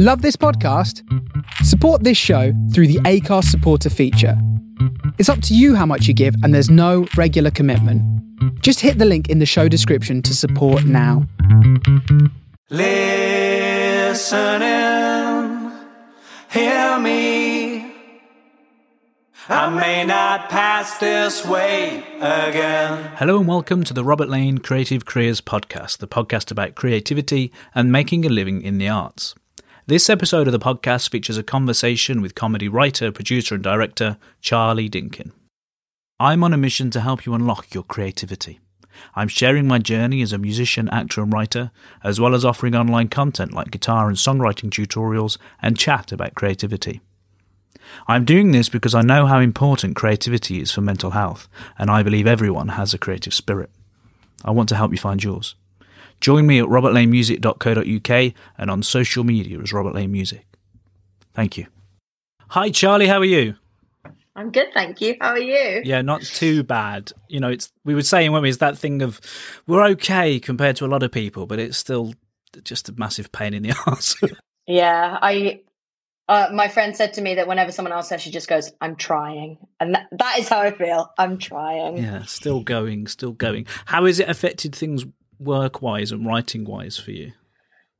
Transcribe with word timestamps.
Love 0.00 0.22
this 0.22 0.36
podcast? 0.36 1.02
Support 1.64 2.04
this 2.04 2.16
show 2.16 2.52
through 2.72 2.86
the 2.86 3.00
Acast 3.00 3.46
supporter 3.46 3.90
feature. 3.90 4.40
It's 5.18 5.28
up 5.28 5.42
to 5.42 5.56
you 5.56 5.74
how 5.74 5.86
much 5.86 6.06
you 6.06 6.14
give, 6.14 6.36
and 6.44 6.54
there's 6.54 6.70
no 6.70 7.08
regular 7.16 7.50
commitment. 7.50 8.00
Just 8.62 8.78
hit 8.78 8.98
the 8.98 9.04
link 9.04 9.28
in 9.28 9.40
the 9.40 9.44
show 9.44 9.66
description 9.66 10.22
to 10.22 10.36
support 10.36 10.84
now. 10.84 11.26
Listening, 12.70 13.02
hear 16.52 17.00
me. 17.00 17.92
I 19.48 19.68
may 19.70 20.04
not 20.04 20.48
pass 20.48 20.98
this 20.98 21.44
way 21.44 22.04
again. 22.18 23.10
Hello 23.16 23.40
and 23.40 23.48
welcome 23.48 23.82
to 23.82 23.92
the 23.92 24.04
Robert 24.04 24.28
Lane 24.28 24.58
Creative 24.58 25.04
Careers 25.04 25.40
Podcast, 25.40 25.98
the 25.98 26.06
podcast 26.06 26.52
about 26.52 26.76
creativity 26.76 27.50
and 27.74 27.90
making 27.90 28.24
a 28.24 28.28
living 28.28 28.62
in 28.62 28.78
the 28.78 28.88
arts. 28.88 29.34
This 29.88 30.10
episode 30.10 30.46
of 30.46 30.52
the 30.52 30.58
podcast 30.58 31.08
features 31.08 31.38
a 31.38 31.42
conversation 31.42 32.20
with 32.20 32.34
comedy 32.34 32.68
writer, 32.68 33.10
producer, 33.10 33.54
and 33.54 33.64
director 33.64 34.18
Charlie 34.42 34.90
Dinkin. 34.90 35.30
I'm 36.20 36.44
on 36.44 36.52
a 36.52 36.58
mission 36.58 36.90
to 36.90 37.00
help 37.00 37.24
you 37.24 37.32
unlock 37.32 37.72
your 37.72 37.84
creativity. 37.84 38.60
I'm 39.16 39.28
sharing 39.28 39.66
my 39.66 39.78
journey 39.78 40.20
as 40.20 40.34
a 40.34 40.36
musician, 40.36 40.90
actor, 40.90 41.22
and 41.22 41.32
writer, 41.32 41.70
as 42.04 42.20
well 42.20 42.34
as 42.34 42.44
offering 42.44 42.74
online 42.74 43.08
content 43.08 43.54
like 43.54 43.70
guitar 43.70 44.08
and 44.08 44.18
songwriting 44.18 44.68
tutorials 44.68 45.38
and 45.62 45.78
chat 45.78 46.12
about 46.12 46.34
creativity. 46.34 47.00
I'm 48.06 48.26
doing 48.26 48.52
this 48.52 48.68
because 48.68 48.94
I 48.94 49.00
know 49.00 49.24
how 49.24 49.40
important 49.40 49.96
creativity 49.96 50.60
is 50.60 50.70
for 50.70 50.82
mental 50.82 51.12
health, 51.12 51.48
and 51.78 51.90
I 51.90 52.02
believe 52.02 52.26
everyone 52.26 52.68
has 52.68 52.92
a 52.92 52.98
creative 52.98 53.32
spirit. 53.32 53.70
I 54.44 54.50
want 54.50 54.68
to 54.68 54.76
help 54.76 54.92
you 54.92 54.98
find 54.98 55.24
yours. 55.24 55.54
Join 56.20 56.46
me 56.46 56.58
at 56.58 56.66
robertlanemusic.co.uk 56.66 58.34
and 58.58 58.70
on 58.70 58.82
social 58.82 59.24
media 59.24 59.58
as 59.60 59.72
Robert 59.72 59.94
Lane 59.94 60.12
Music. 60.12 60.46
Thank 61.34 61.56
you. 61.56 61.66
Hi, 62.48 62.70
Charlie. 62.70 63.06
How 63.06 63.18
are 63.18 63.24
you? 63.24 63.54
I'm 64.34 64.50
good, 64.52 64.68
thank 64.72 65.00
you. 65.00 65.16
How 65.20 65.30
are 65.30 65.38
you? 65.38 65.82
Yeah, 65.84 66.00
not 66.02 66.22
too 66.22 66.62
bad. 66.62 67.12
You 67.28 67.40
know, 67.40 67.48
it's 67.48 67.72
we 67.84 67.94
were 67.94 68.02
saying 68.02 68.30
when 68.30 68.42
we 68.42 68.48
was 68.48 68.58
that 68.58 68.78
thing 68.78 69.02
of 69.02 69.20
we're 69.66 69.84
okay 69.88 70.38
compared 70.38 70.76
to 70.76 70.84
a 70.84 70.88
lot 70.88 71.02
of 71.02 71.10
people, 71.10 71.46
but 71.46 71.58
it's 71.58 71.76
still 71.76 72.14
just 72.62 72.88
a 72.88 72.92
massive 72.92 73.32
pain 73.32 73.52
in 73.52 73.64
the 73.64 73.70
ass. 73.86 74.14
yeah, 74.66 75.18
I. 75.20 75.60
Uh, 76.28 76.50
my 76.52 76.68
friend 76.68 76.94
said 76.94 77.14
to 77.14 77.22
me 77.22 77.36
that 77.36 77.48
whenever 77.48 77.72
someone 77.72 77.90
else 77.90 78.10
says, 78.10 78.20
she 78.20 78.30
just 78.30 78.48
goes, 78.48 78.70
"I'm 78.82 78.96
trying," 78.96 79.56
and 79.80 79.94
that, 79.94 80.08
that 80.12 80.38
is 80.38 80.48
how 80.48 80.60
I 80.60 80.72
feel. 80.72 81.10
I'm 81.16 81.38
trying. 81.38 81.96
yeah, 81.96 82.22
still 82.24 82.60
going, 82.60 83.06
still 83.06 83.32
going. 83.32 83.66
How 83.86 84.04
has 84.04 84.20
it 84.20 84.28
affected 84.28 84.74
things 84.74 85.06
work 85.38 85.82
wise 85.82 86.12
and 86.12 86.26
writing 86.26 86.64
wise 86.64 86.98
for 86.98 87.10
you? 87.10 87.32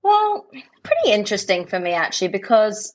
Well, 0.03 0.47
pretty 0.83 1.13
interesting 1.13 1.67
for 1.67 1.79
me 1.79 1.93
actually, 1.93 2.29
because 2.29 2.95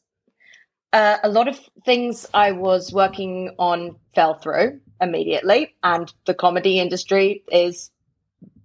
uh, 0.94 1.18
a 1.24 1.30
lot 1.30 1.48
of 1.48 1.60
things 1.86 2.28
I 2.34 2.52
was 2.52 2.94
working 2.94 3.56
on 3.58 3.96
fell 4.14 4.36
through 4.36 4.80
immediately, 5.02 5.76
and 5.84 6.14
the 6.26 6.34
comedy 6.34 6.80
industry 6.80 7.44
is 7.52 7.92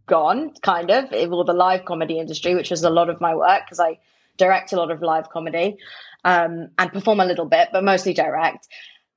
gone, 0.07 0.53
kind 0.63 0.91
of, 0.91 1.13
or 1.13 1.45
the 1.45 1.53
live 1.53 1.85
comedy 1.85 2.19
industry, 2.19 2.55
which 2.55 2.71
was 2.71 2.85
a 2.85 2.91
lot 2.91 3.09
of 3.09 3.21
my 3.21 3.35
work 3.35 3.63
because 3.65 3.81
I 3.81 3.99
direct 4.37 4.73
a 4.73 4.77
lot 4.77 4.91
of 4.91 5.03
live 5.03 5.31
comedy 5.31 5.77
um, 6.25 6.69
and 6.79 6.93
perform 6.93 7.21
a 7.21 7.25
little 7.25 7.47
bit, 7.47 7.69
but 7.73 7.85
mostly 7.85 8.15
direct. 8.15 8.69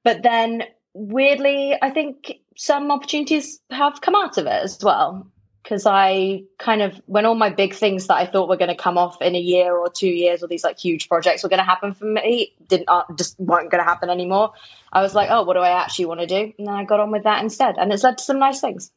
But 0.04 0.24
then, 0.24 0.64
weirdly, 0.94 1.76
I 1.82 1.92
think 1.92 2.40
some 2.58 2.92
opportunities 2.92 3.60
have 3.70 4.02
come 4.02 4.16
out 4.16 4.38
of 4.38 4.46
it 4.46 4.64
as 4.64 4.80
well 4.82 5.28
because 5.64 5.86
I 5.86 6.44
kind 6.58 6.82
of 6.82 7.02
when 7.06 7.26
all 7.26 7.36
my 7.36 7.50
big 7.50 7.74
things 7.74 8.08
that 8.08 8.16
I 8.16 8.26
thought 8.26 8.50
were 8.50 8.58
going 8.58 8.70
to 8.70 8.76
come 8.76 8.98
off 8.98 9.22
in 9.22 9.36
a 9.36 9.40
year 9.40 9.76
or 9.76 9.90
two 9.90 10.10
years, 10.10 10.44
or 10.44 10.48
these 10.48 10.64
like 10.64 10.80
huge 10.80 11.08
projects 11.08 11.44
were 11.44 11.50
going 11.50 11.60
to 11.60 11.66
happen 11.66 11.94
for 11.94 12.06
me, 12.06 12.54
didn't 12.68 12.90
uh, 12.90 13.04
just 13.16 13.40
weren't 13.40 13.72
going 13.72 13.84
to 13.84 13.88
happen 13.90 14.10
anymore. 14.10 14.54
I 14.92 15.02
was 15.02 15.16
like, 15.16 15.30
oh, 15.30 15.44
what 15.44 15.54
do 15.54 15.60
I 15.60 15.70
actually 15.70 16.06
want 16.06 16.22
to 16.22 16.28
do? 16.28 16.54
And 16.58 16.68
then 16.68 16.74
I 16.74 16.84
got 16.84 17.00
on 17.00 17.12
with 17.12 17.24
that 17.24 17.44
instead, 17.44 17.78
and 17.78 17.92
it's 17.92 18.04
led 18.04 18.18
to 18.18 18.24
some 18.24 18.40
nice 18.40 18.62
things. 18.62 18.92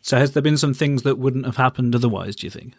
So, 0.00 0.18
has 0.18 0.32
there 0.32 0.42
been 0.42 0.58
some 0.58 0.74
things 0.74 1.02
that 1.02 1.18
wouldn't 1.18 1.46
have 1.46 1.56
happened 1.56 1.94
otherwise? 1.94 2.36
Do 2.36 2.46
you 2.46 2.50
think? 2.50 2.74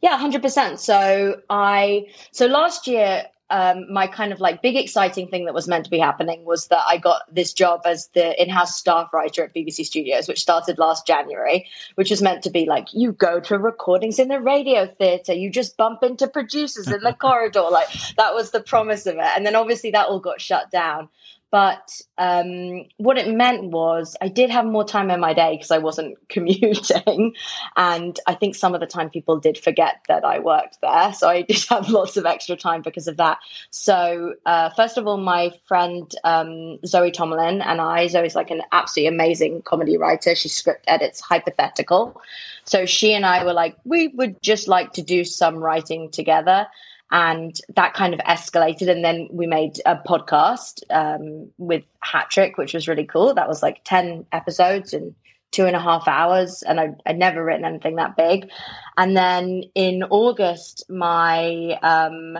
Yeah, 0.00 0.16
hundred 0.18 0.42
percent. 0.42 0.80
So 0.80 1.40
I 1.48 2.06
so 2.32 2.46
last 2.46 2.86
year 2.86 3.24
um, 3.52 3.92
my 3.92 4.06
kind 4.06 4.32
of 4.32 4.40
like 4.40 4.62
big 4.62 4.76
exciting 4.76 5.28
thing 5.28 5.44
that 5.44 5.52
was 5.52 5.68
meant 5.68 5.84
to 5.84 5.90
be 5.90 5.98
happening 5.98 6.42
was 6.46 6.68
that 6.68 6.82
I 6.88 6.96
got 6.96 7.22
this 7.32 7.52
job 7.52 7.82
as 7.84 8.08
the 8.14 8.42
in-house 8.42 8.74
staff 8.74 9.12
writer 9.12 9.44
at 9.44 9.54
BBC 9.54 9.84
Studios, 9.84 10.26
which 10.26 10.40
started 10.40 10.78
last 10.78 11.06
January, 11.06 11.68
which 11.96 12.10
was 12.10 12.22
meant 12.22 12.42
to 12.44 12.50
be 12.50 12.64
like 12.64 12.88
you 12.94 13.12
go 13.12 13.40
to 13.40 13.58
recordings 13.58 14.18
in 14.18 14.28
the 14.28 14.40
radio 14.40 14.86
theatre, 14.86 15.34
you 15.34 15.50
just 15.50 15.76
bump 15.76 16.02
into 16.02 16.26
producers 16.26 16.90
in 16.90 17.02
the 17.02 17.12
corridor, 17.20 17.66
like 17.70 17.88
that 18.16 18.34
was 18.34 18.52
the 18.52 18.60
promise 18.60 19.04
of 19.04 19.16
it, 19.16 19.30
and 19.36 19.44
then 19.44 19.54
obviously 19.54 19.90
that 19.90 20.08
all 20.08 20.18
got 20.18 20.40
shut 20.40 20.70
down. 20.70 21.10
But 21.52 22.00
um, 22.16 22.86
what 22.96 23.18
it 23.18 23.28
meant 23.28 23.64
was 23.64 24.16
I 24.22 24.28
did 24.28 24.48
have 24.48 24.64
more 24.64 24.84
time 24.84 25.10
in 25.10 25.20
my 25.20 25.34
day 25.34 25.52
because 25.52 25.70
I 25.70 25.76
wasn't 25.76 26.16
commuting. 26.30 27.34
And 27.76 28.18
I 28.26 28.34
think 28.34 28.54
some 28.54 28.74
of 28.74 28.80
the 28.80 28.86
time 28.86 29.10
people 29.10 29.38
did 29.38 29.58
forget 29.58 29.96
that 30.08 30.24
I 30.24 30.38
worked 30.38 30.78
there. 30.80 31.12
So 31.12 31.28
I 31.28 31.42
did 31.48 31.62
have 31.68 31.90
lots 31.90 32.16
of 32.16 32.24
extra 32.24 32.56
time 32.56 32.80
because 32.80 33.06
of 33.06 33.18
that. 33.18 33.36
So, 33.70 34.34
uh, 34.46 34.70
first 34.70 34.96
of 34.96 35.06
all, 35.06 35.18
my 35.18 35.52
friend 35.66 36.10
um, 36.24 36.78
Zoe 36.86 37.10
Tomlin 37.10 37.60
and 37.60 37.82
I, 37.82 38.06
Zoe's 38.06 38.34
like 38.34 38.50
an 38.50 38.62
absolutely 38.72 39.14
amazing 39.14 39.60
comedy 39.62 39.98
writer. 39.98 40.34
She 40.34 40.48
script 40.48 40.86
edits 40.88 41.20
Hypothetical. 41.20 42.18
So 42.64 42.86
she 42.86 43.12
and 43.12 43.26
I 43.26 43.44
were 43.44 43.52
like, 43.52 43.76
we 43.84 44.08
would 44.08 44.40
just 44.40 44.68
like 44.68 44.94
to 44.94 45.02
do 45.02 45.22
some 45.22 45.56
writing 45.56 46.10
together 46.10 46.66
and 47.12 47.60
that 47.76 47.92
kind 47.92 48.14
of 48.14 48.20
escalated 48.20 48.90
and 48.90 49.04
then 49.04 49.28
we 49.30 49.46
made 49.46 49.78
a 49.84 49.96
podcast 49.96 50.82
um, 50.88 51.50
with 51.58 51.84
Hat 52.00 52.30
Trick, 52.30 52.56
which 52.56 52.72
was 52.72 52.88
really 52.88 53.04
cool. 53.04 53.34
That 53.34 53.48
was 53.48 53.62
like 53.62 53.82
10 53.84 54.24
episodes 54.32 54.94
in 54.94 55.14
two 55.50 55.66
and 55.66 55.76
a 55.76 55.80
half 55.80 56.08
hours 56.08 56.62
and 56.62 56.80
I, 56.80 56.94
would 57.06 57.18
never 57.18 57.44
written 57.44 57.66
anything 57.66 57.96
that 57.96 58.16
big. 58.16 58.50
And 58.96 59.14
then 59.14 59.64
in 59.74 60.04
august 60.04 60.84
my 60.88 61.78
um, 61.82 62.38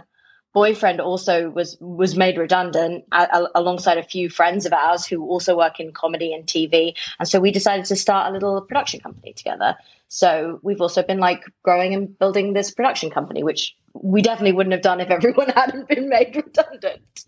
boyfriend 0.52 1.00
also 1.00 1.50
was 1.50 1.76
was 1.80 2.16
made 2.16 2.36
redundant 2.36 3.04
a, 3.12 3.22
a, 3.22 3.48
alongside 3.54 3.98
a 3.98 4.02
few 4.02 4.28
friends 4.28 4.66
of 4.66 4.72
ours 4.72 5.06
who 5.06 5.26
also 5.26 5.56
work 5.56 5.80
in 5.80 5.92
comedy 5.92 6.32
and 6.32 6.46
tv 6.46 6.94
and 7.18 7.28
so 7.28 7.40
we 7.40 7.50
decided 7.50 7.84
to 7.84 7.96
start 7.96 8.30
a 8.30 8.32
little 8.32 8.60
production 8.60 9.00
company 9.00 9.32
together 9.32 9.76
so 10.08 10.60
we've 10.62 10.80
also 10.80 11.02
been 11.02 11.18
like 11.18 11.42
growing 11.62 11.94
and 11.94 12.18
building 12.18 12.52
this 12.52 12.70
production 12.70 13.10
company 13.10 13.42
which 13.42 13.74
we 13.94 14.22
definitely 14.22 14.52
wouldn't 14.52 14.72
have 14.72 14.82
done 14.82 15.00
if 15.00 15.10
everyone 15.10 15.48
hadn't 15.50 15.88
been 15.88 16.08
made 16.08 16.34
redundant. 16.34 17.24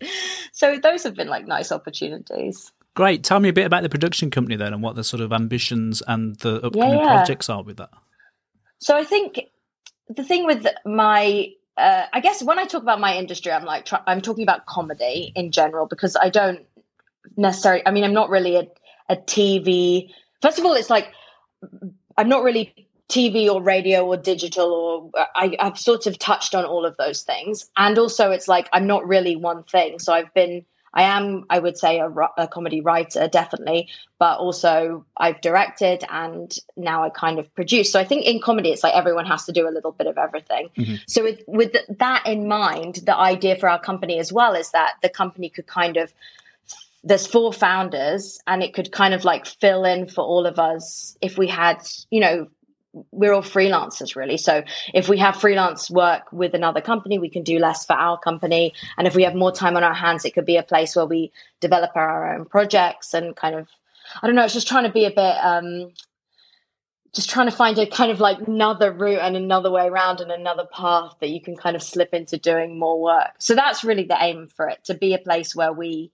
So 0.51 0.77
those 0.77 1.03
have 1.03 1.15
been 1.15 1.27
like 1.27 1.47
nice 1.47 1.71
opportunities. 1.71 2.71
Great. 2.95 3.23
Tell 3.23 3.39
me 3.39 3.49
a 3.49 3.53
bit 3.53 3.65
about 3.65 3.83
the 3.83 3.89
production 3.89 4.31
company 4.31 4.55
then 4.55 4.73
and 4.73 4.81
what 4.81 4.95
the 4.95 5.03
sort 5.03 5.21
of 5.21 5.33
ambitions 5.33 6.01
and 6.07 6.37
the 6.37 6.65
upcoming 6.65 6.97
yeah, 6.97 7.03
yeah. 7.03 7.15
projects 7.15 7.49
are 7.49 7.61
with 7.61 7.77
that. 7.77 7.89
So 8.79 8.95
I 8.95 9.03
think 9.03 9.39
the 10.07 10.23
thing 10.23 10.45
with 10.45 10.65
my 10.85 11.49
uh, 11.77 12.05
I 12.13 12.19
guess 12.19 12.41
when 12.41 12.59
I 12.59 12.65
talk 12.65 12.81
about 12.81 12.99
my 12.99 13.15
industry, 13.15 13.51
I'm 13.51 13.65
like 13.65 13.87
I'm 14.07 14.21
talking 14.21 14.43
about 14.43 14.65
comedy 14.65 15.31
in 15.35 15.51
general 15.51 15.87
because 15.87 16.15
I 16.15 16.29
don't 16.29 16.65
necessarily. 17.37 17.83
I 17.85 17.91
mean, 17.91 18.03
I'm 18.03 18.13
not 18.13 18.29
really 18.29 18.55
a, 18.55 18.67
a 19.09 19.17
TV. 19.17 20.09
First 20.41 20.59
of 20.59 20.65
all, 20.65 20.73
it's 20.73 20.89
like 20.89 21.11
I'm 22.17 22.29
not 22.29 22.43
really 22.43 22.87
TV 23.09 23.49
or 23.49 23.61
radio 23.61 24.05
or 24.05 24.17
digital 24.17 24.71
or 25.13 25.25
I, 25.35 25.55
I've 25.59 25.77
sort 25.77 26.07
of 26.07 26.17
touched 26.17 26.55
on 26.55 26.65
all 26.65 26.85
of 26.85 26.95
those 26.97 27.21
things. 27.21 27.69
And 27.77 27.97
also 27.97 28.31
it's 28.31 28.47
like 28.47 28.67
I'm 28.73 28.87
not 28.87 29.07
really 29.07 29.35
one 29.35 29.63
thing. 29.63 29.99
So 29.99 30.13
I've 30.13 30.33
been 30.33 30.65
I 30.95 31.03
am, 31.03 31.45
I 31.49 31.59
would 31.59 31.77
say, 31.77 31.99
a, 31.99 32.09
a, 32.37 32.47
comedy 32.47 32.79
writer, 32.79 33.27
definitely, 33.27 33.89
but 34.17 34.39
also 34.39 35.05
I've 35.17 35.41
directed 35.41 36.05
and 36.09 36.57
now 36.77 37.03
I 37.03 37.09
kind 37.09 37.37
of 37.37 37.53
produce. 37.53 37.91
So 37.91 37.99
I 37.99 38.05
think 38.05 38.25
in 38.25 38.39
comedy, 38.41 38.71
it's 38.71 38.83
like 38.83 38.95
everyone 38.95 39.25
has 39.25 39.45
to 39.45 39.51
do 39.51 39.67
a 39.67 39.71
little 39.71 39.91
bit 39.91 40.07
of 40.07 40.17
everything. 40.17 40.69
Mm-hmm. 40.77 40.95
So 41.07 41.23
with, 41.23 41.41
with 41.47 41.75
that 41.89 42.25
in 42.25 42.47
mind, 42.47 43.01
the 43.05 43.15
idea 43.15 43.57
for 43.57 43.67
our 43.67 43.79
company 43.79 44.19
as 44.19 44.31
well 44.31 44.53
is 44.53 44.71
that 44.71 44.93
the 45.01 45.09
company 45.09 45.49
could 45.49 45.67
kind 45.67 45.97
of 45.97 46.13
there's 47.07 47.27
four 47.27 47.53
founders 47.53 48.39
and 48.47 48.63
it 48.63 48.73
could 48.73 48.91
kind 48.91 49.13
of 49.13 49.23
like 49.23 49.45
fill 49.45 49.85
in 49.85 50.07
for 50.07 50.21
all 50.21 50.47
of 50.47 50.57
us 50.57 51.15
if 51.21 51.37
we 51.37 51.47
had 51.47 51.77
you 52.09 52.19
know 52.19 52.47
we're 53.11 53.33
all 53.33 53.41
freelancers 53.41 54.15
really. 54.15 54.37
So 54.37 54.63
if 54.93 55.09
we 55.09 55.17
have 55.17 55.35
freelance 55.35 55.89
work 55.89 56.31
with 56.31 56.53
another 56.53 56.81
company 56.81 57.19
we 57.19 57.29
can 57.29 57.43
do 57.43 57.59
less 57.59 57.85
for 57.85 57.93
our 57.93 58.17
company. 58.17 58.73
And 58.97 59.07
if 59.07 59.15
we 59.15 59.23
have 59.23 59.35
more 59.35 59.51
time 59.51 59.77
on 59.77 59.83
our 59.83 59.93
hands 59.93 60.25
it 60.25 60.33
could 60.33 60.45
be 60.45 60.57
a 60.57 60.63
place 60.63 60.95
where 60.95 61.05
we 61.05 61.31
develop 61.59 61.91
our 61.95 62.33
own 62.33 62.45
projects 62.45 63.13
and 63.13 63.35
kind 63.35 63.55
of 63.55 63.67
i 64.21 64.27
don't 64.27 64.35
know 64.35 64.43
it's 64.43 64.53
just 64.53 64.67
trying 64.67 64.83
to 64.83 64.91
be 64.91 65.05
a 65.05 65.09
bit 65.09 65.35
um 65.41 65.91
just 67.15 67.29
trying 67.29 67.49
to 67.49 67.55
find 67.55 67.79
a 67.79 67.87
kind 67.87 68.11
of 68.11 68.19
like 68.19 68.45
another 68.45 68.91
route 68.91 69.19
and 69.21 69.37
another 69.37 69.71
way 69.71 69.87
around 69.87 70.19
and 70.19 70.31
another 70.31 70.65
path 70.71 71.15
that 71.21 71.29
you 71.29 71.41
can 71.41 71.55
kind 71.55 71.75
of 71.75 71.81
slip 71.81 72.13
into 72.13 72.37
doing 72.37 72.77
more 72.77 73.01
work. 73.01 73.31
So 73.39 73.55
that's 73.55 73.85
really 73.85 74.03
the 74.03 74.17
aim 74.19 74.49
for 74.53 74.67
it 74.67 74.83
to 74.85 74.93
be 74.93 75.13
a 75.13 75.17
place 75.17 75.55
where 75.55 75.71
we 75.71 76.11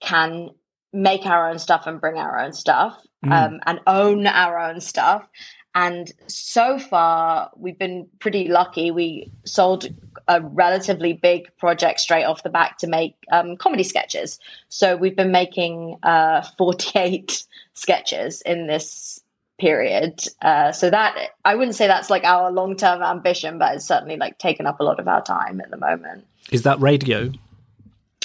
can 0.00 0.50
make 0.92 1.24
our 1.26 1.48
own 1.48 1.60
stuff 1.60 1.86
and 1.86 2.00
bring 2.00 2.16
our 2.16 2.40
own 2.40 2.52
stuff 2.52 3.00
mm. 3.24 3.32
um, 3.32 3.60
and 3.66 3.80
own 3.86 4.26
our 4.26 4.58
own 4.58 4.80
stuff 4.80 5.26
And 5.74 6.12
so 6.26 6.78
far, 6.78 7.50
we've 7.56 7.78
been 7.78 8.06
pretty 8.18 8.48
lucky. 8.48 8.90
We 8.90 9.30
sold 9.44 9.86
a 10.28 10.40
relatively 10.40 11.14
big 11.14 11.48
project 11.56 12.00
straight 12.00 12.24
off 12.24 12.42
the 12.42 12.50
back 12.50 12.78
to 12.78 12.86
make 12.86 13.16
um, 13.30 13.56
comedy 13.56 13.82
sketches. 13.82 14.38
So 14.68 14.96
we've 14.96 15.16
been 15.16 15.32
making 15.32 15.98
uh, 16.02 16.42
48 16.58 17.44
sketches 17.74 18.42
in 18.42 18.66
this 18.66 19.20
period. 19.58 20.20
Uh, 20.42 20.72
so 20.72 20.90
that 20.90 21.30
I 21.44 21.54
wouldn't 21.54 21.76
say 21.76 21.86
that's 21.86 22.10
like 22.10 22.24
our 22.24 22.50
long 22.50 22.76
term 22.76 23.02
ambition, 23.02 23.58
but 23.58 23.76
it's 23.76 23.86
certainly 23.86 24.16
like 24.16 24.38
taken 24.38 24.66
up 24.66 24.80
a 24.80 24.84
lot 24.84 25.00
of 25.00 25.08
our 25.08 25.22
time 25.22 25.60
at 25.60 25.70
the 25.70 25.76
moment. 25.78 26.26
Is 26.50 26.62
that 26.62 26.80
radio? 26.80 27.32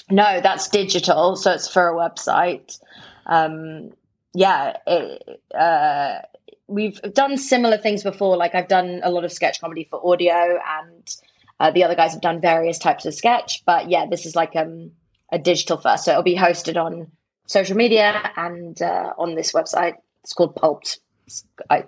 No, 0.10 0.42
that's 0.42 0.68
digital. 0.68 1.36
So 1.36 1.52
it's 1.54 1.68
for 1.68 1.90
a 1.90 1.94
website. 1.94 2.80
Um, 3.26 3.92
yeah, 4.34 4.78
it, 4.86 5.42
uh, 5.54 6.20
we've 6.68 7.02
done 7.14 7.38
similar 7.38 7.78
things 7.78 8.04
before. 8.04 8.38
Like 8.38 8.56
I've 8.56 8.68
done 8.68 9.02
a 9.04 9.12
lot 9.12 9.26
of 9.26 9.32
sketch 9.32 9.60
comedy 9.62 9.88
for 9.90 10.06
audio, 10.06 10.60
and 10.80 11.16
uh, 11.60 11.72
the 11.72 11.84
other 11.84 11.96
guys 11.96 12.14
have 12.14 12.22
done 12.22 12.42
various 12.42 12.78
types 12.78 13.06
of 13.06 13.14
sketch. 13.14 13.64
But 13.66 13.90
yeah, 13.90 14.06
this 14.10 14.26
is 14.26 14.36
like 14.36 14.56
um, 14.56 14.92
a 15.32 15.40
digital 15.40 15.78
first, 15.78 16.06
so 16.06 16.12
it'll 16.12 16.24
be 16.24 16.36
hosted 16.36 16.82
on 16.82 17.12
social 17.48 17.76
media 17.76 18.32
and 18.36 18.82
uh, 18.82 19.14
on 19.18 19.36
this 19.36 19.54
website. 19.54 19.96
It's 20.24 20.34
called 20.34 20.56
Pulped 20.56 21.00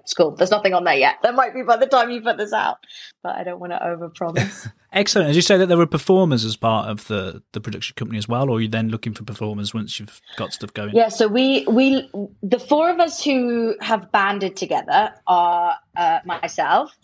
School. 0.05 0.31
There's 0.31 0.51
nothing 0.51 0.73
on 0.73 0.83
there 0.83 0.97
yet. 0.97 1.15
There 1.23 1.33
might 1.33 1.53
be 1.53 1.61
by 1.61 1.77
the 1.77 1.85
time 1.85 2.09
you 2.09 2.21
put 2.21 2.37
this 2.37 2.53
out, 2.53 2.77
but 3.23 3.35
I 3.35 3.43
don't 3.43 3.59
want 3.59 3.71
to 3.71 3.79
overpromise. 3.79 4.71
Excellent. 4.91 5.29
As 5.29 5.35
you 5.35 5.41
say 5.41 5.57
that 5.57 5.67
there 5.67 5.77
were 5.77 5.85
performers 5.85 6.43
as 6.43 6.55
part 6.55 6.89
of 6.89 7.07
the 7.07 7.41
the 7.53 7.61
production 7.61 7.95
company 7.95 8.17
as 8.17 8.27
well, 8.27 8.49
or 8.49 8.57
are 8.57 8.61
you 8.61 8.67
then 8.67 8.89
looking 8.89 9.13
for 9.13 9.23
performers 9.23 9.73
once 9.73 9.99
you've 9.99 10.19
got 10.35 10.51
stuff 10.51 10.73
going? 10.73 10.95
Yeah. 10.95 11.09
So 11.09 11.27
we 11.27 11.65
we 11.67 12.09
the 12.43 12.59
four 12.59 12.89
of 12.89 12.99
us 12.99 13.23
who 13.23 13.75
have 13.81 14.11
banded 14.11 14.55
together 14.55 15.13
are 15.27 15.75
uh, 15.95 16.19
myself. 16.25 16.95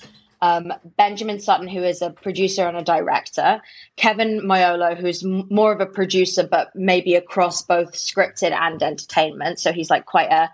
Um, 0.42 0.74
Benjamin 0.98 1.40
Sutton, 1.40 1.68
who 1.68 1.82
is 1.82 2.02
a 2.02 2.12
producer 2.12 2.68
and 2.68 2.78
a 2.78 2.84
director, 2.84 3.62
Kevin 3.96 4.42
Moyolo, 4.42 4.96
who's 4.96 5.24
m- 5.24 5.48
more 5.50 5.72
of 5.72 5.80
a 5.80 5.86
producer, 5.86 6.46
but 6.46 6.76
maybe 6.76 7.16
across 7.16 7.62
both 7.62 7.94
scripted 7.94 8.52
and 8.52 8.84
entertainment. 8.84 9.60
So 9.60 9.72
he's 9.72 9.90
like 9.90 10.06
quite 10.06 10.30
a 10.32 10.52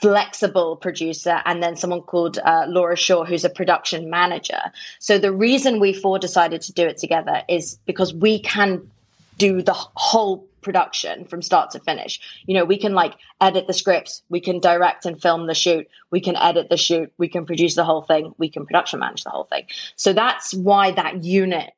flexible 0.00 0.76
producer 0.76 1.42
and 1.44 1.62
then 1.62 1.76
someone 1.76 2.00
called 2.02 2.38
uh, 2.44 2.64
Laura 2.68 2.96
Shaw, 2.96 3.24
who's 3.24 3.44
a 3.44 3.50
production 3.50 4.08
manager. 4.08 4.60
So 4.98 5.18
the 5.18 5.32
reason 5.32 5.80
we 5.80 5.92
four 5.92 6.18
decided 6.18 6.62
to 6.62 6.72
do 6.72 6.86
it 6.86 6.96
together 6.96 7.42
is 7.48 7.78
because 7.86 8.14
we 8.14 8.40
can 8.40 8.88
do 9.36 9.62
the 9.62 9.74
whole 9.74 10.46
production 10.62 11.24
from 11.24 11.42
start 11.42 11.70
to 11.70 11.80
finish. 11.80 12.20
You 12.46 12.54
know, 12.54 12.64
we 12.64 12.78
can 12.78 12.92
like 12.92 13.14
edit 13.40 13.66
the 13.66 13.72
scripts, 13.72 14.22
we 14.28 14.40
can 14.40 14.60
direct 14.60 15.06
and 15.06 15.20
film 15.20 15.46
the 15.46 15.54
shoot, 15.54 15.88
we 16.10 16.20
can 16.20 16.36
edit 16.36 16.68
the 16.68 16.76
shoot, 16.76 17.12
we 17.18 17.28
can 17.28 17.46
produce 17.46 17.74
the 17.74 17.84
whole 17.84 18.02
thing, 18.02 18.34
we 18.38 18.48
can 18.48 18.66
production 18.66 19.00
manage 19.00 19.24
the 19.24 19.30
whole 19.30 19.44
thing. 19.44 19.64
So 19.96 20.12
that's 20.12 20.52
why 20.54 20.90
that 20.92 21.24
unit 21.24 21.72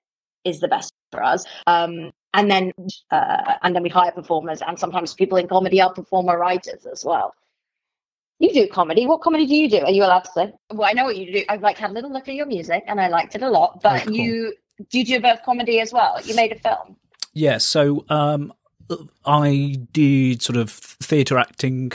is 0.44 0.60
the 0.60 0.68
best 0.68 0.92
for 1.12 1.22
us. 1.22 1.44
Um, 1.66 2.10
and 2.34 2.50
then, 2.50 2.72
uh, 3.10 3.54
and 3.62 3.76
then 3.76 3.82
we 3.82 3.90
hire 3.90 4.10
performers, 4.10 4.62
and 4.62 4.78
sometimes 4.78 5.12
people 5.14 5.36
in 5.36 5.48
comedy 5.48 5.80
are 5.80 5.92
performer 5.92 6.38
writers 6.38 6.86
as 6.86 7.04
well. 7.04 7.34
You 8.42 8.52
do 8.52 8.66
comedy. 8.66 9.06
What 9.06 9.20
comedy 9.20 9.46
do 9.46 9.54
you 9.54 9.70
do? 9.70 9.78
Are 9.78 9.90
you 9.92 10.02
allowed 10.02 10.24
to 10.24 10.32
say? 10.32 10.52
Well, 10.72 10.88
I 10.88 10.94
know 10.94 11.04
what 11.04 11.16
you 11.16 11.32
do. 11.32 11.44
I've 11.48 11.62
like 11.62 11.78
had 11.78 11.90
a 11.90 11.92
little 11.92 12.12
look 12.12 12.26
at 12.26 12.34
your 12.34 12.46
music 12.46 12.82
and 12.88 13.00
I 13.00 13.06
liked 13.06 13.36
it 13.36 13.42
a 13.42 13.48
lot. 13.48 13.80
But 13.80 14.02
cool. 14.02 14.16
you 14.16 14.54
do 14.90 14.98
you 14.98 15.04
do 15.04 15.20
both 15.20 15.44
comedy 15.44 15.80
as 15.80 15.92
well? 15.92 16.20
You 16.24 16.34
made 16.34 16.50
a 16.50 16.58
film. 16.58 16.96
Yeah. 17.34 17.58
So 17.58 18.04
um, 18.08 18.52
I 19.24 19.76
did 19.92 20.42
sort 20.42 20.56
of 20.56 20.70
theatre 20.70 21.38
acting 21.38 21.92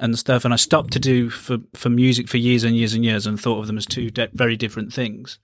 and 0.00 0.18
stuff, 0.18 0.44
and 0.44 0.52
I 0.52 0.56
stopped 0.56 0.92
to 0.94 0.98
do 0.98 1.30
for, 1.30 1.58
for 1.74 1.90
music 1.90 2.28
for 2.28 2.38
years 2.38 2.64
and 2.64 2.76
years 2.76 2.92
and 2.92 3.04
years, 3.04 3.24
and 3.24 3.40
thought 3.40 3.60
of 3.60 3.68
them 3.68 3.78
as 3.78 3.86
two 3.86 4.10
de- 4.10 4.30
very 4.32 4.56
different 4.56 4.92
things, 4.92 5.38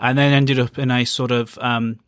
and 0.00 0.18
then 0.18 0.32
ended 0.32 0.58
up 0.58 0.80
in 0.80 0.90
a 0.90 1.04
sort 1.04 1.30
of 1.30 1.56
um, 1.60 2.00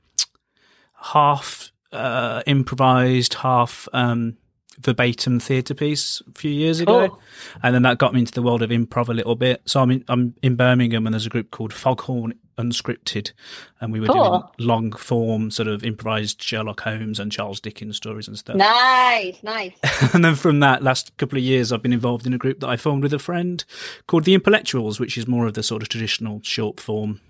half 1.00 1.70
uh, 1.92 2.42
improvised, 2.44 3.34
half 3.34 3.88
um, 3.92 4.36
verbatim 4.80 5.40
theatre 5.40 5.74
piece 5.74 6.22
a 6.28 6.38
few 6.38 6.50
years 6.50 6.80
ago, 6.80 7.08
oh. 7.12 7.18
and 7.62 7.74
then 7.74 7.82
that 7.82 7.98
got 7.98 8.14
me 8.14 8.20
into 8.20 8.32
the 8.32 8.42
world 8.42 8.62
of 8.62 8.70
improv 8.70 9.08
a 9.08 9.12
little 9.12 9.36
bit. 9.36 9.62
So 9.66 9.80
I'm 9.80 9.90
in, 9.90 10.04
I'm 10.08 10.34
in 10.42 10.56
Birmingham, 10.56 11.06
and 11.06 11.14
there's 11.14 11.26
a 11.26 11.30
group 11.30 11.50
called 11.50 11.72
Foghorn 11.72 12.34
Unscripted, 12.56 13.32
and 13.80 13.92
we 13.92 14.00
were 14.00 14.06
cool. 14.06 14.30
doing 14.30 14.42
long 14.58 14.92
form 14.92 15.50
sort 15.50 15.68
of 15.68 15.84
improvised 15.84 16.42
Sherlock 16.42 16.80
Holmes 16.80 17.18
and 17.18 17.32
Charles 17.32 17.60
Dickens 17.60 17.96
stories 17.96 18.28
and 18.28 18.38
stuff. 18.38 18.56
Nice, 18.56 19.42
nice. 19.42 19.72
and 20.14 20.24
then 20.24 20.34
from 20.34 20.60
that 20.60 20.82
last 20.82 21.16
couple 21.16 21.38
of 21.38 21.44
years, 21.44 21.72
I've 21.72 21.82
been 21.82 21.92
involved 21.92 22.26
in 22.26 22.32
a 22.32 22.38
group 22.38 22.60
that 22.60 22.68
I 22.68 22.76
formed 22.76 23.02
with 23.02 23.12
a 23.12 23.18
friend 23.18 23.64
called 24.06 24.24
the 24.24 24.34
Intellectuals, 24.34 25.00
which 25.00 25.18
is 25.18 25.26
more 25.26 25.46
of 25.46 25.54
the 25.54 25.62
sort 25.62 25.82
of 25.82 25.88
traditional 25.88 26.40
short 26.42 26.80
form 26.80 27.20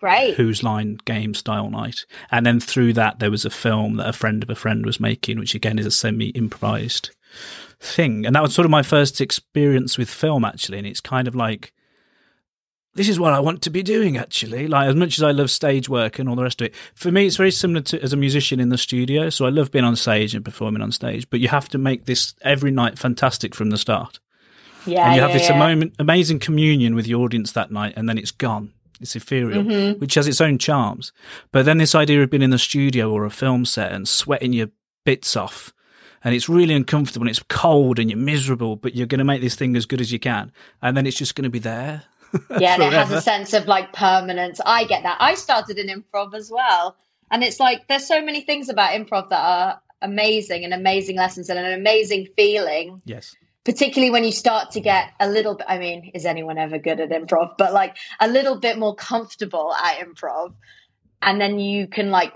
Great. 0.00 0.34
Whose 0.36 0.62
Line 0.62 0.98
game 1.04 1.34
style 1.34 1.68
night. 1.68 2.06
And 2.30 2.46
then 2.46 2.58
through 2.58 2.94
that, 2.94 3.18
there 3.18 3.30
was 3.30 3.44
a 3.44 3.50
film 3.50 3.96
that 3.96 4.08
a 4.08 4.14
friend 4.14 4.42
of 4.42 4.48
a 4.48 4.54
friend 4.54 4.84
was 4.86 4.98
making, 4.98 5.38
which 5.38 5.54
again 5.54 5.78
is 5.78 5.86
a 5.86 5.90
semi 5.90 6.30
improvised 6.30 7.10
thing. 7.78 8.24
And 8.24 8.34
that 8.34 8.42
was 8.42 8.54
sort 8.54 8.64
of 8.64 8.70
my 8.70 8.82
first 8.82 9.20
experience 9.20 9.98
with 9.98 10.08
film, 10.08 10.44
actually. 10.44 10.78
And 10.78 10.86
it's 10.86 11.02
kind 11.02 11.28
of 11.28 11.34
like, 11.34 11.74
this 12.94 13.08
is 13.08 13.20
what 13.20 13.34
I 13.34 13.40
want 13.40 13.62
to 13.62 13.70
be 13.70 13.82
doing, 13.82 14.16
actually. 14.16 14.66
Like, 14.68 14.88
as 14.88 14.94
much 14.94 15.18
as 15.18 15.22
I 15.22 15.32
love 15.32 15.50
stage 15.50 15.88
work 15.88 16.18
and 16.18 16.28
all 16.28 16.34
the 16.34 16.42
rest 16.42 16.62
of 16.62 16.68
it, 16.68 16.74
for 16.94 17.12
me, 17.12 17.26
it's 17.26 17.36
very 17.36 17.52
similar 17.52 17.82
to 17.82 18.02
as 18.02 18.14
a 18.14 18.16
musician 18.16 18.58
in 18.58 18.70
the 18.70 18.78
studio. 18.78 19.28
So 19.28 19.44
I 19.44 19.50
love 19.50 19.70
being 19.70 19.84
on 19.84 19.96
stage 19.96 20.34
and 20.34 20.44
performing 20.44 20.82
on 20.82 20.92
stage, 20.92 21.28
but 21.28 21.40
you 21.40 21.48
have 21.48 21.68
to 21.68 21.78
make 21.78 22.06
this 22.06 22.34
every 22.40 22.70
night 22.70 22.98
fantastic 22.98 23.54
from 23.54 23.68
the 23.68 23.78
start. 23.78 24.18
Yeah. 24.86 25.06
And 25.06 25.14
you 25.14 25.20
have 25.20 25.30
yeah, 25.30 25.38
this 25.38 25.48
yeah. 25.50 25.58
moment, 25.58 25.94
amazing 25.98 26.38
communion 26.38 26.94
with 26.94 27.04
the 27.04 27.14
audience 27.14 27.52
that 27.52 27.70
night, 27.70 27.94
and 27.96 28.08
then 28.08 28.16
it's 28.16 28.30
gone. 28.30 28.72
It's 29.00 29.16
ethereal, 29.16 29.64
mm-hmm. 29.64 29.98
which 29.98 30.14
has 30.14 30.28
its 30.28 30.40
own 30.40 30.58
charms. 30.58 31.12
But 31.52 31.64
then 31.64 31.78
this 31.78 31.94
idea 31.94 32.22
of 32.22 32.30
being 32.30 32.42
in 32.42 32.50
the 32.50 32.58
studio 32.58 33.10
or 33.10 33.24
a 33.24 33.30
film 33.30 33.64
set 33.64 33.92
and 33.92 34.08
sweating 34.08 34.52
your 34.52 34.68
bits 35.04 35.36
off, 35.36 35.72
and 36.22 36.34
it's 36.34 36.48
really 36.48 36.74
uncomfortable 36.74 37.24
and 37.24 37.30
it's 37.30 37.42
cold 37.48 37.98
and 37.98 38.10
you're 38.10 38.18
miserable, 38.18 38.76
but 38.76 38.94
you're 38.94 39.06
going 39.06 39.20
to 39.20 39.24
make 39.24 39.40
this 39.40 39.54
thing 39.54 39.74
as 39.76 39.86
good 39.86 40.00
as 40.00 40.12
you 40.12 40.18
can, 40.18 40.52
and 40.82 40.96
then 40.96 41.06
it's 41.06 41.16
just 41.16 41.34
going 41.34 41.44
to 41.44 41.50
be 41.50 41.58
there. 41.58 42.02
yeah, 42.60 42.74
and 42.74 42.82
it 42.82 42.92
has 42.92 43.10
a 43.10 43.20
sense 43.20 43.54
of 43.54 43.66
like 43.66 43.92
permanence. 43.92 44.60
I 44.64 44.84
get 44.84 45.02
that. 45.02 45.16
I 45.18 45.34
started 45.34 45.78
in 45.78 45.88
improv 45.88 46.34
as 46.34 46.50
well, 46.50 46.96
and 47.30 47.42
it's 47.42 47.58
like 47.58 47.88
there's 47.88 48.06
so 48.06 48.22
many 48.22 48.42
things 48.42 48.68
about 48.68 48.92
improv 48.92 49.30
that 49.30 49.40
are 49.40 49.80
amazing 50.02 50.64
and 50.64 50.74
amazing 50.74 51.16
lessons 51.16 51.48
and 51.48 51.58
an 51.58 51.72
amazing 51.72 52.28
feeling. 52.36 53.00
Yes 53.04 53.34
particularly 53.64 54.10
when 54.10 54.24
you 54.24 54.32
start 54.32 54.70
to 54.72 54.80
get 54.80 55.10
a 55.20 55.28
little 55.28 55.54
bit, 55.54 55.66
I 55.68 55.78
mean, 55.78 56.10
is 56.14 56.24
anyone 56.24 56.58
ever 56.58 56.78
good 56.78 57.00
at 57.00 57.10
improv? 57.10 57.56
But 57.58 57.72
like 57.72 57.96
a 58.18 58.28
little 58.28 58.58
bit 58.58 58.78
more 58.78 58.94
comfortable 58.94 59.74
at 59.74 59.98
improv. 59.98 60.54
And 61.22 61.40
then 61.40 61.58
you 61.58 61.86
can 61.86 62.10
like 62.10 62.32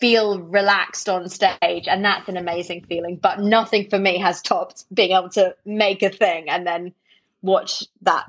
feel 0.00 0.40
relaxed 0.40 1.08
on 1.08 1.28
stage. 1.28 1.86
And 1.86 2.04
that's 2.04 2.28
an 2.28 2.36
amazing 2.36 2.84
feeling. 2.88 3.16
But 3.16 3.40
nothing 3.40 3.88
for 3.90 3.98
me 3.98 4.18
has 4.18 4.40
topped 4.40 4.84
being 4.92 5.12
able 5.12 5.28
to 5.30 5.54
make 5.64 6.02
a 6.02 6.10
thing 6.10 6.48
and 6.48 6.66
then 6.66 6.94
watch 7.42 7.84
that 8.02 8.24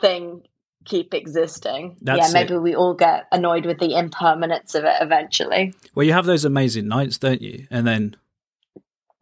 thing 0.00 0.42
keep 0.84 1.14
existing. 1.14 1.96
That's 2.00 2.28
yeah, 2.28 2.40
maybe 2.40 2.54
it. 2.54 2.62
we 2.62 2.74
all 2.74 2.94
get 2.94 3.26
annoyed 3.32 3.66
with 3.66 3.78
the 3.78 3.98
impermanence 3.98 4.74
of 4.74 4.84
it 4.84 4.94
eventually. 5.00 5.74
Well, 5.94 6.06
you 6.06 6.12
have 6.12 6.26
those 6.26 6.44
amazing 6.44 6.88
nights, 6.88 7.18
don't 7.18 7.42
you? 7.42 7.66
And 7.70 7.86
then 7.86 8.16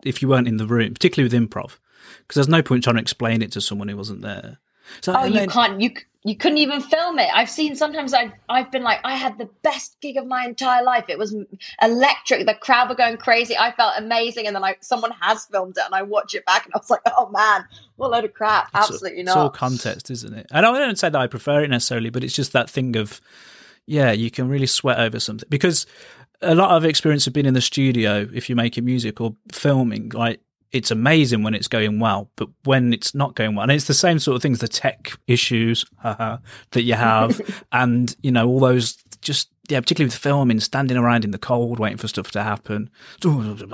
if 0.05 0.21
you 0.21 0.29
weren't 0.29 0.49
in 0.49 0.59
the 0.59 0.67
room, 0.67 0.93
particularly 0.93 1.35
with 1.35 1.49
improv, 1.51 1.79
because 2.27 2.37
there's 2.37 2.49
no 2.49 2.63
point 2.63 2.85
trying 2.85 2.97
to 2.97 3.03
explain 3.03 3.43
it 3.43 3.53
to 3.53 3.61
someone 3.61 3.89
who 3.89 3.97
wasn't 3.97 4.23
there. 4.23 4.59
So, 5.01 5.15
oh, 5.17 5.25
you 5.25 5.33
then, 5.33 5.49
can't. 5.49 5.81
You 5.81 5.91
you 6.27 6.37
couldn't 6.37 6.59
even 6.59 6.81
film 6.81 7.19
it. 7.19 7.29
I've 7.35 7.51
seen 7.51 7.77
sometimes. 7.77 8.15
I've 8.15 8.33
I've 8.49 8.71
been 8.71 8.83
like, 8.83 9.01
I 9.05 9.15
had 9.15 9.39
the 9.39 9.49
best 9.63 10.01
gig 10.01 10.17
of 10.17 10.27
my 10.27 10.45
entire 10.45 10.83
life. 10.83 11.05
It 11.09 11.19
was 11.19 11.37
electric. 11.83 12.47
The 12.47 12.55
crowd 12.55 12.89
were 12.89 12.95
going 12.95 13.17
crazy. 13.19 13.57
I 13.57 13.73
felt 13.73 13.95
amazing. 13.97 14.47
And 14.47 14.55
then 14.55 14.63
like 14.63 14.83
someone 14.83 15.13
has 15.21 15.45
filmed 15.47 15.77
it, 15.77 15.85
and 15.85 15.95
I 15.95 16.03
watch 16.03 16.35
it 16.35 16.45
back, 16.47 16.65
and 16.65 16.75
I 16.75 16.79
was 16.79 16.91
like, 16.91 17.01
oh 17.07 17.29
man, 17.31 17.67
what 17.97 18.09
a 18.09 18.11
load 18.11 18.25
of 18.25 18.35
crap. 18.35 18.71
Absolutely 18.75 19.21
it's, 19.21 19.27
not. 19.27 19.33
It's 19.33 19.37
all 19.37 19.51
context, 19.51 20.11
isn't 20.11 20.35
it? 20.35 20.47
And 20.51 20.65
I 20.65 20.79
don't 20.79 20.99
say 20.99 21.09
that 21.09 21.21
I 21.21 21.27
prefer 21.27 21.63
it 21.63 21.71
necessarily, 21.71 22.11
but 22.11 22.25
it's 22.25 22.35
just 22.35 22.53
that 22.53 22.71
thing 22.71 22.97
of, 22.97 23.21
yeah, 23.87 24.13
you 24.13 24.31
can 24.31 24.49
really 24.49 24.67
sweat 24.67 24.99
over 24.99 25.21
something 25.21 25.49
because 25.51 25.87
a 26.41 26.55
lot 26.55 26.71
of 26.71 26.85
experience 26.85 27.25
have 27.25 27.35
been 27.35 27.47
in 27.47 27.55
the 27.55 27.61
studio 27.61 28.29
if 28.33 28.49
you're 28.49 28.57
making 28.57 28.85
music 28.85 29.21
or 29.21 29.35
filming. 29.53 30.11
Like 30.11 30.41
it's 30.75 30.91
amazing 30.91 31.45
when 31.45 31.55
it's 31.55 31.69
going 31.69 32.01
well, 32.01 32.29
but 32.35 32.49
when 32.65 32.93
it's 32.93 33.15
not 33.15 33.35
going 33.37 33.55
well, 33.55 33.63
and 33.63 33.73
it's 33.73 33.87
the 33.87 33.95
same 33.95 34.19
sort 34.19 34.35
of 34.37 34.43
things, 34.43 34.59
the 34.59 34.69
tech 34.69 35.13
issues 35.29 35.87
that 36.03 36.41
you 36.75 36.95
have, 36.95 37.41
and 37.73 38.15
you 38.23 38.33
know 38.33 38.49
all 38.49 38.59
those 38.59 38.97
just 39.21 39.49
yeah, 39.69 39.81
particularly 39.81 40.09
with 40.09 40.17
filming, 40.17 40.61
standing 40.61 40.97
around 40.97 41.25
in 41.25 41.31
the 41.31 41.39
cold 41.39 41.79
waiting 41.79 41.97
for 41.97 42.09
stuff 42.09 42.31
to 42.33 42.43
happen. 42.43 42.91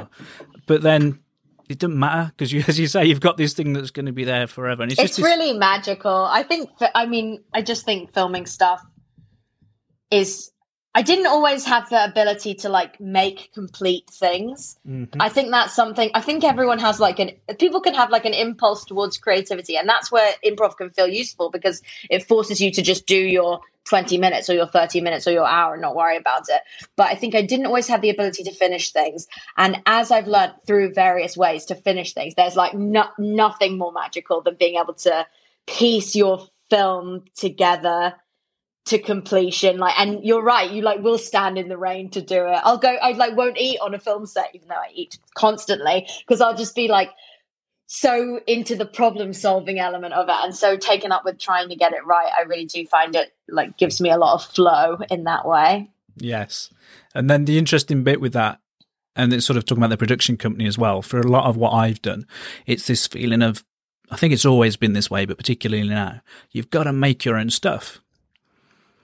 But 0.67 0.83
then 0.83 1.19
it 1.69 1.81
doesn't 1.81 1.99
matter 1.99 2.33
because 2.37 2.53
you, 2.53 2.63
as 2.69 2.79
you 2.79 2.87
say, 2.87 3.05
you've 3.07 3.21
got 3.21 3.37
this 3.37 3.55
thing 3.55 3.73
that's 3.73 3.91
going 3.91 4.07
to 4.07 4.13
be 4.13 4.23
there 4.23 4.47
forever, 4.47 4.85
and 4.85 4.93
it's, 4.93 5.01
it's 5.01 5.19
really 5.19 5.53
magical. 5.53 6.27
I 6.31 6.43
think. 6.43 6.71
I 6.95 7.07
mean, 7.07 7.43
I 7.53 7.63
just 7.63 7.85
think 7.85 8.13
filming 8.13 8.47
stuff 8.47 8.85
is 10.11 10.53
I 10.95 11.03
didn't 11.03 11.27
always 11.27 11.65
have 11.67 11.89
the 11.89 12.05
ability 12.05 12.55
to 12.57 12.69
like 12.69 13.01
make 13.01 13.53
complete 13.55 14.11
things. 14.11 14.77
Mm-hmm. 14.89 15.23
I 15.23 15.29
think 15.29 15.51
that's 15.51 15.75
something 15.75 16.11
I 16.15 16.21
think 16.21 16.43
everyone 16.43 16.81
has 16.81 16.99
like 16.99 17.21
an 17.21 17.31
people 17.59 17.81
can 17.81 17.95
have 17.95 18.11
like 18.11 18.25
an 18.25 18.35
impulse 18.35 18.85
towards 18.85 19.17
creativity 19.17 19.77
and 19.77 19.89
that's 19.89 20.11
where 20.11 20.35
improv 20.45 20.77
can 20.77 20.91
feel 20.91 21.07
useful 21.07 21.51
because 21.51 21.81
it 22.09 22.27
forces 22.27 22.61
you 22.61 22.73
to 22.73 22.83
just 22.83 23.07
do 23.07 23.17
your 23.17 23.61
20 23.85 24.19
minutes 24.19 24.51
or 24.51 24.55
your 24.55 24.67
30 24.67 25.01
minutes 25.01 25.27
or 25.27 25.33
your 25.33 25.47
hour 25.47 25.75
and 25.75 25.83
not 25.83 25.95
worry 25.95 26.17
about 26.17 26.43
it. 26.49 26.61
But 26.97 27.09
I 27.09 27.15
think 27.15 27.35
I 27.35 27.43
didn't 27.43 27.67
always 27.67 27.89
have 27.89 28.03
the 28.03 28.11
ability 28.11 28.43
to 28.45 28.53
finish 28.53 28.93
things. 28.93 29.27
And 29.57 29.81
as 29.87 30.11
I've 30.11 30.27
learned 30.27 30.55
through 30.67 30.93
various 30.93 31.37
ways 31.37 31.65
to 31.67 31.75
finish 31.75 32.15
things, 32.15 32.35
there's 32.35 32.57
like 32.57 32.75
no, 32.75 33.07
nothing 33.19 33.79
more 33.79 33.93
magical 33.93 34.43
than 34.43 34.57
being 34.57 34.77
able 34.77 34.95
to 34.95 35.27
piece 35.67 36.15
your 36.15 36.47
film 36.69 37.25
together 37.35 38.15
to 38.91 38.99
completion. 38.99 39.79
Like 39.79 39.99
and 39.99 40.25
you're 40.25 40.43
right 40.43 40.71
you 40.71 40.83
like 40.83 41.01
will 41.01 41.19
stand 41.19 41.59
in 41.59 41.69
the 41.69 41.79
rain 41.79 42.11
to 42.11 42.21
do 42.21 42.47
it. 42.47 42.61
I'll 42.63 42.79
go 42.79 42.89
i 42.89 43.13
like 43.13 43.37
won't 43.37 43.59
eat 43.59 43.79
on 43.81 43.95
a 43.95 43.99
film 43.99 44.27
set 44.27 44.51
even 44.55 44.69
though 44.69 44.75
i 44.75 44.91
eat 44.95 45.19
constantly 45.35 46.07
because 46.21 46.41
i'll 46.41 46.57
just 46.57 46.75
be 46.75 46.89
like 46.89 47.11
so 47.87 48.41
into 48.47 48.77
the 48.77 48.87
problem 48.87 49.33
solving 49.33 49.81
element 49.81 50.15
of 50.15 50.29
it 50.29 50.35
and 50.45 50.55
so 50.55 50.77
taken 50.77 51.11
up 51.11 51.25
with 51.25 51.39
trying 51.41 51.69
to 51.69 51.75
get 51.75 51.93
it 51.93 52.07
right. 52.07 52.31
I 52.39 52.43
really 52.43 52.67
do 52.67 52.87
find 52.87 53.17
it 53.17 53.35
like 53.49 53.77
gives 53.79 54.01
me 54.01 54.11
a 54.11 54.17
lot 54.17 54.35
of 54.35 54.45
flow 54.45 54.99
in 55.11 55.25
that 55.25 55.45
way. 55.45 55.91
Yes. 56.17 56.71
And 57.17 57.29
then 57.29 57.47
the 57.47 57.59
interesting 57.59 58.05
bit 58.05 58.21
with 58.21 58.33
that 58.35 58.61
and 59.17 59.33
it's 59.33 59.45
sort 59.45 59.57
of 59.57 59.65
talking 59.65 59.83
about 59.83 59.91
the 59.91 59.97
production 59.97 60.37
company 60.37 60.67
as 60.67 60.79
well 60.79 61.03
for 61.03 61.19
a 61.19 61.27
lot 61.27 61.47
of 61.47 61.57
what 61.57 61.73
i've 61.73 62.01
done 62.01 62.25
it's 62.65 62.87
this 62.87 63.09
feeling 63.09 63.43
of 63.43 63.65
i 64.11 64.17
think 64.17 64.33
it's 64.33 64.45
always 64.45 64.77
been 64.77 64.93
this 64.93 65.11
way 65.11 65.25
but 65.25 65.37
particularly 65.37 65.89
now 65.89 66.21
you've 66.53 66.71
got 66.71 66.85
to 66.85 66.93
make 66.93 67.25
your 67.25 67.37
own 67.37 67.51
stuff 67.51 68.01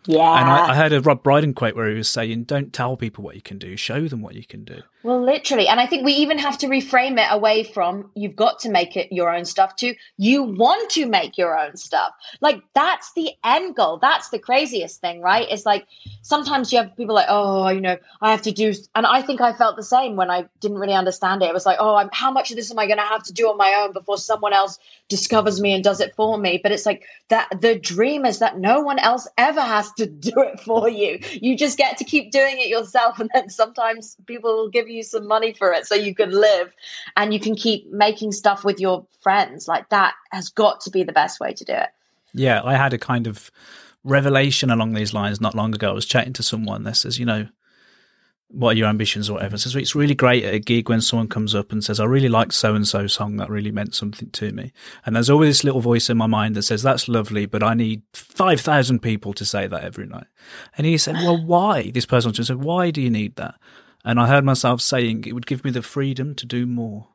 yeah. 0.07 0.41
And 0.41 0.51
I, 0.51 0.71
I, 0.71 0.75
heard 0.75 0.93
a 0.93 1.01
Rob 1.01 1.23
Brydon 1.23 1.53
quote 1.53 1.75
where 1.75 1.89
he 1.89 1.97
was 1.97 2.09
saying, 2.09 2.45
"Don't 2.45 2.73
tell 2.73 2.97
people 2.97 3.25
what 3.25 3.35
you 3.35 3.43
can 3.43 3.59
do; 3.59 3.77
show 3.77 4.07
them 4.07 4.23
what 4.23 4.35
you 4.35 4.45
can 4.45 4.65
do." 4.65 4.83
Well, 5.03 5.23
literally, 5.23 5.69
and 5.69 5.79
I 5.79 5.87
think 5.87 6.05
we 6.05 6.13
even 6.15 6.39
have 6.39 6.59
to 6.59 6.67
reframe 6.67 7.19
it 7.19 7.29
away 7.31 7.65
from 7.65 8.11
"you've 8.15 8.37
got 8.37 8.59
to 8.61 8.71
make 8.71 8.97
it 8.97 9.13
your 9.13 9.35
own 9.35 9.45
stuff" 9.45 9.77
to 9.77 9.95
"you 10.17 10.43
want 10.43 10.91
to 10.91 11.07
make 11.07 11.37
your 11.37 11.59
own 11.59 11.77
stuff." 11.77 12.13
Like 12.41 12.61
that's 12.75 13.13
the 13.15 13.33
end 13.45 13.75
goal. 13.75 13.99
That's 13.99 14.29
the 14.31 14.39
craziest 14.39 15.01
thing, 15.01 15.21
right? 15.21 15.47
It's 15.51 15.67
like 15.67 15.87
sometimes 16.23 16.73
you 16.73 16.79
have 16.79 16.97
people 16.97 17.15
like, 17.15 17.27
"Oh, 17.29 17.69
you 17.69 17.81
know, 17.81 17.97
I 18.21 18.31
have 18.31 18.43
to 18.43 18.53
do," 18.53 18.75
and 18.95 19.07
I 19.07 19.23
think 19.23 19.41
I 19.41 19.53
felt 19.53 19.77
the 19.77 19.83
same 19.83 20.17
when 20.17 20.31
I 20.31 20.47
didn't 20.61 20.79
really 20.79 20.95
understand 20.95 21.43
it. 21.43 21.47
It 21.47 21.55
was 21.55 21.67
like, 21.67 21.79
"Oh, 21.81 21.97
I'm, 21.97 22.11
how 22.13 22.31
much 22.31 22.51
of 22.51 22.57
this 22.57 22.71
am 22.71 22.79
I 22.79 22.87
going 22.87 22.99
to 22.99 23.05
have 23.05 23.25
to 23.25 23.33
do 23.33 23.49
on 23.49 23.57
my 23.57 23.75
own 23.83 23.93
before 23.93 24.19
someone 24.19 24.53
else 24.53 24.79
discovers 25.09 25.61
me 25.61 25.73
and 25.73 25.83
does 25.83 26.01
it 26.01 26.15
for 26.15 26.39
me?" 26.39 26.61
But 26.63 26.73
it's 26.73 26.87
like 26.87 27.05
that. 27.29 27.49
The 27.61 27.77
dream 27.77 28.25
is 28.25 28.39
that 28.39 28.59
no 28.59 28.81
one 28.81 28.99
else 28.99 29.27
ever 29.37 29.61
has 29.61 29.91
to 29.97 30.07
do 30.07 30.33
it 30.37 30.61
for 30.61 30.89
you. 30.89 31.19
You 31.33 31.57
just 31.57 31.79
get 31.79 31.97
to 31.99 32.05
keep 32.05 32.31
doing 32.31 32.59
it 32.59 32.69
yourself. 32.69 33.19
And 33.19 33.31
then 33.35 33.51
sometimes 33.51 34.17
people 34.27 34.55
will 34.55 34.71
give 34.71 34.89
you 34.89 35.03
some 35.03 35.27
money 35.27 35.53
for 35.53 35.73
it 35.73 35.87
so 35.87 35.95
you 35.95 36.15
can 36.15 36.31
live 36.31 36.73
and 37.17 37.33
you 37.33 37.41
can 37.41 37.55
keep 37.55 37.91
making 37.91 38.33
stuff 38.33 38.65
with 38.65 38.81
your 38.81 39.07
friends. 39.21 39.69
Like 39.69 39.89
that 39.91 40.15
has 40.31 40.49
got 40.49 40.81
to 40.83 40.91
be 40.91 41.03
the 41.03 41.13
best 41.13 41.41
way 41.41 41.53
to 41.53 41.65
do 41.65 41.73
it. 41.73 41.89
Yeah. 42.33 42.63
I 42.65 42.75
had 42.75 42.93
a 42.93 42.99
kind 42.99 43.27
of 43.27 43.51
revelation 44.05 44.71
along 44.71 44.93
these 44.93 45.13
lines 45.13 45.41
not 45.41 45.55
long 45.55 45.75
ago. 45.75 45.91
I 45.91 45.95
was 45.95 46.07
chatting 46.07 46.33
to 46.35 46.43
someone 46.43 46.85
that 46.85 46.97
says, 46.97 47.19
you 47.19 47.27
know, 47.27 47.49
what 48.49 48.71
are 48.75 48.79
your 48.79 48.89
ambitions 48.89 49.29
or 49.29 49.35
whatever. 49.35 49.59
So 49.59 49.79
it's 49.79 49.95
really 49.95 50.15
great 50.15 50.45
at 50.45 50.55
a 50.55 50.59
gig 50.59 50.89
when 50.89 51.01
someone 51.01 51.29
comes 51.29 51.55
up 51.55 51.73
and 51.73 51.83
says, 51.83 51.99
I 51.99 52.05
really 52.05 52.29
like 52.29 52.53
so 52.53 52.75
and 52.75 52.87
so 52.87 53.07
song 53.07 53.37
that 53.37 53.51
really 53.51 53.73
meant 53.73 53.95
something 53.95 54.31
to 54.31 54.53
me. 54.53 54.73
And 55.05 55.17
there's 55.17 55.31
always 55.31 55.49
this 55.51 55.65
little 55.65 55.81
voice 55.81 56.09
in 56.09 56.17
my 56.17 56.27
mind 56.27 56.55
that 56.55 56.63
says, 56.63 56.83
that's 56.83 57.09
lovely, 57.09 57.47
but 57.47 57.63
I 57.63 57.75
need 57.75 58.03
5,000 58.13 59.01
people 59.01 59.33
to 59.35 59.45
say 59.45 59.67
that 59.67 59.85
every 59.85 60.07
night. 60.07 60.27
And 60.79 60.87
he 60.87 60.97
said, 60.97 61.17
well, 61.17 61.43
why? 61.45 61.91
This 61.91 62.07
person 62.07 62.33
just 62.33 62.47
said, 62.47 62.63
why 62.63 62.91
do 62.91 63.03
you 63.03 63.11
need 63.11 63.37
that? 63.37 63.57
And 64.05 64.21
I 64.21 64.29
heard 64.29 64.45
myself 64.45 64.81
saying 64.81 65.25
it 65.25 65.33
would 65.33 65.47
give 65.47 65.65
me 65.65 65.73
the 65.73 65.83
freedom 65.83 66.35
to 66.37 66.47
do 66.47 66.67
more. 66.67 67.09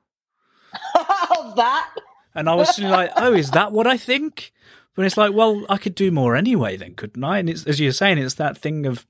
that. 1.56 1.90
And 2.36 2.50
I 2.50 2.56
was 2.56 2.78
like, 2.80 3.12
oh, 3.16 3.34
is 3.34 3.52
that 3.52 3.72
what 3.72 3.88
I 3.88 3.98
think? 3.98 4.54
But 4.96 5.06
it's 5.06 5.18
like, 5.18 5.34
well, 5.34 5.66
I 5.70 5.78
could 5.78 5.96
do 5.96 6.12
more 6.12 6.36
anyway, 6.36 6.78
then, 6.78 6.96
couldn't 6.96 7.24
I? 7.24 7.40
And 7.40 7.50
it's, 7.50 7.66
as 7.66 7.80
you're 7.80 7.92
saying, 7.94 8.18
it's 8.18 8.36
that 8.36 8.58
thing 8.58 8.86
of 8.86 9.06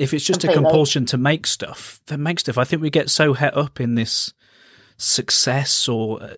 if 0.00 0.14
it's 0.14 0.24
just 0.24 0.40
Completely. 0.40 0.64
a 0.64 0.66
compulsion 0.66 1.04
to 1.04 1.18
make 1.18 1.46
stuff, 1.46 2.00
then 2.06 2.22
make 2.22 2.40
stuff. 2.40 2.56
I 2.56 2.64
think 2.64 2.80
we 2.80 2.88
get 2.88 3.10
so 3.10 3.34
het 3.34 3.54
up 3.54 3.80
in 3.80 3.96
this 3.96 4.32
success 4.96 5.88
or 5.88 6.22
uh, 6.22 6.34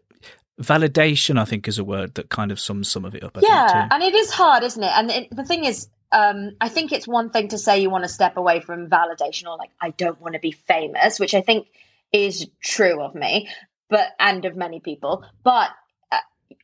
validation. 0.60 1.38
I 1.38 1.44
think 1.44 1.68
is 1.68 1.78
a 1.78 1.84
word 1.84 2.16
that 2.16 2.28
kind 2.28 2.50
of 2.50 2.58
sums 2.58 2.90
some 2.90 3.04
of 3.04 3.14
it 3.14 3.22
up. 3.22 3.38
I 3.38 3.40
yeah, 3.44 3.88
and 3.88 4.02
it 4.02 4.14
is 4.14 4.32
hard, 4.32 4.64
isn't 4.64 4.82
it? 4.82 4.90
And 4.92 5.10
it, 5.12 5.28
the 5.30 5.44
thing 5.44 5.64
is, 5.64 5.88
um, 6.10 6.56
I 6.60 6.68
think 6.68 6.90
it's 6.90 7.06
one 7.06 7.30
thing 7.30 7.48
to 7.48 7.58
say 7.58 7.80
you 7.80 7.88
want 7.88 8.02
to 8.02 8.08
step 8.08 8.36
away 8.36 8.58
from 8.58 8.90
validation 8.90 9.46
or 9.46 9.56
like 9.56 9.70
I 9.80 9.90
don't 9.90 10.20
want 10.20 10.34
to 10.34 10.40
be 10.40 10.50
famous, 10.50 11.20
which 11.20 11.34
I 11.34 11.40
think 11.40 11.68
is 12.12 12.48
true 12.60 13.00
of 13.00 13.14
me, 13.14 13.48
but 13.88 14.08
and 14.18 14.44
of 14.44 14.56
many 14.56 14.80
people. 14.80 15.24
But 15.44 15.70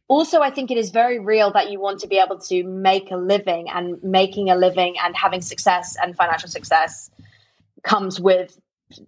also 0.08 0.40
i 0.40 0.50
think 0.50 0.70
it 0.70 0.76
is 0.76 0.90
very 0.90 1.18
real 1.18 1.52
that 1.52 1.70
you 1.70 1.80
want 1.80 2.00
to 2.00 2.06
be 2.06 2.18
able 2.18 2.38
to 2.38 2.64
make 2.64 3.10
a 3.10 3.16
living 3.16 3.68
and 3.68 4.02
making 4.02 4.50
a 4.50 4.56
living 4.56 4.96
and 5.02 5.16
having 5.16 5.40
success 5.40 5.96
and 6.02 6.16
financial 6.16 6.48
success 6.48 7.10
comes 7.82 8.20
with 8.20 8.58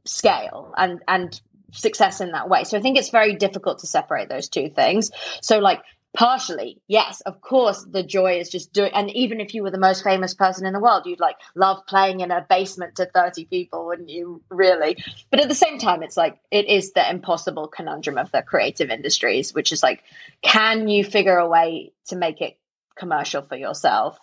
scale 0.04 0.72
and 0.76 1.00
and 1.08 1.40
success 1.72 2.20
in 2.20 2.32
that 2.32 2.49
way. 2.49 2.64
So 2.64 2.76
i 2.76 2.80
think 2.80 2.99
it's 2.99 3.10
very 3.10 3.34
difficult 3.34 3.78
to 3.80 3.87
separate 3.87 4.28
those 4.28 4.49
two 4.49 4.68
things. 4.68 5.10
So 5.42 5.58
like 5.58 5.82
partially. 6.12 6.81
Yes 6.88 7.21
of 7.23 7.40
course 7.40 7.85
the 7.85 8.02
joy 8.02 8.38
is 8.38 8.49
just 8.49 8.73
doing 8.73 8.93
and 8.95 9.11
even 9.11 9.40
if 9.40 9.55
you 9.55 9.62
were 9.62 9.71
the 9.71 9.79
most 9.79 10.02
famous 10.02 10.35
person 10.35 10.67
in 10.67 10.73
the 10.73 10.81
world 10.81 11.07
you'd 11.07 11.21
like 11.21 11.37
love 11.55 11.87
playing 11.87 12.21
in 12.21 12.31
a 12.31 12.45
basement 12.49 12.97
to 12.97 13.07
30 13.07 13.45
people 13.47 13.87
wouldn't 13.87 14.09
you? 14.09 14.43
Really? 14.49 14.97
But 15.31 15.40
at 15.40 15.49
the 15.49 15.55
same 15.55 15.79
time 15.79 16.02
it's 16.02 16.17
like 16.17 16.38
it 16.50 16.67
is 16.67 16.93
the 16.93 17.09
impossible 17.09 17.69
conundrum 17.69 18.19
of 18.19 18.31
the 18.33 18.43
creative 18.43 18.90
industries 18.90 19.55
which 19.55 19.73
is 19.73 19.83
like 19.83 20.02
can 20.43 20.88
you 20.88 21.05
figure 21.05 21.38
a 21.38 21.49
way 21.49 21.93
to 22.07 22.17
make 22.17 22.40
it 22.40 22.59
commercial 22.97 23.43
for 23.43 23.57
yourself? 23.57 24.19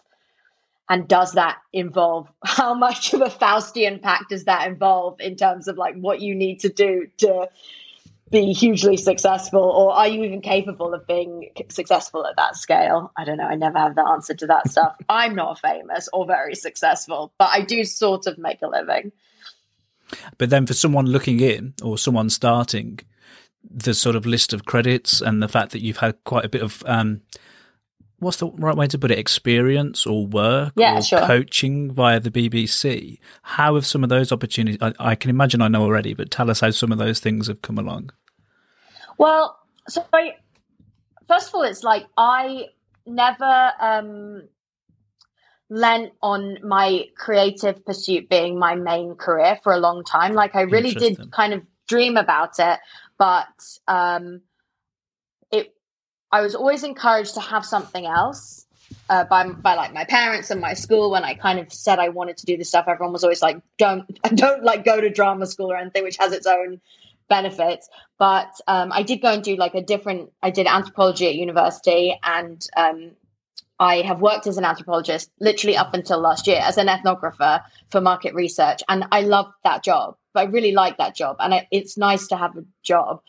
And 0.89 1.07
does 1.07 1.33
that 1.33 1.57
involve 1.73 2.31
how 2.45 2.73
much 2.73 3.13
of 3.13 3.21
a 3.21 3.25
faustian 3.25 4.01
pact 4.01 4.29
does 4.29 4.45
that 4.45 4.67
involve 4.67 5.19
in 5.19 5.35
terms 5.35 5.67
of 5.67 5.77
like 5.77 5.95
what 5.95 6.21
you 6.21 6.35
need 6.35 6.61
to 6.61 6.69
do 6.69 7.07
to 7.17 7.49
be 8.29 8.53
hugely 8.53 8.97
successful 8.97 9.61
or 9.61 9.93
are 9.93 10.07
you 10.07 10.23
even 10.23 10.41
capable 10.41 10.93
of 10.93 11.07
being 11.07 11.49
successful 11.69 12.25
at 12.25 12.35
that 12.37 12.55
scale? 12.55 13.11
I 13.17 13.23
don't 13.23 13.37
know. 13.37 13.45
I 13.45 13.55
never 13.55 13.77
have 13.77 13.95
the 13.95 14.05
answer 14.05 14.33
to 14.35 14.47
that 14.47 14.69
stuff. 14.69 14.95
I'm 15.09 15.35
not 15.35 15.59
famous 15.59 16.09
or 16.11 16.25
very 16.25 16.55
successful 16.55 17.33
but 17.37 17.49
i 17.51 17.61
do 17.61 17.83
sort 17.83 18.27
of 18.27 18.37
make 18.37 18.61
a 18.61 18.67
living. 18.67 19.11
But 20.37 20.49
then 20.49 20.65
for 20.65 20.73
someone 20.73 21.05
looking 21.05 21.39
in 21.39 21.73
or 21.83 21.97
someone 21.97 22.29
starting 22.29 22.99
the 23.69 23.93
sort 23.93 24.15
of 24.15 24.25
list 24.25 24.53
of 24.53 24.65
credits 24.65 25.21
and 25.21 25.41
the 25.43 25.47
fact 25.47 25.71
that 25.71 25.81
you've 25.81 25.97
had 25.97 26.23
quite 26.23 26.45
a 26.45 26.49
bit 26.49 26.61
of 26.61 26.83
um, 26.85 27.21
what's 28.19 28.37
the 28.37 28.47
right 28.47 28.75
way 28.75 28.87
to 28.87 28.97
put 28.97 29.11
it? 29.11 29.19
Experience 29.19 30.05
or 30.05 30.25
work 30.25 30.73
yeah, 30.75 30.97
or 30.97 31.01
sure. 31.01 31.19
coaching 31.19 31.91
via 31.91 32.19
the 32.19 32.31
bbc 32.31 33.19
how 33.41 33.75
have 33.75 33.85
some 33.85 34.03
of 34.03 34.09
those 34.09 34.31
opportunities 34.31 34.79
I, 34.81 34.93
I, 34.99 35.15
can 35.15 35.29
imagine 35.29 35.61
i 35.61 35.67
know 35.67 35.83
already 35.83 36.13
but 36.13 36.31
tell 36.31 36.49
us 36.49 36.59
how 36.59 36.71
some 36.71 36.91
of 36.91 36.97
those 36.97 37.19
things 37.19 37.47
have 37.47 37.61
come 37.61 37.77
along. 37.77 38.11
Well 39.17 39.59
so 39.87 40.05
I, 40.13 40.35
first 41.27 41.49
of 41.49 41.55
all 41.55 41.63
it's 41.63 41.83
like 41.83 42.05
i 42.17 42.65
never 43.05 43.71
um 43.79 44.43
lent 45.69 46.13
on 46.21 46.59
my 46.63 47.05
creative 47.15 47.85
pursuit 47.85 48.29
being 48.29 48.57
my 48.57 48.75
main 48.75 49.15
career 49.15 49.59
for 49.63 49.73
a 49.73 49.79
long 49.79 50.03
time. 50.03 50.33
Like 50.33 50.55
i 50.55 50.61
really 50.61 50.91
did 50.91 51.31
kind 51.31 51.53
of 51.53 51.63
dream 51.87 52.17
about 52.17 52.59
it 52.59 52.79
but 53.17 53.47
um 53.87 54.41
I 56.31 56.41
was 56.41 56.55
always 56.55 56.83
encouraged 56.83 57.35
to 57.35 57.41
have 57.41 57.65
something 57.65 58.05
else 58.05 58.65
uh, 59.09 59.23
by 59.25 59.47
by 59.47 59.75
like 59.75 59.93
my 59.93 60.05
parents 60.05 60.49
and 60.49 60.59
my 60.59 60.73
school. 60.73 61.11
When 61.11 61.23
I 61.23 61.33
kind 61.33 61.59
of 61.59 61.71
said 61.71 61.99
I 61.99 62.09
wanted 62.09 62.37
to 62.37 62.45
do 62.45 62.57
this 62.57 62.69
stuff, 62.69 62.85
everyone 62.87 63.13
was 63.13 63.23
always 63.23 63.41
like, 63.41 63.61
"Don't 63.77 64.19
don't 64.35 64.63
like 64.63 64.83
go 64.83 64.99
to 64.99 65.09
drama 65.09 65.45
school 65.45 65.71
or 65.71 65.77
anything," 65.77 66.03
which 66.03 66.17
has 66.17 66.33
its 66.33 66.47
own 66.47 66.81
benefits. 67.29 67.89
But 68.17 68.51
um, 68.67 68.91
I 68.91 69.03
did 69.03 69.21
go 69.21 69.31
and 69.31 69.43
do 69.43 69.55
like 69.55 69.75
a 69.75 69.81
different. 69.81 70.31
I 70.41 70.49
did 70.49 70.67
anthropology 70.67 71.27
at 71.27 71.35
university, 71.35 72.17
and 72.23 72.65
um, 72.75 73.11
I 73.79 74.01
have 74.01 74.21
worked 74.21 74.47
as 74.47 74.57
an 74.57 74.65
anthropologist 74.65 75.29
literally 75.39 75.77
up 75.77 75.93
until 75.93 76.19
last 76.19 76.47
year 76.47 76.59
as 76.61 76.77
an 76.77 76.87
ethnographer 76.87 77.61
for 77.89 78.01
market 78.01 78.33
research, 78.33 78.81
and 78.89 79.05
I 79.11 79.21
love 79.21 79.47
that 79.63 79.83
job. 79.83 80.17
I 80.35 80.43
really 80.43 80.71
like 80.71 80.97
that 80.97 81.15
job, 81.15 81.37
and 81.39 81.53
I, 81.53 81.67
it's 81.71 81.97
nice 81.97 82.27
to 82.27 82.37
have 82.37 82.57
a 82.57 82.65
job. 82.83 83.21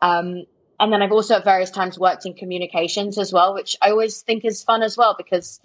Um, 0.00 0.44
and 0.80 0.92
then 0.92 1.02
I've 1.02 1.12
also 1.12 1.36
at 1.36 1.44
various 1.44 1.70
times 1.70 1.98
worked 1.98 2.26
in 2.26 2.34
communications 2.34 3.18
as 3.18 3.32
well, 3.32 3.54
which 3.54 3.76
I 3.82 3.90
always 3.90 4.22
think 4.22 4.44
is 4.44 4.62
fun 4.62 4.82
as 4.82 4.96
well 4.96 5.14
because 5.16 5.60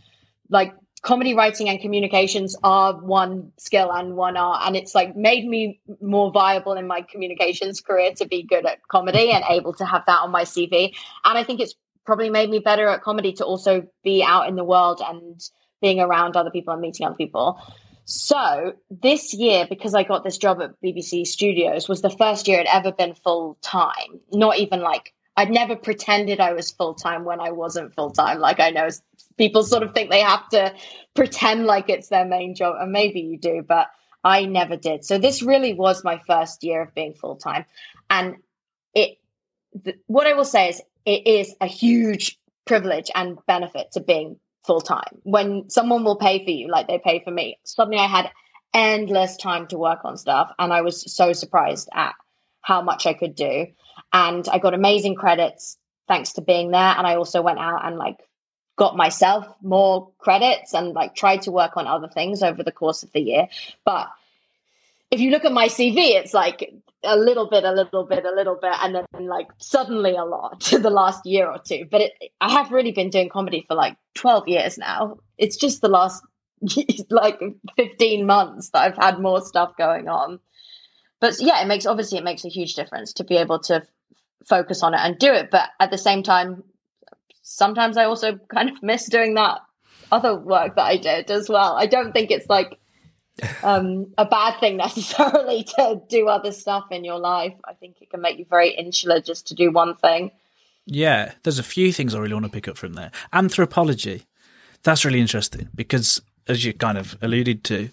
like 0.49 0.73
comedy 1.01 1.33
writing 1.33 1.67
and 1.67 1.79
communications 1.79 2.55
are 2.63 2.93
one 2.93 3.51
skill 3.57 3.91
and 3.91 4.15
one 4.15 4.37
art 4.37 4.61
and 4.65 4.75
it's 4.75 4.93
like 4.93 5.15
made 5.15 5.47
me 5.47 5.79
more 5.99 6.31
viable 6.31 6.73
in 6.73 6.85
my 6.85 7.01
communications 7.01 7.81
career 7.81 8.11
to 8.13 8.27
be 8.27 8.43
good 8.43 8.65
at 8.65 8.87
comedy 8.87 9.31
and 9.31 9.43
able 9.49 9.73
to 9.73 9.83
have 9.83 10.03
that 10.05 10.19
on 10.21 10.29
my 10.29 10.43
CV 10.43 10.93
and 11.25 11.37
I 11.37 11.43
think 11.43 11.59
it's 11.59 11.73
probably 12.05 12.29
made 12.29 12.49
me 12.49 12.59
better 12.59 12.87
at 12.87 13.01
comedy 13.01 13.33
to 13.33 13.45
also 13.45 13.87
be 14.03 14.23
out 14.23 14.47
in 14.47 14.55
the 14.55 14.63
world 14.63 15.01
and 15.03 15.41
being 15.81 15.99
around 15.99 16.35
other 16.35 16.51
people 16.51 16.71
and 16.71 16.81
meeting 16.81 17.07
other 17.07 17.15
people 17.15 17.59
So 18.11 18.73
this 18.89 19.33
year, 19.33 19.65
because 19.69 19.95
I 19.95 20.03
got 20.03 20.25
this 20.25 20.37
job 20.37 20.61
at 20.61 20.79
BBC 20.81 21.25
Studios, 21.25 21.87
was 21.87 22.01
the 22.01 22.09
first 22.09 22.45
year 22.45 22.59
it 22.59 22.67
ever 22.69 22.91
been 22.91 23.15
full 23.15 23.57
time. 23.61 24.19
Not 24.33 24.57
even 24.57 24.81
like 24.81 25.13
I'd 25.37 25.49
never 25.49 25.77
pretended 25.77 26.41
I 26.41 26.51
was 26.51 26.71
full 26.71 26.93
time 26.93 27.23
when 27.23 27.39
I 27.39 27.51
wasn't 27.51 27.95
full 27.95 28.11
time. 28.11 28.39
Like 28.39 28.59
I 28.59 28.69
know 28.69 28.89
people 29.37 29.63
sort 29.63 29.81
of 29.81 29.93
think 29.93 30.11
they 30.11 30.19
have 30.19 30.47
to 30.49 30.73
pretend 31.13 31.67
like 31.67 31.89
it's 31.89 32.09
their 32.09 32.25
main 32.25 32.53
job, 32.53 32.75
and 32.81 32.91
maybe 32.91 33.21
you 33.21 33.37
do, 33.37 33.63
but 33.65 33.87
I 34.25 34.43
never 34.43 34.75
did. 34.75 35.05
So 35.05 35.17
this 35.17 35.41
really 35.41 35.73
was 35.73 36.03
my 36.03 36.19
first 36.27 36.65
year 36.65 36.81
of 36.81 36.93
being 36.93 37.13
full 37.13 37.37
time, 37.37 37.63
and 38.09 38.35
it. 38.93 39.19
Th- 39.85 39.97
what 40.07 40.27
I 40.27 40.33
will 40.33 40.43
say 40.43 40.67
is, 40.67 40.81
it 41.05 41.25
is 41.25 41.55
a 41.61 41.65
huge 41.65 42.37
privilege 42.65 43.09
and 43.15 43.37
benefit 43.47 43.93
to 43.93 44.01
being 44.01 44.35
full 44.65 44.81
time. 44.81 45.21
When 45.23 45.69
someone 45.69 46.03
will 46.03 46.17
pay 46.17 46.43
for 46.43 46.51
you, 46.51 46.67
like 46.69 46.87
they 46.87 46.99
pay 46.99 47.21
for 47.23 47.31
me, 47.31 47.59
suddenly 47.63 47.99
I 47.99 48.07
had 48.07 48.31
endless 48.73 49.37
time 49.37 49.67
to 49.67 49.77
work 49.77 50.05
on 50.05 50.17
stuff. 50.17 50.51
And 50.57 50.71
I 50.71 50.81
was 50.81 51.13
so 51.13 51.33
surprised 51.33 51.89
at 51.93 52.13
how 52.61 52.81
much 52.81 53.05
I 53.05 53.13
could 53.13 53.35
do. 53.35 53.67
And 54.13 54.47
I 54.51 54.59
got 54.59 54.73
amazing 54.73 55.15
credits 55.15 55.77
thanks 56.07 56.33
to 56.33 56.41
being 56.41 56.71
there. 56.71 56.79
And 56.97 57.07
I 57.07 57.15
also 57.15 57.41
went 57.41 57.59
out 57.59 57.85
and 57.85 57.97
like 57.97 58.17
got 58.77 58.95
myself 58.95 59.47
more 59.61 60.11
credits 60.17 60.73
and 60.73 60.93
like 60.93 61.15
tried 61.15 61.43
to 61.43 61.51
work 61.51 61.77
on 61.77 61.87
other 61.87 62.07
things 62.07 62.41
over 62.43 62.63
the 62.63 62.71
course 62.71 63.03
of 63.03 63.11
the 63.11 63.21
year. 63.21 63.47
But 63.85 64.09
if 65.11 65.19
you 65.19 65.29
look 65.29 65.45
at 65.45 65.51
my 65.51 65.67
CV, 65.67 66.15
it's 66.15 66.33
like 66.33 66.73
a 67.03 67.17
little 67.17 67.49
bit, 67.49 67.65
a 67.65 67.71
little 67.71 68.05
bit, 68.05 68.25
a 68.25 68.31
little 68.31 68.57
bit, 68.59 68.73
and 68.81 68.95
then 68.95 69.27
like 69.27 69.47
suddenly 69.57 70.15
a 70.15 70.23
lot 70.23 70.59
to 70.61 70.79
the 70.79 70.89
last 70.89 71.25
year 71.25 71.49
or 71.49 71.59
two. 71.59 71.85
But 71.91 72.01
it, 72.01 72.13
I 72.39 72.51
have 72.51 72.71
really 72.71 72.91
been 72.91 73.09
doing 73.09 73.29
comedy 73.29 73.65
for 73.67 73.75
like 73.75 73.97
12 74.15 74.47
years 74.47 74.77
now. 74.77 75.17
It's 75.37 75.57
just 75.57 75.81
the 75.81 75.89
last 75.89 76.23
like 77.09 77.39
15 77.75 78.25
months 78.25 78.69
that 78.69 78.79
I've 78.79 78.97
had 78.97 79.19
more 79.19 79.41
stuff 79.41 79.73
going 79.77 80.07
on. 80.07 80.39
But 81.19 81.35
yeah, 81.39 81.61
it 81.61 81.67
makes 81.67 81.85
obviously 81.85 82.17
it 82.17 82.23
makes 82.23 82.45
a 82.45 82.49
huge 82.49 82.75
difference 82.75 83.13
to 83.13 83.23
be 83.23 83.37
able 83.37 83.59
to 83.59 83.75
f- 83.75 83.87
focus 84.47 84.81
on 84.81 84.93
it 84.93 85.01
and 85.01 85.19
do 85.19 85.31
it. 85.31 85.51
But 85.51 85.69
at 85.79 85.91
the 85.91 85.97
same 85.97 86.23
time, 86.23 86.63
sometimes 87.41 87.97
I 87.97 88.05
also 88.05 88.39
kind 88.53 88.69
of 88.69 88.81
miss 88.81 89.07
doing 89.07 89.35
that 89.35 89.59
other 90.11 90.35
work 90.35 90.75
that 90.75 90.83
I 90.83 90.97
did 90.97 91.29
as 91.31 91.47
well. 91.47 91.75
I 91.77 91.85
don't 91.85 92.11
think 92.11 92.31
it's 92.31 92.49
like 92.49 92.79
um, 93.63 94.13
a 94.17 94.25
bad 94.25 94.59
thing 94.59 94.77
necessarily 94.77 95.63
to 95.63 96.01
do 96.09 96.27
other 96.27 96.51
stuff 96.51 96.85
in 96.91 97.03
your 97.03 97.19
life. 97.19 97.53
I 97.65 97.73
think 97.73 98.01
it 98.01 98.09
can 98.09 98.21
make 98.21 98.39
you 98.39 98.45
very 98.49 98.69
insular 98.71 99.19
just 99.21 99.47
to 99.47 99.55
do 99.55 99.71
one 99.71 99.95
thing. 99.95 100.31
Yeah, 100.85 101.33
there's 101.43 101.59
a 101.59 101.63
few 101.63 101.93
things 101.93 102.15
I 102.15 102.19
really 102.19 102.33
want 102.33 102.45
to 102.45 102.51
pick 102.51 102.67
up 102.67 102.77
from 102.77 102.93
there. 102.93 103.11
Anthropology, 103.33 104.25
that's 104.83 105.05
really 105.05 105.21
interesting 105.21 105.69
because, 105.75 106.21
as 106.47 106.65
you 106.65 106.73
kind 106.73 106.97
of 106.97 107.17
alluded 107.21 107.63
to, 107.65 107.89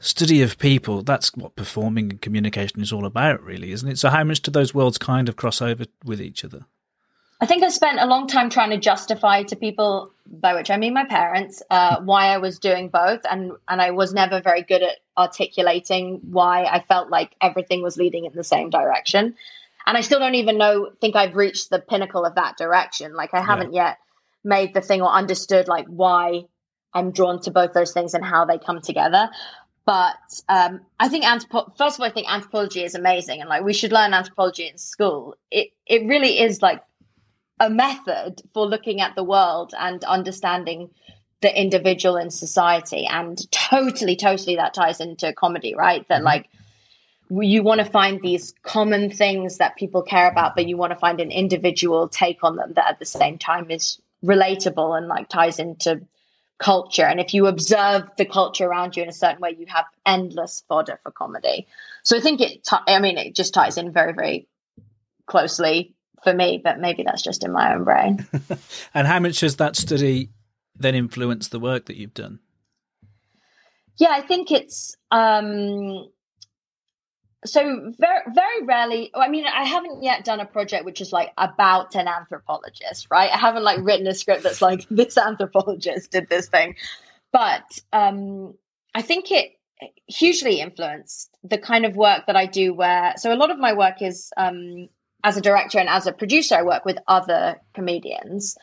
study 0.00 0.42
of 0.42 0.58
people, 0.58 1.02
that's 1.02 1.34
what 1.36 1.56
performing 1.56 2.10
and 2.10 2.22
communication 2.22 2.80
is 2.80 2.92
all 2.92 3.04
about, 3.04 3.42
really, 3.42 3.72
isn't 3.72 3.88
it? 3.88 3.98
So, 3.98 4.08
how 4.10 4.24
much 4.24 4.40
do 4.40 4.50
those 4.50 4.74
worlds 4.74 4.98
kind 4.98 5.28
of 5.28 5.36
cross 5.36 5.60
over 5.60 5.84
with 6.04 6.20
each 6.20 6.44
other? 6.44 6.64
I 7.40 7.46
think 7.46 7.62
I 7.62 7.68
spent 7.68 8.00
a 8.00 8.06
long 8.06 8.26
time 8.26 8.50
trying 8.50 8.70
to 8.70 8.78
justify 8.78 9.44
to 9.44 9.56
people, 9.56 10.12
by 10.30 10.54
which 10.54 10.70
I 10.70 10.76
mean 10.76 10.94
my 10.94 11.04
parents, 11.04 11.62
uh, 11.70 12.00
why 12.00 12.26
I 12.26 12.38
was 12.38 12.58
doing 12.58 12.88
both, 12.88 13.20
and 13.30 13.52
and 13.66 13.80
I 13.80 13.90
was 13.92 14.12
never 14.12 14.40
very 14.40 14.62
good 14.62 14.82
at 14.82 14.98
articulating 15.16 16.20
why 16.30 16.64
I 16.64 16.80
felt 16.80 17.10
like 17.10 17.34
everything 17.40 17.82
was 17.82 17.96
leading 17.96 18.24
in 18.24 18.32
the 18.34 18.44
same 18.44 18.70
direction, 18.70 19.34
and 19.86 19.96
I 19.96 20.02
still 20.02 20.18
don't 20.18 20.34
even 20.34 20.58
know 20.58 20.90
think 21.00 21.16
I've 21.16 21.36
reached 21.36 21.70
the 21.70 21.78
pinnacle 21.78 22.24
of 22.24 22.34
that 22.34 22.56
direction. 22.56 23.14
Like 23.14 23.34
I 23.34 23.40
haven't 23.40 23.72
yeah. 23.72 23.88
yet 23.88 23.98
made 24.44 24.74
the 24.74 24.80
thing 24.80 25.02
or 25.02 25.10
understood 25.10 25.66
like 25.66 25.86
why 25.86 26.44
I'm 26.92 27.10
drawn 27.10 27.40
to 27.42 27.50
both 27.50 27.72
those 27.72 27.92
things 27.92 28.14
and 28.14 28.24
how 28.24 28.44
they 28.44 28.58
come 28.58 28.80
together. 28.80 29.30
But 29.86 30.42
um, 30.50 30.82
I 31.00 31.08
think 31.08 31.24
anthropo- 31.24 31.76
first 31.78 31.96
of 31.96 32.00
all, 32.00 32.06
I 32.06 32.10
think 32.10 32.30
anthropology 32.30 32.84
is 32.84 32.94
amazing, 32.94 33.40
and 33.40 33.48
like 33.48 33.64
we 33.64 33.72
should 33.72 33.92
learn 33.92 34.12
anthropology 34.12 34.68
in 34.68 34.76
school. 34.76 35.36
It 35.50 35.70
it 35.86 36.06
really 36.06 36.40
is 36.40 36.60
like 36.60 36.82
a 37.60 37.70
method 37.70 38.42
for 38.54 38.66
looking 38.66 39.00
at 39.00 39.14
the 39.14 39.24
world 39.24 39.74
and 39.78 40.04
understanding 40.04 40.90
the 41.40 41.60
individual 41.60 42.16
in 42.16 42.30
society. 42.30 43.06
And 43.06 43.38
totally 43.50 44.16
totally 44.16 44.56
that 44.56 44.74
ties 44.74 45.00
into 45.00 45.32
comedy 45.32 45.74
right? 45.74 46.06
That 46.08 46.18
mm-hmm. 46.18 46.24
like 46.24 46.48
you 47.30 47.62
want 47.62 47.80
to 47.80 47.84
find 47.84 48.22
these 48.22 48.54
common 48.62 49.10
things 49.10 49.58
that 49.58 49.76
people 49.76 50.02
care 50.02 50.30
about 50.30 50.56
but 50.56 50.66
you 50.66 50.78
want 50.78 50.92
to 50.92 50.98
find 50.98 51.20
an 51.20 51.30
individual 51.30 52.08
take 52.08 52.42
on 52.42 52.56
them 52.56 52.72
that 52.74 52.88
at 52.88 52.98
the 52.98 53.04
same 53.04 53.36
time 53.36 53.70
is 53.70 54.00
relatable 54.24 54.96
and 54.96 55.08
like 55.08 55.28
ties 55.28 55.58
into 55.58 56.00
culture. 56.58 57.04
And 57.04 57.20
if 57.20 57.34
you 57.34 57.46
observe 57.46 58.08
the 58.16 58.24
culture 58.24 58.66
around 58.66 58.96
you 58.96 59.02
in 59.02 59.08
a 59.08 59.12
certain 59.12 59.40
way 59.40 59.54
you 59.58 59.66
have 59.68 59.84
endless 60.06 60.64
fodder 60.68 60.98
for 61.02 61.12
comedy. 61.12 61.66
So 62.02 62.16
i 62.16 62.20
think 62.20 62.40
it 62.40 62.64
t- 62.64 62.76
I 62.86 62.98
mean 62.98 63.18
it 63.18 63.34
just 63.34 63.54
ties 63.54 63.76
in 63.76 63.92
very 63.92 64.12
very 64.12 64.48
closely 65.26 65.94
for 66.22 66.34
me, 66.34 66.60
but 66.62 66.78
maybe 66.78 67.02
that's 67.02 67.22
just 67.22 67.44
in 67.44 67.52
my 67.52 67.74
own 67.74 67.84
brain. 67.84 68.26
and 68.94 69.06
how 69.06 69.20
much 69.20 69.40
has 69.40 69.56
that 69.56 69.76
study 69.76 70.30
then 70.76 70.94
influenced 70.94 71.50
the 71.50 71.60
work 71.60 71.86
that 71.86 71.96
you've 71.96 72.14
done? 72.14 72.40
Yeah, 73.96 74.10
I 74.10 74.20
think 74.20 74.52
it's 74.52 74.96
um 75.10 76.08
so 77.44 77.92
very 77.98 78.20
very 78.34 78.64
rarely 78.64 79.10
i 79.14 79.28
mean 79.28 79.44
i 79.46 79.64
haven't 79.64 80.02
yet 80.02 80.24
done 80.24 80.40
a 80.40 80.44
project 80.44 80.84
which 80.84 81.00
is 81.00 81.12
like 81.12 81.32
about 81.38 81.94
an 81.94 82.08
anthropologist 82.08 83.06
right 83.10 83.30
i 83.32 83.36
haven't 83.36 83.62
like 83.62 83.78
written 83.82 84.06
a 84.08 84.14
script 84.14 84.42
that's 84.42 84.60
like 84.60 84.86
this 84.90 85.16
anthropologist 85.16 86.10
did 86.10 86.28
this 86.28 86.48
thing 86.48 86.74
but 87.32 87.80
um 87.92 88.54
i 88.94 89.02
think 89.02 89.30
it 89.30 89.52
hugely 90.06 90.60
influenced 90.60 91.30
the 91.44 91.58
kind 91.58 91.86
of 91.86 91.94
work 91.94 92.26
that 92.26 92.34
i 92.34 92.44
do 92.44 92.74
where 92.74 93.14
so 93.16 93.32
a 93.32 93.36
lot 93.36 93.52
of 93.52 93.58
my 93.58 93.72
work 93.72 94.02
is 94.02 94.32
um 94.36 94.88
as 95.24 95.36
a 95.36 95.40
director 95.40 95.78
and 95.78 95.88
as 95.88 96.06
a 96.06 96.12
producer, 96.12 96.54
I 96.54 96.62
work 96.62 96.84
with 96.84 96.98
other 97.08 97.60
comedians. 97.74 98.56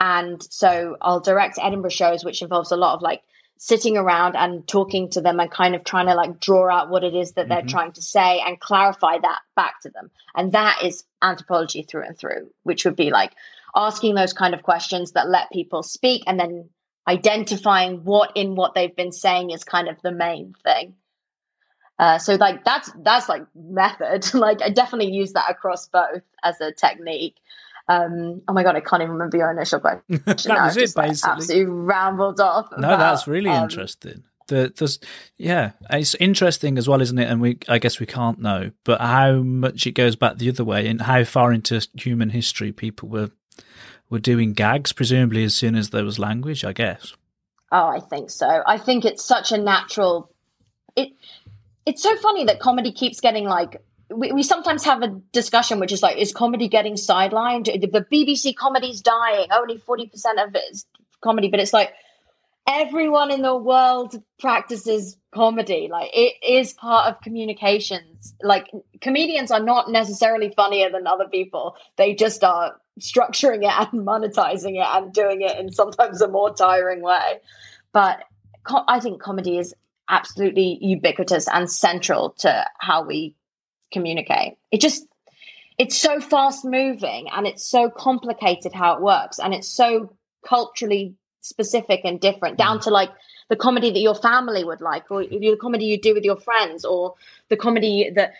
And 0.00 0.42
so 0.42 0.96
I'll 1.00 1.20
direct 1.20 1.58
Edinburgh 1.60 1.90
shows, 1.90 2.24
which 2.24 2.42
involves 2.42 2.72
a 2.72 2.76
lot 2.76 2.94
of 2.94 3.02
like 3.02 3.22
sitting 3.58 3.96
around 3.96 4.36
and 4.36 4.66
talking 4.66 5.10
to 5.10 5.20
them 5.20 5.40
and 5.40 5.50
kind 5.50 5.74
of 5.74 5.84
trying 5.84 6.06
to 6.06 6.14
like 6.14 6.40
draw 6.40 6.72
out 6.72 6.90
what 6.90 7.04
it 7.04 7.14
is 7.14 7.32
that 7.32 7.48
they're 7.48 7.58
mm-hmm. 7.58 7.68
trying 7.68 7.92
to 7.92 8.02
say 8.02 8.40
and 8.46 8.60
clarify 8.60 9.18
that 9.18 9.40
back 9.56 9.80
to 9.82 9.90
them. 9.90 10.10
And 10.34 10.52
that 10.52 10.82
is 10.82 11.04
anthropology 11.22 11.82
through 11.82 12.04
and 12.04 12.16
through, 12.16 12.50
which 12.62 12.84
would 12.84 12.96
be 12.96 13.10
like 13.10 13.32
asking 13.74 14.14
those 14.14 14.32
kind 14.32 14.54
of 14.54 14.62
questions 14.62 15.12
that 15.12 15.28
let 15.28 15.50
people 15.50 15.82
speak 15.82 16.22
and 16.26 16.38
then 16.38 16.70
identifying 17.08 18.04
what 18.04 18.30
in 18.36 18.54
what 18.54 18.74
they've 18.74 18.94
been 18.94 19.12
saying 19.12 19.50
is 19.50 19.64
kind 19.64 19.88
of 19.88 20.00
the 20.02 20.12
main 20.12 20.54
thing. 20.62 20.94
Uh, 21.98 22.18
so 22.18 22.34
like 22.34 22.64
that's 22.64 22.90
that's 23.02 23.28
like 23.28 23.44
method. 23.54 24.32
like 24.34 24.62
I 24.62 24.70
definitely 24.70 25.12
use 25.12 25.32
that 25.32 25.50
across 25.50 25.88
both 25.88 26.22
as 26.42 26.60
a 26.60 26.72
technique. 26.72 27.36
Um, 27.88 28.42
oh 28.46 28.52
my 28.52 28.62
god, 28.62 28.76
I 28.76 28.80
can't 28.80 29.02
even 29.02 29.12
remember 29.12 29.38
your 29.38 29.50
initial 29.50 29.80
question. 29.80 30.02
that 30.26 30.46
no, 30.46 30.54
was 30.64 30.76
it, 30.76 30.80
just, 30.80 30.96
basically. 30.96 31.30
Like, 31.30 31.38
absolutely 31.38 31.72
rambled 31.72 32.40
off. 32.40 32.68
No, 32.76 32.96
that's 32.96 33.26
really 33.26 33.50
um, 33.50 33.64
interesting. 33.64 34.24
The, 34.48 34.72
there's, 34.76 34.98
yeah, 35.36 35.72
it's 35.90 36.14
interesting 36.16 36.78
as 36.78 36.88
well, 36.88 37.00
isn't 37.00 37.18
it? 37.18 37.30
And 37.30 37.40
we, 37.40 37.58
I 37.68 37.78
guess, 37.78 37.98
we 38.00 38.06
can't 38.06 38.38
know, 38.38 38.70
but 38.84 39.00
how 39.00 39.36
much 39.36 39.86
it 39.86 39.92
goes 39.92 40.16
back 40.16 40.36
the 40.36 40.48
other 40.50 40.64
way, 40.64 40.86
and 40.86 41.00
how 41.00 41.24
far 41.24 41.52
into 41.52 41.86
human 41.94 42.30
history 42.30 42.72
people 42.72 43.08
were 43.08 43.30
were 44.10 44.18
doing 44.18 44.52
gags, 44.52 44.92
presumably 44.92 45.44
as 45.44 45.54
soon 45.54 45.74
as 45.74 45.90
there 45.90 46.04
was 46.04 46.18
language. 46.18 46.64
I 46.64 46.72
guess. 46.72 47.14
Oh, 47.72 47.88
I 47.88 48.00
think 48.00 48.30
so. 48.30 48.62
I 48.66 48.78
think 48.78 49.04
it's 49.04 49.24
such 49.24 49.52
a 49.52 49.58
natural. 49.58 50.30
It 50.96 51.10
it's 51.88 52.02
so 52.02 52.14
funny 52.16 52.44
that 52.44 52.60
comedy 52.60 52.92
keeps 52.92 53.18
getting 53.18 53.44
like 53.44 53.82
we, 54.14 54.30
we 54.32 54.42
sometimes 54.42 54.84
have 54.84 55.02
a 55.02 55.08
discussion 55.32 55.80
which 55.80 55.90
is 55.90 56.02
like 56.02 56.18
is 56.18 56.32
comedy 56.32 56.68
getting 56.68 56.94
sidelined? 56.94 57.64
The 57.64 58.04
bbc 58.12 58.54
comedy's 58.56 59.00
dying. 59.00 59.48
Only 59.50 59.78
40% 59.78 60.06
of 60.44 60.54
it 60.54 60.62
is 60.70 60.84
comedy 61.22 61.48
but 61.48 61.60
it's 61.60 61.72
like 61.72 61.94
everyone 62.68 63.30
in 63.30 63.40
the 63.40 63.56
world 63.56 64.22
practices 64.38 65.16
comedy. 65.34 65.88
Like 65.90 66.10
it 66.12 66.34
is 66.46 66.74
part 66.74 67.10
of 67.10 67.22
communications. 67.22 68.34
Like 68.42 68.70
comedians 69.00 69.50
are 69.50 69.62
not 69.62 69.90
necessarily 69.90 70.52
funnier 70.54 70.90
than 70.90 71.06
other 71.06 71.26
people. 71.26 71.74
They 71.96 72.14
just 72.14 72.44
are 72.44 72.76
structuring 73.00 73.62
it 73.62 73.92
and 73.92 74.06
monetizing 74.06 74.76
it 74.76 74.86
and 74.86 75.10
doing 75.12 75.40
it 75.40 75.58
in 75.58 75.72
sometimes 75.72 76.20
a 76.20 76.28
more 76.28 76.52
tiring 76.54 77.00
way. 77.00 77.40
But 77.92 78.24
i 78.86 79.00
think 79.00 79.18
comedy 79.18 79.56
is 79.56 79.74
absolutely 80.08 80.78
ubiquitous 80.80 81.48
and 81.48 81.70
central 81.70 82.30
to 82.38 82.64
how 82.78 83.04
we 83.04 83.34
communicate. 83.92 84.56
It 84.70 84.80
just 84.80 85.06
it's 85.78 85.96
so 85.96 86.20
fast 86.20 86.64
moving 86.64 87.28
and 87.30 87.46
it's 87.46 87.64
so 87.64 87.88
complicated 87.88 88.72
how 88.72 88.96
it 88.96 89.02
works 89.02 89.38
and 89.38 89.54
it's 89.54 89.68
so 89.68 90.12
culturally 90.46 91.14
specific 91.40 92.00
and 92.04 92.20
different 92.20 92.58
down 92.58 92.78
mm. 92.78 92.82
to 92.82 92.90
like 92.90 93.10
the 93.48 93.56
comedy 93.56 93.90
that 93.90 94.00
your 94.00 94.14
family 94.14 94.64
would 94.64 94.80
like 94.80 95.10
or 95.10 95.24
the 95.24 95.56
comedy 95.60 95.86
you 95.86 96.00
do 96.00 96.12
with 96.12 96.24
your 96.24 96.36
friends 96.36 96.84
or 96.84 97.14
the 97.48 97.56
comedy 97.56 98.10
that 98.14 98.34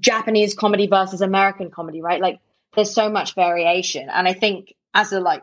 Japanese 0.00 0.54
comedy 0.54 0.86
versus 0.86 1.20
American 1.20 1.70
comedy 1.70 2.00
right 2.00 2.20
like 2.20 2.40
there's 2.74 2.94
so 2.94 3.10
much 3.10 3.34
variation 3.34 4.08
and 4.08 4.28
I 4.28 4.32
think 4.32 4.74
as 4.94 5.12
a 5.12 5.20
like 5.20 5.42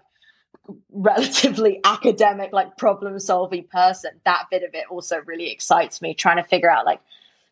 relatively 0.91 1.79
academic, 1.83 2.53
like 2.53 2.77
problem 2.77 3.19
solving 3.19 3.65
person, 3.65 4.11
that 4.25 4.45
bit 4.51 4.63
of 4.63 4.73
it 4.73 4.85
also 4.89 5.21
really 5.25 5.51
excites 5.51 6.01
me. 6.01 6.13
Trying 6.13 6.37
to 6.37 6.43
figure 6.43 6.71
out 6.71 6.85
like 6.85 7.01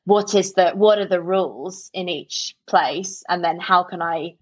what 0.05 0.33
is 0.35 0.53
the 0.53 0.71
what 0.71 0.99
are 0.99 1.07
the 1.07 1.21
rules 1.21 1.89
in 1.93 2.09
each 2.09 2.55
place, 2.67 3.23
and 3.29 3.43
then 3.43 3.59
how 3.59 3.83
can 3.83 4.01
I 4.01 4.35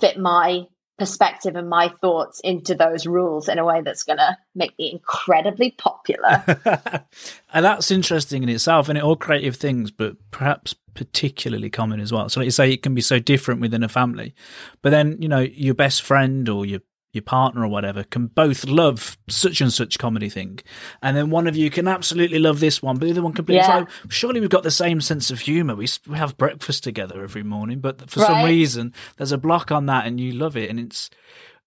fit 0.00 0.18
my 0.18 0.66
perspective 0.98 1.54
and 1.54 1.68
my 1.68 1.88
thoughts 1.88 2.40
into 2.40 2.74
those 2.74 3.06
rules 3.06 3.48
in 3.48 3.58
a 3.58 3.64
way 3.64 3.80
that's 3.82 4.02
going 4.02 4.18
to 4.18 4.36
make 4.56 4.76
me 4.78 4.90
incredibly 4.90 5.70
popular. 5.70 6.42
and 7.54 7.64
that's 7.64 7.90
interesting 7.92 8.42
in 8.42 8.48
itself, 8.48 8.88
and 8.88 8.98
it 8.98 9.04
all 9.04 9.16
creative 9.16 9.56
things, 9.56 9.90
but 9.90 10.16
perhaps 10.30 10.74
particularly 10.94 11.70
common 11.70 12.00
as 12.00 12.12
well. 12.12 12.28
So, 12.28 12.40
like 12.40 12.46
you 12.46 12.50
say, 12.50 12.72
it 12.72 12.82
can 12.82 12.94
be 12.94 13.00
so 13.00 13.20
different 13.20 13.60
within 13.60 13.84
a 13.84 13.88
family, 13.88 14.34
but 14.82 14.90
then 14.90 15.16
you 15.20 15.28
know 15.28 15.40
your 15.40 15.74
best 15.74 16.02
friend 16.02 16.48
or 16.48 16.66
your 16.66 16.80
your 17.18 17.22
partner 17.22 17.64
or 17.64 17.68
whatever 17.68 18.04
can 18.04 18.26
both 18.26 18.64
love 18.64 19.18
such 19.28 19.60
and 19.60 19.72
such 19.72 19.98
comedy 19.98 20.28
thing, 20.28 20.60
and 21.02 21.16
then 21.16 21.30
one 21.30 21.46
of 21.46 21.56
you 21.56 21.70
can 21.70 21.88
absolutely 21.88 22.38
love 22.38 22.60
this 22.60 22.82
one, 22.82 22.96
but 22.96 23.06
the 23.06 23.12
other 23.12 23.22
one 23.22 23.32
completely. 23.32 23.62
Yeah. 23.66 23.84
So 23.84 24.08
surely 24.08 24.40
we've 24.40 24.50
got 24.50 24.62
the 24.62 24.70
same 24.70 25.00
sense 25.00 25.30
of 25.30 25.40
humor. 25.40 25.74
We 25.74 25.88
we 26.06 26.16
have 26.16 26.36
breakfast 26.36 26.84
together 26.84 27.22
every 27.22 27.42
morning, 27.42 27.80
but 27.80 28.10
for 28.10 28.20
right. 28.20 28.26
some 28.26 28.44
reason 28.44 28.94
there's 29.16 29.32
a 29.32 29.38
block 29.38 29.70
on 29.70 29.86
that, 29.86 30.06
and 30.06 30.20
you 30.20 30.32
love 30.32 30.56
it, 30.56 30.70
and 30.70 30.80
it's 30.80 31.10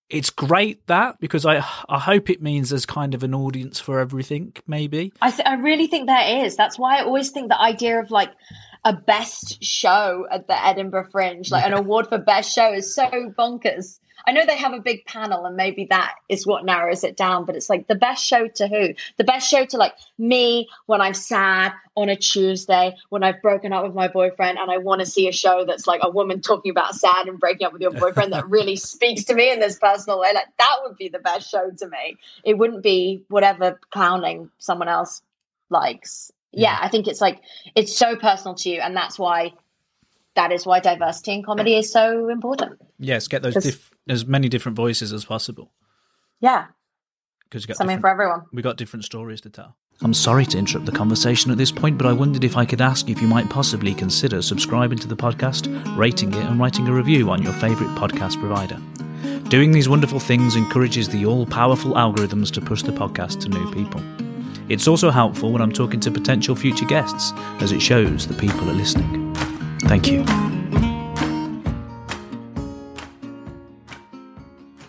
it's 0.10 0.30
great 0.30 0.86
that 0.88 1.20
because 1.20 1.46
I 1.46 1.58
I 1.88 2.00
hope 2.00 2.30
it 2.30 2.42
means 2.42 2.70
there's 2.70 2.86
kind 2.86 3.14
of 3.14 3.24
an 3.24 3.34
audience 3.34 3.80
for 3.80 4.00
everything. 4.00 4.54
Maybe 4.68 5.14
I 5.22 5.32
th- 5.32 5.48
I 5.48 5.56
really 5.56 5.88
think 5.88 6.08
there 6.08 6.46
is. 6.46 6.56
That's 6.56 6.78
why 6.78 7.00
I 7.00 7.04
always 7.04 7.32
think 7.32 7.50
the 7.50 7.60
idea 7.60 8.00
of 8.00 8.12
like 8.12 8.32
a 8.84 8.94
best 8.94 9.64
show 9.64 10.26
at 10.32 10.48
the 10.48 10.66
Edinburgh 10.66 11.10
Fringe, 11.12 11.52
like 11.52 11.66
an 11.66 11.74
award 11.74 12.08
for 12.08 12.18
best 12.18 12.54
show, 12.54 12.74
is 12.74 12.94
so 12.94 13.10
bonkers. 13.38 14.00
I 14.28 14.32
know 14.32 14.46
they 14.46 14.58
have 14.58 14.74
a 14.74 14.80
big 14.80 15.06
panel 15.06 15.46
and 15.46 15.56
maybe 15.56 15.88
that 15.90 16.16
is 16.30 16.46
what 16.46 16.66
narrows 16.66 17.04
it 17.04 17.18
down, 17.18 17.46
but 17.46 17.56
it's 17.56 17.70
like 17.70 17.88
the 17.88 17.96
best 17.96 18.26
show 18.26 18.48
to 18.48 18.68
who? 18.68 18.94
The 19.18 19.24
best 19.24 19.50
show 19.50 19.66
to 19.66 19.78
like 19.78 19.94
me 20.18 20.70
when 20.86 21.02
I'm 21.02 21.14
sad 21.14 21.74
on 21.96 22.10
a 22.10 22.16
Tuesday, 22.16 22.96
when 23.10 23.24
I've 23.24 23.42
broken 23.42 23.74
up 23.74 23.84
with 23.84 23.96
my 23.96 24.08
boyfriend 24.08 24.58
and 24.58 24.70
I 24.70 24.78
want 24.78 25.00
to 25.00 25.06
see 25.06 25.28
a 25.28 25.32
show 25.32 25.66
that's 25.66 25.88
like 25.88 26.02
a 26.04 26.10
woman 26.10 26.42
talking 26.42 26.72
about 26.72 26.96
sad 26.96 27.28
and 27.28 27.40
breaking 27.40 27.68
up 27.68 27.74
with 27.74 27.82
your 27.82 27.92
boyfriend 27.92 28.34
that 28.34 28.50
really 28.50 28.76
speaks 28.78 29.24
to 29.26 29.34
me 29.34 29.52
in 29.52 29.60
this 29.60 29.80
personal 29.80 30.20
way. 30.20 30.34
Like 30.34 30.48
that 30.58 30.76
would 30.84 30.98
be 30.98 31.10
the 31.10 31.20
best 31.20 31.50
show 31.50 31.72
to 31.72 31.88
me. 31.88 32.18
It 32.44 32.58
wouldn't 32.58 32.84
be 32.84 33.24
whatever 33.30 33.80
clowning 33.92 34.52
someone 34.60 34.88
else 34.88 35.22
likes. 35.70 36.32
Yeah, 36.54 36.78
I 36.82 36.90
think 36.90 37.08
it's 37.08 37.22
like 37.22 37.40
it's 37.76 37.96
so 37.96 38.16
personal 38.16 38.56
to 38.56 38.70
you, 38.70 38.82
and 38.82 38.96
that's 38.96 39.18
why 39.18 39.54
that 40.36 40.52
is 40.52 40.66
why 40.66 40.80
diversity 40.80 41.34
in 41.34 41.44
comedy 41.44 41.76
is 41.76 41.92
so 41.92 42.30
important. 42.30 42.80
Yes, 43.00 43.28
get 43.28 43.42
those 43.42 43.56
diff- 43.56 43.92
as 44.08 44.26
many 44.26 44.50
different 44.50 44.76
voices 44.76 45.14
as 45.14 45.26
possible. 45.26 45.72
Yeah. 46.40 46.68
Because 47.44 47.66
got 47.66 47.78
something 47.78 48.00
for 48.00 48.10
everyone. 48.10 48.44
We 48.54 48.62
got 48.62 48.78
different 48.78 49.04
stories 49.04 49.42
to 49.42 49.50
tell. 49.50 49.76
I'm 50.04 50.14
sorry 50.14 50.46
to 50.48 50.58
interrupt 50.58 50.86
the 50.86 50.92
conversation 50.92 51.52
at 51.52 51.58
this 51.58 51.72
point, 51.72 51.98
but 51.98 52.08
I 52.08 52.14
wondered 52.14 52.44
if 52.44 52.58
I 52.58 52.66
could 52.66 52.82
ask 52.82 53.10
if 53.10 53.22
you 53.22 53.28
might 53.28 53.50
possibly 53.50 53.94
consider 53.94 54.42
subscribing 54.42 54.98
to 55.00 55.08
the 55.08 55.18
podcast, 55.18 55.68
rating 55.98 56.34
it, 56.34 56.44
and 56.44 56.60
writing 56.60 56.88
a 56.88 56.94
review 56.94 57.30
on 57.30 57.44
your 57.44 57.54
favourite 57.54 57.96
podcast 57.98 58.40
provider. 58.40 58.80
Doing 59.50 59.72
these 59.72 59.90
wonderful 59.90 60.20
things 60.20 60.56
encourages 60.56 61.10
the 61.10 61.26
all 61.26 61.46
powerful 61.46 61.94
algorithms 61.94 62.52
to 62.52 62.62
push 62.62 62.82
the 62.82 62.94
podcast 62.94 63.42
to 63.42 63.50
new 63.50 63.70
people. 63.72 64.02
It's 64.72 64.88
also 64.88 65.12
helpful 65.12 65.52
when 65.52 65.62
I'm 65.62 65.72
talking 65.72 66.00
to 66.00 66.12
potential 66.12 66.56
future 66.56 66.86
guests, 66.86 67.34
as 67.60 67.72
it 67.72 67.82
shows 67.82 68.28
the 68.28 68.34
people 68.34 68.70
are 68.70 68.74
listening. 68.74 69.36
Thank 69.82 70.08
you. 70.08 70.24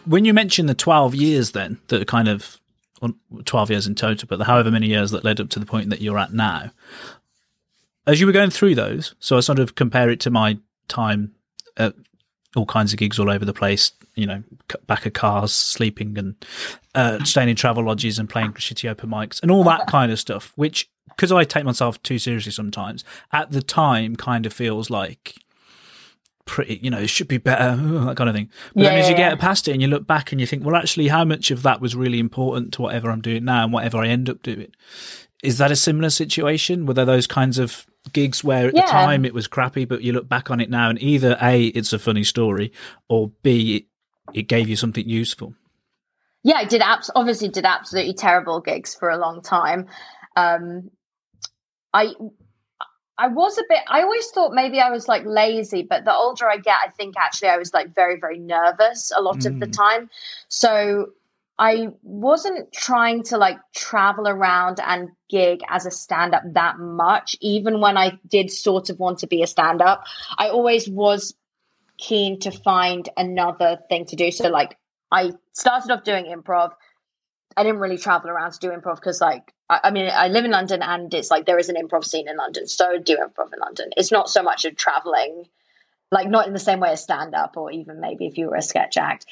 when 0.05 0.25
you 0.27 0.35
mention 0.35 0.67
the 0.67 0.75
12 0.75 1.15
years 1.15 1.53
then 1.53 1.79
that 1.89 2.07
kind 2.07 2.29
of 2.29 2.61
12 3.45 3.71
years 3.71 3.87
in 3.87 3.95
total 3.95 4.27
but 4.29 4.39
the 4.39 4.45
however 4.45 4.71
many 4.71 4.87
years 4.87 5.11
that 5.11 5.25
led 5.25 5.41
up 5.41 5.49
to 5.49 5.59
the 5.59 5.65
point 5.65 5.89
that 5.89 6.03
you're 6.03 6.19
at 6.19 6.35
now 6.35 6.71
as 8.07 8.21
you 8.21 8.27
were 8.27 8.33
going 8.33 8.51
through 8.51 8.75
those 8.75 9.15
so 9.21 9.39
i 9.39 9.41
sort 9.41 9.59
of 9.59 9.75
compare 9.75 10.11
it 10.11 10.21
to 10.21 10.31
my 10.31 10.59
time 10.89 11.33
at 11.79 11.95
all 12.57 12.67
kinds 12.67 12.93
of 12.93 12.99
gigs 12.99 13.19
all 13.19 13.31
over 13.31 13.45
the 13.45 13.53
place 13.53 13.93
you 14.15 14.27
know 14.27 14.43
back 14.87 15.07
of 15.07 15.13
cars 15.13 15.53
sleeping 15.53 16.17
and 16.19 16.35
uh, 16.95 17.23
staying 17.25 17.49
in 17.49 17.57
travel 17.57 17.85
lodges 17.85 18.19
and 18.19 18.29
playing 18.29 18.53
shitty 18.53 18.89
open 18.89 19.09
mics 19.09 19.43
and 19.43 19.51
all 19.51 19.65
that 19.65 19.87
kind 19.87 20.13
of 20.13 20.19
stuff 20.19 20.53
which 20.57 20.91
because 21.09 21.33
i 21.33 21.45
take 21.45 21.65
myself 21.65 22.03
too 22.03 22.19
seriously 22.19 22.53
sometimes 22.53 23.05
at 23.33 23.51
the 23.51 23.63
time 23.63 24.17
kind 24.17 24.47
of 24.47 24.53
feels 24.53 24.91
like 24.91 25.37
pretty, 26.45 26.81
you 26.83 26.91
know, 26.91 26.99
it 26.99 27.09
should 27.09 27.29
be 27.29 27.39
better, 27.39 27.77
that 28.05 28.17
kind 28.17 28.29
of 28.29 28.35
thing. 28.35 28.51
But 28.75 28.83
yeah, 28.83 28.91
then 28.91 28.99
as 28.99 29.09
you 29.09 29.17
get 29.17 29.39
past 29.39 29.69
it 29.69 29.73
and 29.73 29.83
you 29.83 29.89
look 29.89 30.07
back 30.07 30.33
and 30.33 30.41
you 30.41 30.47
think, 30.47 30.65
well, 30.65 30.77
actually, 30.77 31.09
how 31.09 31.25
much 31.25 31.51
of 31.51 31.63
that 31.63 31.81
was 31.81 31.95
really 31.95 32.19
important 32.19 32.73
to 32.75 32.83
whatever 32.83 33.11
I'm 33.11 33.21
doing 33.21 33.45
now 33.45 33.65
and 33.65 33.73
whatever 33.73 33.99
I 33.99 34.09
end 34.09 34.29
up 34.29 34.43
doing? 34.43 34.73
Is 35.43 35.59
that 35.59 35.73
a 35.73 35.77
similar 35.77 36.11
situation? 36.11 36.87
Were 36.87 36.95
there 36.95 37.05
those 37.05 37.27
kinds 37.27 37.59
of 37.59 37.87
gigs 38.13 38.43
where 38.43 38.69
at 38.69 38.75
yeah. 38.75 38.87
the 38.87 38.93
time 38.93 39.25
it 39.25 39.35
was 39.35 39.47
crappy, 39.47 39.85
but 39.85 40.03
you 40.03 40.13
look 40.13 40.29
back 40.29 40.51
on 40.51 40.61
it 40.61 40.71
now 40.71 40.91
and 40.91 41.01
either 41.01 41.37
A, 41.41 41.67
it's 41.67 41.93
a 41.93 41.99
funny 41.99 42.25
story, 42.25 42.73
or 43.09 43.31
B, 43.43 43.77
it, 43.77 43.85
it 44.35 44.43
gave 44.49 44.69
you 44.69 44.77
something 44.77 45.09
useful? 45.09 45.55
Yeah, 46.43 46.57
I 46.57 46.65
did 46.65 46.83
abs- 46.83 47.11
obviously 47.15 47.49
did 47.49 47.65
absolutely 47.65 48.15
terrible 48.15 48.61
gigs 48.61 48.95
for 48.95 49.09
a 49.11 49.17
long 49.17 49.43
time. 49.43 49.87
Um, 50.35 50.91
I 51.95 52.15
I 53.19 53.29
was 53.29 53.59
a 53.59 53.63
bit, 53.69 53.81
I 53.89 54.03
always 54.03 54.27
thought 54.31 54.53
maybe 54.53 54.81
I 54.81 54.91
was 54.91 55.07
like 55.07 55.23
lazy, 55.25 55.83
but 55.83 56.05
the 56.05 56.13
older 56.13 56.49
I 56.49 56.57
get, 56.57 56.77
I 56.85 56.91
think 56.91 57.15
actually 57.17 57.51
I 57.51 57.59
was 57.59 57.73
like 57.73 57.95
very, 57.95 58.19
very 58.19 58.39
nervous 58.39 59.13
a 59.17 59.23
lot 59.23 59.39
mm. 59.39 59.47
of 59.47 59.61
the 59.61 59.67
mm. 59.67 59.77
time. 59.77 60.11
So 60.49 61.11
I 61.63 61.91
wasn't 62.03 62.73
trying 62.73 63.23
to 63.25 63.39
like 63.39 63.57
travel 63.73 64.27
around 64.27 64.81
and 64.85 65.11
gig 65.31 65.61
as 65.69 65.87
a 65.87 65.93
stand 65.93 66.35
up 66.35 66.43
that 66.55 66.81
much, 66.81 67.37
even 67.41 67.81
when 67.81 67.97
I 67.97 68.19
did 68.27 68.51
sort 68.51 68.91
of 68.91 68.99
want 68.99 69.21
to 69.21 69.29
be 69.29 69.45
a 69.45 69.47
stand 69.47 69.81
up. 69.81 70.03
I 70.37 70.49
always 70.49 70.89
was 70.89 71.37
keen 71.99 72.41
to 72.41 72.51
find 72.51 73.09
another 73.17 73.79
thing 73.89 74.07
to 74.07 74.17
do. 74.17 74.33
So, 74.33 74.49
like, 74.49 74.77
I 75.13 75.35
started 75.53 75.93
off 75.93 76.03
doing 76.03 76.25
improv. 76.25 76.73
I 77.57 77.63
didn't 77.63 77.79
really 77.79 77.99
travel 77.99 78.29
around 78.29 78.55
to 78.55 78.59
do 78.59 78.71
improv 78.71 78.97
because, 78.97 79.21
like, 79.21 79.55
I, 79.71 79.93
mean, 79.93 80.11
I 80.13 80.27
live 80.27 80.45
in 80.45 80.51
London 80.51 80.83
and 80.83 81.15
it's 81.15 81.31
like 81.31 81.47
there 81.47 81.61
is 81.61 81.69
an 81.69 81.77
improv 81.77 82.05
scene 82.05 82.29
in 82.29 82.39
London. 82.39 82.67
So 82.67 82.99
do 82.99 83.17
improv 83.17 83.53
in 83.53 83.61
London. 83.61 83.91
It's 83.97 84.11
not 84.11 84.29
so 84.29 84.43
much 84.43 84.65
of 84.65 84.75
traveling, 84.75 85.47
like 86.11 86.27
not 86.27 86.49
in 86.49 86.55
the 86.55 86.59
same 86.59 86.81
way 86.81 86.91
as 86.91 87.05
stand 87.05 87.37
up 87.37 87.57
or 87.57 87.71
even 87.71 88.01
maybe 88.01 88.27
if 88.27 88.37
you 88.37 88.49
were 88.49 88.57
a 88.57 88.63
sketch 88.63 88.97
act. 88.97 89.27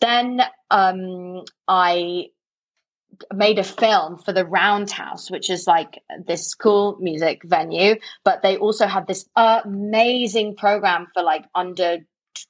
Then 0.00 0.40
um, 0.70 1.44
I 1.66 2.26
made 3.32 3.58
a 3.58 3.64
film 3.64 4.18
for 4.18 4.32
the 4.32 4.44
Roundhouse, 4.44 5.30
which 5.30 5.50
is 5.50 5.66
like 5.66 6.02
this 6.26 6.54
cool 6.54 6.96
music 7.00 7.42
venue, 7.44 7.96
but 8.24 8.42
they 8.42 8.56
also 8.56 8.86
have 8.86 9.06
this 9.06 9.28
amazing 9.36 10.56
program 10.56 11.08
for 11.14 11.22
like 11.22 11.44
under 11.54 11.98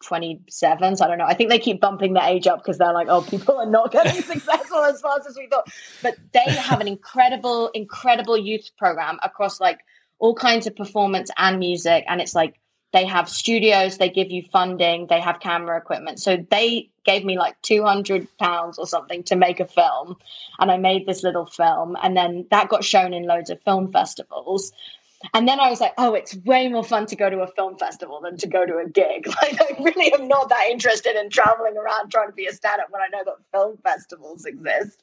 27s. 0.05 1.01
I 1.01 1.09
don't 1.09 1.19
know. 1.19 1.25
I 1.25 1.35
think 1.35 1.51
they 1.51 1.59
keep 1.59 1.81
bumping 1.81 2.13
the 2.13 2.25
age 2.25 2.47
up 2.47 2.59
because 2.59 2.79
they're 2.79 2.93
like, 2.93 3.09
oh, 3.09 3.23
people 3.23 3.57
are 3.57 3.71
not 3.71 3.91
getting 3.91 4.23
successful 4.23 4.79
as 4.79 5.01
fast 5.01 5.27
as 5.29 5.37
we 5.37 5.47
thought. 5.47 5.69
But 6.03 6.17
they 6.33 6.53
have 6.53 6.81
an 6.81 6.89
incredible, 6.89 7.71
incredible 7.75 8.37
youth 8.37 8.71
program 8.77 9.19
across 9.23 9.61
like 9.61 9.81
all 10.19 10.35
kinds 10.35 10.67
of 10.67 10.77
performance 10.77 11.31
and 11.39 11.59
music. 11.59 12.05
And 12.09 12.21
it's 12.21 12.35
like 12.35 12.61
they 12.93 13.05
have 13.05 13.29
studios, 13.29 13.99
they 13.99 14.09
give 14.09 14.31
you 14.31 14.43
funding, 14.51 15.07
they 15.09 15.21
have 15.21 15.41
camera 15.41 15.77
equipment. 15.77 16.21
So 16.21 16.45
they 16.51 16.89
gave 17.05 17.25
me 17.25 17.39
like 17.39 17.61
200 17.63 18.27
pounds 18.39 18.79
or 18.79 18.87
something 18.87 19.23
to 19.25 19.37
make 19.37 19.61
a 19.61 19.67
film. 19.67 20.17
And 20.59 20.71
I 20.71 20.79
made 20.79 21.07
this 21.07 21.23
little 21.23 21.47
film. 21.47 21.97
And 22.03 22.17
then 22.17 22.47
that 22.51 22.69
got 22.69 22.85
shown 22.85 23.13
in 23.13 23.25
loads 23.25 23.51
of 23.51 23.61
film 23.63 23.93
festivals. 23.93 24.73
And 25.35 25.49
then 25.49 25.61
I 25.61 25.69
was 25.69 25.81
like, 25.81 25.95
oh, 25.99 26.15
it's 26.15 26.37
way 26.37 26.69
more 26.69 26.85
fun 26.85 27.05
to 27.07 27.17
go 27.17 27.29
to 27.29 27.41
a 27.41 27.49
film 27.49 27.77
festival 27.77 28.21
than 28.23 28.37
to 28.39 28.47
go 28.47 28.65
to 28.65 28.79
a 28.79 28.89
gig. 28.89 29.27
Like, 29.43 29.61
I 29.61 29.83
really 29.83 30.13
am 30.15 30.29
not 30.29 30.49
that 30.49 30.69
interested 30.71 31.17
in 31.17 31.29
traveling 31.29 31.77
around 31.77 32.11
trying 32.11 32.29
to 32.29 32.35
be 32.35 32.47
a 32.47 32.53
stand 32.53 32.81
up 32.81 32.89
when 32.91 33.03
I 33.03 33.09
know 33.09 33.25
that 33.25 33.37
film 33.53 33.79
festivals 33.83 34.45
exist. 34.45 35.03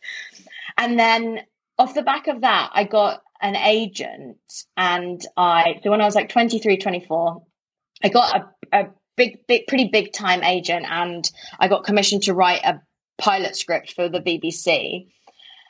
And 0.77 0.97
then 0.97 1.41
off 1.77 1.93
the 1.93 2.01
back 2.01 2.27
of 2.27 2.41
that, 2.41 2.71
I 2.73 2.85
got 2.85 3.23
an 3.41 3.55
agent. 3.55 4.37
And 4.77 5.25
I, 5.37 5.79
so 5.83 5.91
when 5.91 6.01
I 6.01 6.05
was 6.05 6.15
like 6.15 6.29
23, 6.29 6.77
24, 6.77 7.43
I 8.03 8.09
got 8.09 8.35
a, 8.71 8.79
a 8.79 8.89
big, 9.15 9.45
big, 9.47 9.67
pretty 9.67 9.87
big 9.87 10.13
time 10.13 10.43
agent. 10.43 10.85
And 10.89 11.29
I 11.59 11.67
got 11.67 11.83
commissioned 11.83 12.23
to 12.23 12.33
write 12.33 12.63
a 12.63 12.81
pilot 13.17 13.55
script 13.55 13.93
for 13.93 14.09
the 14.09 14.19
BBC. 14.19 15.07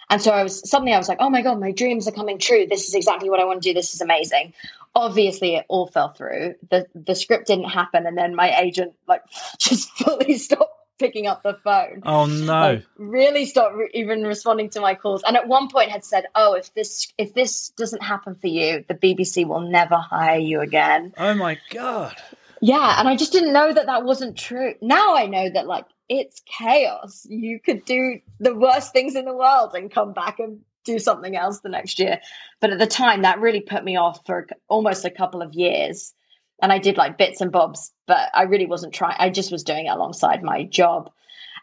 And 0.10 0.22
so 0.22 0.32
I 0.32 0.44
was 0.44 0.68
suddenly 0.70 0.94
I 0.94 0.98
was 0.98 1.10
like, 1.10 1.18
oh 1.20 1.30
my 1.30 1.42
God, 1.42 1.60
my 1.60 1.72
dreams 1.72 2.08
are 2.08 2.12
coming 2.12 2.38
true. 2.38 2.68
This 2.68 2.88
is 2.88 2.94
exactly 2.94 3.30
what 3.30 3.40
I 3.40 3.46
want 3.46 3.64
to 3.64 3.70
do. 3.70 3.74
This 3.74 3.94
is 3.94 4.02
amazing. 4.02 4.54
Obviously 4.94 5.56
it 5.56 5.66
all 5.68 5.88
fell 5.88 6.14
through. 6.14 6.56
The 6.70 6.86
the 6.94 7.16
script 7.16 7.48
didn't 7.48 7.70
happen 7.70 8.06
and 8.06 8.18
then 8.18 8.36
my 8.36 8.56
agent 8.60 8.94
like 9.08 9.24
just 9.60 9.90
fully 9.92 10.38
stopped 10.38 10.75
picking 10.98 11.28
up 11.28 11.44
the 11.44 11.58
phone. 11.64 12.02
Oh 12.04 12.26
no. 12.26 12.60
Like, 12.62 12.86
really 12.98 13.46
stopped 13.46 13.76
re- 13.76 13.90
even 13.94 14.24
responding 14.24 14.70
to 14.72 14.82
my 14.82 14.96
calls. 14.96 15.24
And 15.24 15.36
at 15.36 15.48
one 15.48 15.70
point 15.70 15.92
had 15.92 16.04
said, 16.04 16.26
"Oh, 16.36 16.54
if 16.54 16.74
this 16.74 17.12
if 17.18 17.34
this 17.34 17.70
doesn't 17.70 18.04
happen 18.04 18.36
for 18.36 18.48
you, 18.48 18.84
the 18.88 18.96
BBC 18.96 19.48
will 19.48 19.62
never 19.62 19.96
hire 19.96 20.40
you 20.40 20.62
again." 20.62 21.14
Oh 21.18 21.34
my 21.34 21.58
god. 21.72 22.16
Yeah, 22.62 23.00
and 23.00 23.08
I 23.08 23.16
just 23.16 23.32
didn't 23.32 23.54
know 23.54 23.74
that 23.74 23.86
that 23.86 24.06
wasn't 24.06 24.38
true. 24.38 24.74
Now 24.82 25.16
I 25.16 25.26
know 25.26 25.50
that 25.50 25.68
like 25.68 25.86
it's 26.10 26.42
chaos. 26.46 27.26
You 27.30 27.60
could 27.60 27.86
do 27.86 28.20
the 28.40 28.56
worst 28.56 28.94
things 28.94 29.16
in 29.16 29.26
the 29.26 29.36
world 29.36 29.76
and 29.76 29.92
come 29.92 30.14
back 30.14 30.40
and 30.40 30.62
do 30.84 31.00
something 31.00 31.36
else 31.36 31.60
the 31.60 31.70
next 31.70 32.00
year. 32.00 32.20
But 32.62 32.70
at 32.70 32.80
the 32.80 32.88
time, 32.88 33.24
that 33.24 33.40
really 33.40 33.60
put 33.62 33.84
me 33.84 33.98
off 33.98 34.26
for 34.26 34.48
almost 34.68 35.04
a 35.04 35.10
couple 35.10 35.42
of 35.42 35.54
years. 35.54 36.14
And 36.62 36.72
I 36.72 36.78
did 36.80 36.98
like 36.98 37.18
bits 37.18 37.42
and 37.42 37.52
bobs, 37.52 37.92
but 38.08 38.30
I 38.34 38.44
really 38.44 38.66
wasn't 38.66 38.94
trying. 38.94 39.16
I 39.20 39.30
just 39.30 39.52
was 39.52 39.64
doing 39.64 39.88
it 39.88 39.90
alongside 39.90 40.42
my 40.44 40.64
job. 40.64 41.10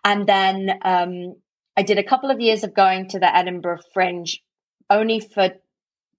And 0.04 0.26
then 0.26 0.70
um, 0.82 1.36
I 1.76 1.82
did 1.82 1.98
a 1.98 2.02
couple 2.02 2.30
of 2.30 2.40
years 2.40 2.62
of 2.64 2.74
going 2.74 3.08
to 3.10 3.18
the 3.18 3.34
Edinburgh 3.34 3.80
Fringe 3.94 4.42
only 4.90 5.20
for 5.20 5.50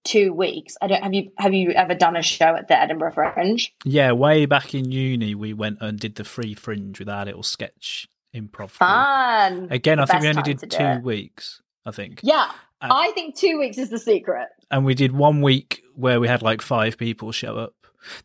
two 0.02 0.32
weeks. 0.32 0.76
I 0.82 0.86
don't 0.88 1.02
have 1.02 1.14
you 1.14 1.30
have 1.38 1.54
you 1.54 1.70
ever 1.70 1.94
done 1.94 2.16
a 2.16 2.22
show 2.22 2.56
at 2.56 2.68
the 2.68 2.78
Edinburgh 2.78 3.12
Fringe? 3.12 3.72
Yeah, 3.84 4.12
way 4.12 4.46
back 4.46 4.74
in 4.74 4.90
uni, 4.90 5.34
we 5.34 5.52
went 5.52 5.78
and 5.80 5.98
did 5.98 6.16
the 6.16 6.24
free 6.24 6.54
Fringe 6.54 6.98
with 6.98 7.08
our 7.08 7.24
little 7.24 7.42
sketch 7.44 8.08
improv. 8.34 8.70
Fun. 8.70 9.60
Group. 9.60 9.70
Again, 9.70 9.96
The 9.98 10.02
I 10.02 10.06
think 10.06 10.22
we 10.22 10.28
only 10.30 10.42
did 10.42 10.70
two 10.70 10.82
it. 10.82 11.02
weeks. 11.04 11.62
I 11.86 11.90
think, 11.92 12.20
Yeah, 12.22 12.50
And- 12.80 12.92
I 12.92 13.12
think 13.12 13.36
two 13.36 13.58
weeks 13.58 13.78
is 13.78 13.90
the 13.90 13.98
secret. 13.98 14.48
and 14.70 14.84
we 14.84 14.94
did 14.94 15.12
one 15.12 15.42
week 15.42 15.82
where 15.94 16.18
we 16.18 16.26
had 16.26 16.42
like 16.42 16.60
five 16.62 16.96
people 16.98 17.30
show 17.30 17.56
up. 17.56 17.74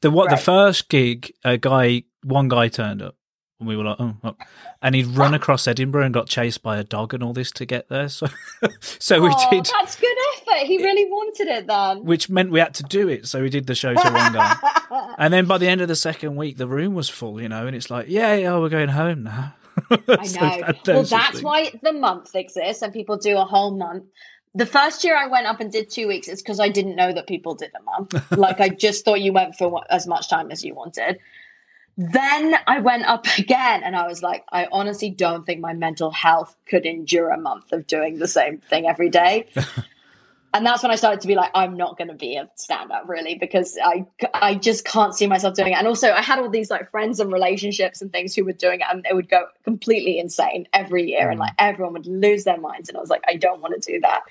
The 0.02 0.12
what 0.12 0.28
Right. 0.28 0.38
the 0.38 0.44
first 0.44 0.90
gig, 0.90 1.34
a 1.44 1.58
guy, 1.58 2.04
one 2.24 2.48
guy 2.48 2.68
turned 2.68 3.02
up. 3.02 3.16
And 3.60 3.68
we 3.68 3.76
were 3.76 3.84
like, 3.84 3.98
oh, 4.00 4.16
oh. 4.24 4.36
and 4.82 4.96
he'd 4.96 5.08
run 5.08 5.34
oh. 5.34 5.36
across 5.36 5.68
Edinburgh 5.68 6.06
and 6.06 6.14
got 6.14 6.28
chased 6.28 6.64
by 6.64 6.78
a 6.78 6.84
dog 6.86 7.14
and 7.14 7.22
all 7.22 7.34
this 7.34 7.52
to 7.52 7.66
get 7.66 7.90
there. 7.90 8.08
So, 8.20 8.28
so 9.00 9.22
we 9.22 9.30
oh, 9.34 9.50
did, 9.52 9.66
that's 9.66 9.98
good 9.98 10.18
effort. 10.38 10.66
He 10.66 10.78
really 10.78 11.06
wanted 11.06 11.48
it 11.48 11.68
then. 11.68 12.06
which 12.06 12.30
meant 12.30 12.52
we 12.52 12.60
had 12.60 12.74
to 12.76 12.84
do 12.84 13.10
it. 13.10 13.28
So 13.28 13.42
we 13.42 13.50
did 13.50 13.68
the 13.68 13.76
show 13.76 13.94
to 13.94 14.12
one 14.12 14.34
guy. 14.34 14.56
And 15.18 15.34
then 15.34 15.46
by 15.46 15.58
the 15.58 15.68
end 15.68 15.82
of 15.82 15.88
the 15.90 15.96
second 15.96 16.36
week, 16.38 16.58
the 16.58 16.68
room 16.68 16.94
was 16.96 17.10
full, 17.10 17.42
you 17.42 17.50
know, 17.50 17.68
and 17.68 17.76
it's 17.76 17.90
like, 17.90 18.06
yeah, 18.08 18.34
yeah, 18.36 18.58
we're 18.58 18.70
going 18.70 18.90
home 18.90 19.24
now. 19.24 19.54
I 19.92 20.26
So 20.26 20.40
know. 20.40 20.58
that- 20.62 20.88
well, 20.88 21.04
that's 21.04 21.42
why 21.44 21.72
the 21.84 21.92
month 21.94 22.36
exists 22.36 22.82
and 22.82 22.94
people 22.94 23.18
do 23.18 23.38
a 23.38 23.44
whole 23.46 23.78
month. 23.78 24.06
The 24.56 24.66
first 24.66 25.04
year 25.04 25.16
I 25.16 25.28
went 25.28 25.46
up 25.46 25.60
and 25.60 25.72
did 25.72 25.90
two 25.90 26.08
weeks 26.08 26.28
is 26.28 26.42
because 26.42 26.60
I 26.60 26.70
didn't 26.70 26.96
know 26.96 27.14
that 27.14 27.28
people 27.28 27.56
did 27.56 27.72
a 27.80 27.84
month. 27.84 28.32
like 28.38 28.60
I 28.60 28.70
just 28.70 29.06
thought 29.06 29.22
you 29.22 29.34
went 29.34 29.56
for 29.56 29.84
as 29.90 30.08
much 30.08 30.30
time 30.30 30.52
as 30.52 30.64
you 30.64 30.74
wanted. 30.74 31.20
Then 31.98 32.56
I 32.66 32.80
went 32.80 33.06
up 33.06 33.26
again 33.38 33.84
and 33.84 33.96
I 33.96 34.08
was 34.08 34.24
like, 34.24 34.46
I 34.52 34.68
honestly 34.72 35.10
don't 35.10 35.46
think 35.46 35.60
my 35.60 35.74
mental 35.74 36.12
health 36.12 36.56
could 36.66 36.86
endure 36.86 37.30
a 37.30 37.38
month 37.38 37.72
of 37.72 37.88
doing 37.88 38.18
the 38.18 38.28
same 38.28 38.60
thing 38.60 38.88
every 38.88 39.10
day. 39.10 39.48
and 40.54 40.66
that's 40.66 40.82
when 40.82 40.92
I 40.92 40.96
started 40.96 41.22
to 41.22 41.28
be 41.28 41.36
like, 41.36 41.52
I'm 41.54 41.78
not 41.78 41.98
going 41.98 42.08
to 42.08 42.16
be 42.16 42.36
a 42.36 42.50
stand 42.56 42.92
up 42.92 43.08
really 43.08 43.36
because 43.36 43.78
I, 43.84 44.06
I 44.34 44.56
just 44.56 44.84
can't 44.86 45.14
see 45.14 45.28
myself 45.28 45.56
doing 45.56 45.74
it. 45.74 45.78
And 45.78 45.88
also, 45.88 46.12
I 46.12 46.22
had 46.22 46.40
all 46.40 46.50
these 46.50 46.72
like 46.72 46.90
friends 46.90 47.20
and 47.20 47.32
relationships 47.32 48.02
and 48.02 48.12
things 48.12 48.34
who 48.34 48.44
were 48.44 48.54
doing 48.54 48.80
it 48.80 48.88
and 48.90 49.04
they 49.04 49.14
would 49.14 49.30
go 49.30 49.46
completely 49.64 50.18
insane 50.18 50.68
every 50.74 51.04
year 51.10 51.30
and 51.30 51.40
like 51.40 51.54
everyone 51.60 51.94
would 51.94 52.08
lose 52.08 52.46
their 52.46 52.60
minds. 52.60 52.90
And 52.90 52.98
I 52.98 53.02
was 53.02 53.10
like, 53.10 53.24
I 53.28 53.36
don't 53.36 53.62
want 53.62 53.82
to 53.82 53.92
do 53.94 54.00
that. 54.02 54.22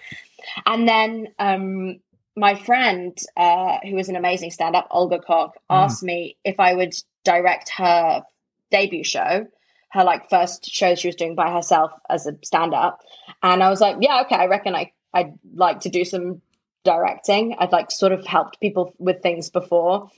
And 0.66 0.88
then, 0.88 1.28
um, 1.38 2.00
my 2.38 2.54
friend, 2.54 3.18
uh, 3.37 3.78
who 3.83 3.96
was 3.96 4.09
an 4.09 4.16
amazing 4.16 4.50
stand 4.50 4.76
up, 4.76 4.87
Olga 4.90 5.18
Koch, 5.18 5.54
asked 5.68 6.02
me 6.02 6.37
if 6.44 6.61
I 6.61 6.74
would 6.74 6.94
direct 7.24 7.68
her 7.70 8.22
debut 8.70 9.04
show, 9.04 9.46
her 9.90 10.04
like 10.04 10.31
first 10.31 10.70
show 10.70 10.94
she 10.94 11.09
was 11.09 11.16
doing 11.16 11.35
by 11.35 11.50
herself 11.50 11.90
as 12.09 12.26
a 12.26 12.37
stand 12.44 12.74
up. 12.74 13.00
And 13.42 13.62
I 13.62 13.70
was 13.70 13.81
like, 13.81 13.96
yeah, 14.00 14.22
okay, 14.22 14.37
I 14.37 14.46
reckon 14.46 14.74
I, 14.74 14.92
I'd 15.14 15.34
like 15.54 15.80
to 15.80 15.88
do 15.88 16.04
some 16.04 16.42
directing. 16.84 17.54
I'd 17.58 17.72
like 17.72 17.90
sort 17.90 18.12
of 18.12 18.26
helped 18.26 18.60
people 18.60 18.94
with 18.98 19.22
things 19.22 19.50
before. 19.50 20.10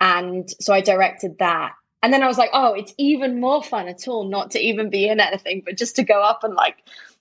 And 0.00 0.48
so 0.60 0.72
I 0.72 0.80
directed 0.80 1.38
that. 1.38 1.72
And 2.02 2.12
then 2.12 2.22
I 2.22 2.26
was 2.26 2.38
like, 2.38 2.50
oh, 2.52 2.72
it's 2.72 2.94
even 2.96 3.40
more 3.40 3.62
fun 3.62 3.88
at 3.88 4.08
all 4.08 4.28
not 4.28 4.50
to 4.52 4.58
even 4.58 4.88
be 4.88 5.06
in 5.06 5.20
anything, 5.20 5.62
but 5.64 5.76
just 5.76 5.96
to 5.96 6.02
go 6.02 6.22
up 6.22 6.44
and 6.44 6.54
like 6.54 6.76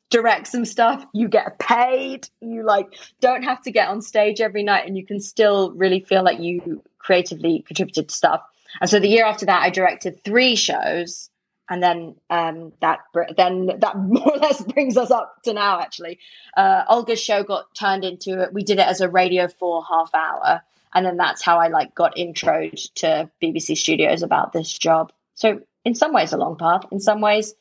direct 0.09 0.47
some 0.47 0.65
stuff. 0.65 1.05
You 1.13 1.27
get 1.27 1.59
paid. 1.59 2.29
You 2.41 2.65
like 2.65 2.93
don't 3.19 3.43
have 3.43 3.61
to 3.63 3.71
get 3.71 3.89
on 3.89 4.01
stage 4.01 4.39
every 4.41 4.63
night 4.63 4.87
and 4.87 4.97
you 4.97 5.05
can 5.05 5.19
still 5.19 5.71
really 5.73 5.99
feel 5.99 6.23
like 6.23 6.39
you 6.39 6.81
creatively 6.97 7.63
contributed 7.67 8.09
to 8.09 8.15
stuff. 8.15 8.41
And 8.81 8.89
so 8.89 8.99
the 8.99 9.07
year 9.07 9.25
after 9.25 9.45
that, 9.45 9.61
I 9.61 9.69
directed 9.69 10.23
three 10.23 10.55
shows. 10.55 11.29
And 11.69 11.83
then 11.83 12.15
um, 12.29 12.73
that 12.81 12.99
then 13.37 13.69
that 13.79 13.97
more 13.97 14.33
or 14.33 14.37
less 14.37 14.63
brings 14.63 14.97
us 14.97 15.11
up 15.11 15.43
to 15.43 15.53
now. 15.53 15.79
Actually, 15.79 16.19
uh, 16.57 16.83
Olga's 16.89 17.21
show 17.21 17.43
got 17.43 17.73
turned 17.75 18.03
into 18.03 18.41
it. 18.41 18.53
We 18.53 18.63
did 18.63 18.79
it 18.79 18.87
as 18.87 19.01
a 19.01 19.09
Radio 19.09 19.47
Four 19.47 19.83
half 19.87 20.13
hour, 20.13 20.61
and 20.93 21.05
then 21.05 21.17
that's 21.17 21.43
how 21.43 21.59
I 21.59 21.67
like 21.67 21.93
got 21.93 22.15
introed 22.15 22.91
to 22.95 23.29
BBC 23.41 23.77
Studios 23.77 24.23
about 24.23 24.51
this 24.51 24.75
job. 24.75 25.11
So 25.35 25.61
in 25.85 25.95
some 25.95 26.13
ways, 26.13 26.33
a 26.33 26.37
long 26.37 26.57
path. 26.57 26.83
In 26.91 26.99
some 26.99 27.21
ways, 27.21 27.53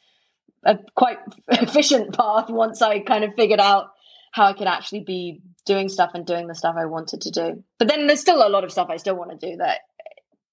a 0.64 0.78
quite 0.94 1.18
efficient 1.48 2.16
path. 2.16 2.48
Once 2.48 2.82
I 2.82 3.00
kind 3.00 3.24
of 3.24 3.34
figured 3.34 3.60
out 3.60 3.92
how 4.32 4.46
I 4.46 4.52
could 4.52 4.66
actually 4.66 5.00
be 5.00 5.40
doing 5.64 5.88
stuff 5.88 6.12
and 6.14 6.26
doing 6.26 6.46
the 6.46 6.54
stuff 6.54 6.76
I 6.78 6.86
wanted 6.86 7.22
to 7.22 7.30
do. 7.30 7.64
But 7.78 7.88
then 7.88 8.06
there's 8.06 8.20
still 8.20 8.46
a 8.46 8.48
lot 8.48 8.64
of 8.64 8.72
stuff 8.72 8.88
I 8.90 8.96
still 8.96 9.16
want 9.16 9.38
to 9.38 9.50
do 9.50 9.56
that 9.58 9.80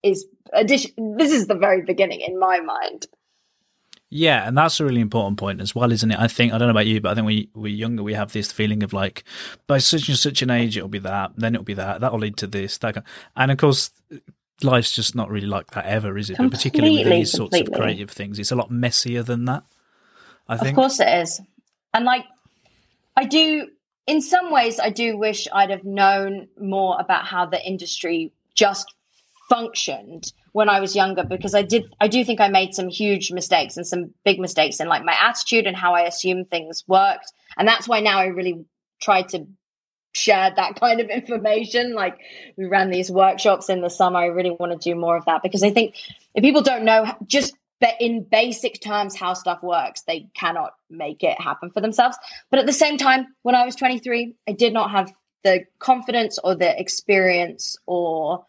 is 0.03 0.25
addition. 0.53 1.17
This 1.17 1.31
is 1.31 1.47
the 1.47 1.55
very 1.55 1.81
beginning 1.81 2.21
in 2.21 2.37
my 2.39 2.59
mind. 2.59 3.07
Yeah, 4.09 4.47
and 4.47 4.57
that's 4.57 4.79
a 4.79 4.85
really 4.85 5.01
important 5.01 5.37
point 5.37 5.61
as 5.61 5.73
well, 5.73 5.91
isn't 5.91 6.11
it? 6.11 6.19
I 6.19 6.27
think 6.27 6.53
I 6.53 6.57
don't 6.57 6.67
know 6.67 6.71
about 6.71 6.85
you, 6.85 7.01
but 7.01 7.09
I 7.09 7.15
think 7.15 7.25
when 7.25 7.47
we're 7.63 7.67
younger, 7.73 8.03
we 8.03 8.13
have 8.13 8.31
this 8.31 8.51
feeling 8.51 8.83
of 8.83 8.93
like, 8.93 9.23
by 9.67 9.79
such 9.79 10.07
and 10.07 10.17
such 10.17 10.41
an 10.41 10.51
age, 10.51 10.77
it'll 10.77 10.87
be 10.89 10.99
that, 10.99 11.31
then 11.35 11.55
it'll 11.55 11.65
be 11.65 11.73
that, 11.73 12.01
that'll 12.01 12.19
lead 12.19 12.37
to 12.37 12.47
this, 12.47 12.77
that, 12.77 12.93
kind- 12.93 13.05
and 13.35 13.51
of 13.51 13.57
course, 13.57 13.91
life's 14.61 14.91
just 14.95 15.15
not 15.15 15.29
really 15.29 15.47
like 15.47 15.71
that 15.71 15.85
ever, 15.85 16.17
is 16.17 16.29
it? 16.29 16.37
But 16.37 16.51
particularly 16.51 16.97
with 16.97 17.03
Completely, 17.03 17.21
these 17.21 17.31
sorts 17.31 17.59
of 17.59 17.71
creative 17.73 18.11
things, 18.11 18.39
it's 18.39 18.51
a 18.51 18.55
lot 18.55 18.71
messier 18.71 19.23
than 19.23 19.45
that. 19.45 19.63
I 20.47 20.57
think. 20.57 20.69
Of 20.69 20.75
course 20.75 20.99
it 20.99 21.07
is. 21.09 21.41
And 21.93 22.05
like 22.05 22.25
I 23.17 23.25
do 23.25 23.67
in 24.05 24.21
some 24.21 24.51
ways 24.51 24.79
I 24.79 24.91
do 24.91 25.17
wish 25.17 25.47
I'd 25.51 25.71
have 25.71 25.83
known 25.83 26.47
more 26.61 26.95
about 26.99 27.25
how 27.25 27.47
the 27.47 27.61
industry 27.65 28.31
just 28.53 28.93
functioned 29.49 30.31
when 30.55 30.69
I 30.69 30.79
was 30.79 30.95
younger 30.95 31.25
because 31.25 31.53
I 31.53 31.63
did 31.63 31.83
I 31.99 32.07
do 32.07 32.23
think 32.23 32.39
I 32.39 32.47
made 32.47 32.73
some 32.73 32.87
huge 32.87 33.29
mistakes 33.29 33.75
and 33.75 33.85
some 33.85 34.13
big 34.23 34.39
mistakes 34.39 34.79
in 34.79 34.87
like 34.87 35.03
my 35.03 35.13
attitude 35.21 35.67
and 35.67 35.75
how 35.75 35.93
I 35.93 36.03
assumed 36.03 36.49
things 36.49 36.81
worked. 36.87 37.33
And 37.57 37.67
that's 37.67 37.89
why 37.89 37.99
now 37.99 38.19
I 38.19 38.27
really 38.27 38.63
try 39.01 39.23
to 39.23 39.45
share 40.13 40.53
that 40.55 40.75
kind 40.79 41.01
of 41.01 41.09
information. 41.09 41.93
Like 41.93 42.19
we 42.55 42.67
ran 42.67 42.89
these 42.89 43.11
workshops 43.11 43.67
in 43.67 43.81
the 43.81 43.89
summer. 43.89 44.19
I 44.19 44.27
really 44.27 44.51
want 44.51 44.71
to 44.71 44.77
do 44.77 44.97
more 44.97 45.17
of 45.17 45.25
that 45.25 45.43
because 45.43 45.61
I 45.61 45.71
think 45.71 45.95
if 46.33 46.41
people 46.41 46.61
don't 46.61 46.85
know 46.85 47.13
just 47.27 47.53
in 47.99 48.23
basic 48.23 48.79
terms 48.79 49.13
how 49.13 49.33
stuff 49.33 49.61
works, 49.61 50.03
they 50.03 50.25
cannot 50.35 50.71
make 50.89 51.21
it 51.21 51.37
happen 51.37 51.69
for 51.69 51.81
themselves. 51.81 52.17
But 52.49 52.61
at 52.61 52.65
the 52.65 52.71
same 52.71 52.97
time, 52.97 53.27
when 53.41 53.55
I 53.55 53.65
was 53.65 53.75
23, 53.75 54.33
I 54.47 54.53
did 54.53 54.71
not 54.71 54.89
have 54.91 55.11
the 55.43 55.65
confidence 55.79 56.39
or 56.45 56.55
the 56.55 56.79
experience 56.79 57.75
or 57.87 58.45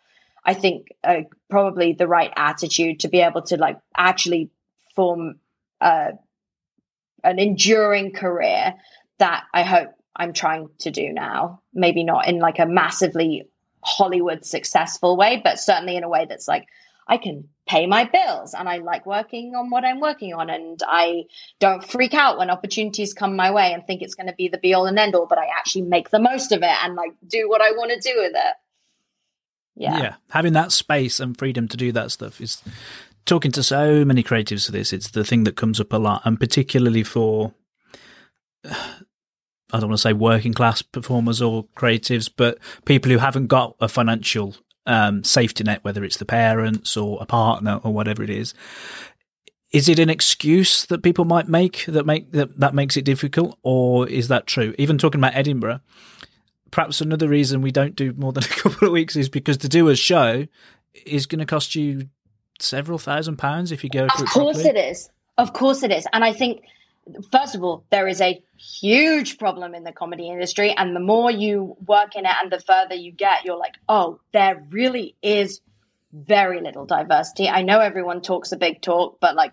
I 0.46 0.54
think 0.54 0.86
uh, 1.02 1.22
probably 1.50 1.92
the 1.92 2.06
right 2.06 2.32
attitude 2.36 3.00
to 3.00 3.08
be 3.08 3.20
able 3.20 3.42
to 3.42 3.56
like 3.56 3.78
actually 3.96 4.50
form 4.94 5.40
uh, 5.80 6.12
an 7.24 7.38
enduring 7.40 8.12
career 8.12 8.74
that 9.18 9.44
I 9.52 9.64
hope 9.64 9.90
I'm 10.14 10.32
trying 10.32 10.68
to 10.80 10.92
do 10.92 11.12
now. 11.12 11.60
Maybe 11.74 12.04
not 12.04 12.28
in 12.28 12.38
like 12.38 12.60
a 12.60 12.66
massively 12.66 13.48
Hollywood 13.82 14.44
successful 14.44 15.16
way, 15.16 15.40
but 15.42 15.58
certainly 15.58 15.96
in 15.96 16.04
a 16.04 16.08
way 16.08 16.26
that's 16.28 16.46
like 16.46 16.66
I 17.08 17.18
can 17.18 17.48
pay 17.68 17.86
my 17.86 18.04
bills 18.04 18.54
and 18.54 18.68
I 18.68 18.78
like 18.78 19.04
working 19.04 19.54
on 19.56 19.70
what 19.70 19.84
I'm 19.84 20.00
working 20.00 20.32
on 20.32 20.48
and 20.48 20.80
I 20.86 21.24
don't 21.58 21.84
freak 21.88 22.14
out 22.14 22.38
when 22.38 22.50
opportunities 22.50 23.12
come 23.12 23.34
my 23.34 23.50
way 23.50 23.72
and 23.72 23.84
think 23.84 24.02
it's 24.02 24.14
going 24.14 24.28
to 24.28 24.34
be 24.34 24.46
the 24.46 24.58
be 24.58 24.74
all 24.74 24.86
and 24.86 24.98
end 24.98 25.16
all, 25.16 25.26
but 25.26 25.38
I 25.38 25.46
actually 25.46 25.82
make 25.82 26.10
the 26.10 26.20
most 26.20 26.52
of 26.52 26.62
it 26.62 26.84
and 26.84 26.94
like 26.94 27.12
do 27.26 27.48
what 27.48 27.60
I 27.60 27.72
want 27.72 27.90
to 27.90 28.00
do 28.00 28.16
with 28.18 28.32
it. 28.34 28.54
Yeah. 29.76 29.98
yeah, 29.98 30.14
having 30.30 30.54
that 30.54 30.72
space 30.72 31.20
and 31.20 31.36
freedom 31.36 31.68
to 31.68 31.76
do 31.76 31.92
that 31.92 32.10
stuff 32.10 32.40
is 32.40 32.62
talking 33.26 33.52
to 33.52 33.62
so 33.62 34.04
many 34.04 34.22
creatives 34.22 34.66
for 34.66 34.72
this. 34.72 34.92
It's 34.92 35.10
the 35.10 35.24
thing 35.24 35.44
that 35.44 35.56
comes 35.56 35.80
up 35.80 35.92
a 35.92 35.98
lot, 35.98 36.22
and 36.24 36.40
particularly 36.40 37.02
for 37.02 37.52
I 39.72 39.80
don't 39.80 39.88
want 39.90 39.98
to 39.98 40.02
say 40.02 40.12
working 40.12 40.54
class 40.54 40.80
performers 40.80 41.42
or 41.42 41.64
creatives, 41.76 42.30
but 42.34 42.58
people 42.84 43.10
who 43.10 43.18
haven't 43.18 43.48
got 43.48 43.74
a 43.80 43.88
financial 43.88 44.54
um, 44.86 45.24
safety 45.24 45.64
net, 45.64 45.82
whether 45.82 46.04
it's 46.04 46.18
the 46.18 46.24
parents 46.24 46.96
or 46.96 47.18
a 47.20 47.26
partner 47.26 47.80
or 47.82 47.92
whatever 47.92 48.22
it 48.22 48.30
is. 48.30 48.54
Is 49.72 49.88
it 49.88 49.98
an 49.98 50.08
excuse 50.08 50.86
that 50.86 51.02
people 51.02 51.24
might 51.24 51.48
make 51.48 51.84
that 51.86 52.06
make 52.06 52.30
that, 52.32 52.58
that 52.60 52.74
makes 52.74 52.96
it 52.96 53.04
difficult, 53.04 53.58
or 53.62 54.08
is 54.08 54.28
that 54.28 54.46
true? 54.46 54.74
Even 54.78 54.96
talking 54.96 55.20
about 55.20 55.34
Edinburgh, 55.34 55.80
perhaps 56.70 57.00
another 57.00 57.28
reason 57.28 57.60
we 57.60 57.70
don't 57.72 57.96
do 57.96 58.12
more 58.14 58.32
than 58.32 58.44
a 58.44 58.46
couple 58.62 58.86
of 58.88 58.92
weeks 58.92 59.16
is 59.16 59.28
because 59.28 59.56
to 59.58 59.68
do 59.68 59.88
a 59.88 59.96
show 59.96 60.46
is 61.04 61.26
going 61.26 61.38
to 61.40 61.46
cost 61.46 61.74
you 61.74 62.08
several 62.58 62.98
thousand 62.98 63.36
pounds 63.36 63.72
if 63.72 63.84
you 63.84 63.90
go 63.90 64.04
Of 64.04 64.10
course 64.10 64.32
properly. 64.62 64.68
it 64.68 64.76
is. 64.76 65.10
Of 65.38 65.52
course 65.52 65.82
it 65.82 65.92
is. 65.92 66.06
And 66.12 66.24
I 66.24 66.32
think, 66.32 66.62
first 67.30 67.54
of 67.54 67.62
all, 67.62 67.84
there 67.90 68.08
is 68.08 68.20
a 68.22 68.42
huge 68.56 69.38
problem 69.38 69.74
in 69.74 69.84
the 69.84 69.92
comedy 69.92 70.28
industry. 70.30 70.72
And 70.74 70.96
the 70.96 71.00
more 71.00 71.30
you 71.30 71.76
work 71.86 72.16
in 72.16 72.24
it 72.24 72.32
and 72.42 72.50
the 72.50 72.60
further 72.60 72.94
you 72.94 73.12
get, 73.12 73.44
you're 73.44 73.58
like, 73.58 73.74
oh, 73.88 74.20
there 74.32 74.64
really 74.70 75.14
is 75.22 75.60
very 76.12 76.62
little 76.62 76.86
diversity. 76.86 77.48
I 77.48 77.60
know 77.62 77.80
everyone 77.80 78.22
talks 78.22 78.52
a 78.52 78.56
big 78.56 78.80
talk, 78.80 79.18
but 79.20 79.36
like 79.36 79.52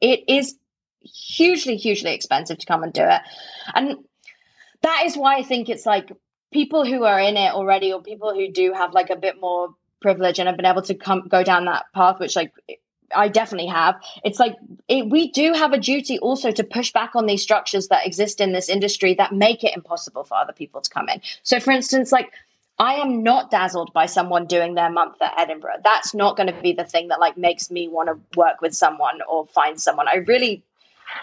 it 0.00 0.20
is 0.28 0.54
hugely, 1.02 1.76
hugely 1.76 2.14
expensive 2.14 2.58
to 2.58 2.66
come 2.66 2.84
and 2.84 2.92
do 2.92 3.02
it. 3.02 3.20
And 3.74 3.96
that 4.82 5.02
is 5.06 5.16
why 5.16 5.36
I 5.36 5.42
think 5.42 5.68
it's 5.68 5.86
like 5.86 6.12
people 6.54 6.86
who 6.86 7.04
are 7.04 7.20
in 7.20 7.36
it 7.36 7.52
already 7.52 7.92
or 7.92 8.00
people 8.00 8.32
who 8.32 8.50
do 8.50 8.72
have 8.72 8.94
like 8.94 9.10
a 9.10 9.16
bit 9.16 9.38
more 9.40 9.74
privilege 10.00 10.38
and 10.38 10.46
have 10.46 10.56
been 10.56 10.64
able 10.64 10.82
to 10.82 10.94
come 10.94 11.26
go 11.28 11.42
down 11.42 11.66
that 11.66 11.84
path, 11.92 12.18
which 12.20 12.36
like 12.36 12.52
I 13.14 13.28
definitely 13.28 13.66
have. 13.66 14.00
It's 14.24 14.38
like 14.38 14.54
it, 14.88 15.10
we 15.10 15.30
do 15.30 15.52
have 15.52 15.72
a 15.72 15.78
duty 15.78 16.18
also 16.20 16.52
to 16.52 16.64
push 16.64 16.92
back 16.92 17.16
on 17.16 17.26
these 17.26 17.42
structures 17.42 17.88
that 17.88 18.06
exist 18.06 18.40
in 18.40 18.52
this 18.52 18.68
industry 18.68 19.14
that 19.14 19.32
make 19.32 19.64
it 19.64 19.74
impossible 19.74 20.24
for 20.24 20.36
other 20.36 20.52
people 20.52 20.80
to 20.80 20.88
come 20.88 21.08
in. 21.08 21.20
So, 21.42 21.58
for 21.60 21.72
instance, 21.72 22.12
like 22.12 22.30
I 22.78 22.94
am 22.94 23.22
not 23.22 23.50
dazzled 23.50 23.92
by 23.92 24.06
someone 24.06 24.46
doing 24.46 24.74
their 24.74 24.90
month 24.90 25.20
at 25.20 25.34
Edinburgh. 25.38 25.80
That's 25.82 26.14
not 26.14 26.36
going 26.36 26.48
to 26.48 26.60
be 26.62 26.72
the 26.72 26.84
thing 26.84 27.08
that 27.08 27.20
like 27.20 27.36
makes 27.36 27.70
me 27.70 27.88
want 27.88 28.08
to 28.08 28.38
work 28.38 28.60
with 28.60 28.74
someone 28.74 29.20
or 29.28 29.46
find 29.46 29.80
someone. 29.80 30.06
I 30.08 30.16
really 30.16 30.62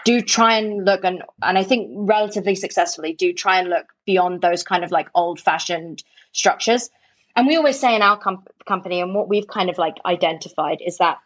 do 0.04 0.20
try 0.20 0.58
and 0.58 0.84
look 0.84 1.04
and 1.04 1.22
and 1.42 1.58
I 1.58 1.64
think 1.64 1.90
relatively 1.92 2.54
successfully 2.54 3.12
do 3.12 3.32
try 3.32 3.58
and 3.58 3.68
look 3.68 3.86
beyond 4.06 4.40
those 4.40 4.62
kind 4.62 4.84
of 4.84 4.90
like 4.90 5.08
old 5.14 5.40
fashioned 5.40 6.02
structures. 6.32 6.90
And 7.34 7.46
we 7.46 7.56
always 7.56 7.78
say 7.78 7.96
in 7.96 8.02
our 8.02 8.18
com- 8.18 8.44
company 8.66 9.00
and 9.00 9.14
what 9.14 9.28
we've 9.28 9.46
kind 9.46 9.70
of 9.70 9.78
like 9.78 9.96
identified 10.04 10.80
is 10.84 10.98
that 10.98 11.18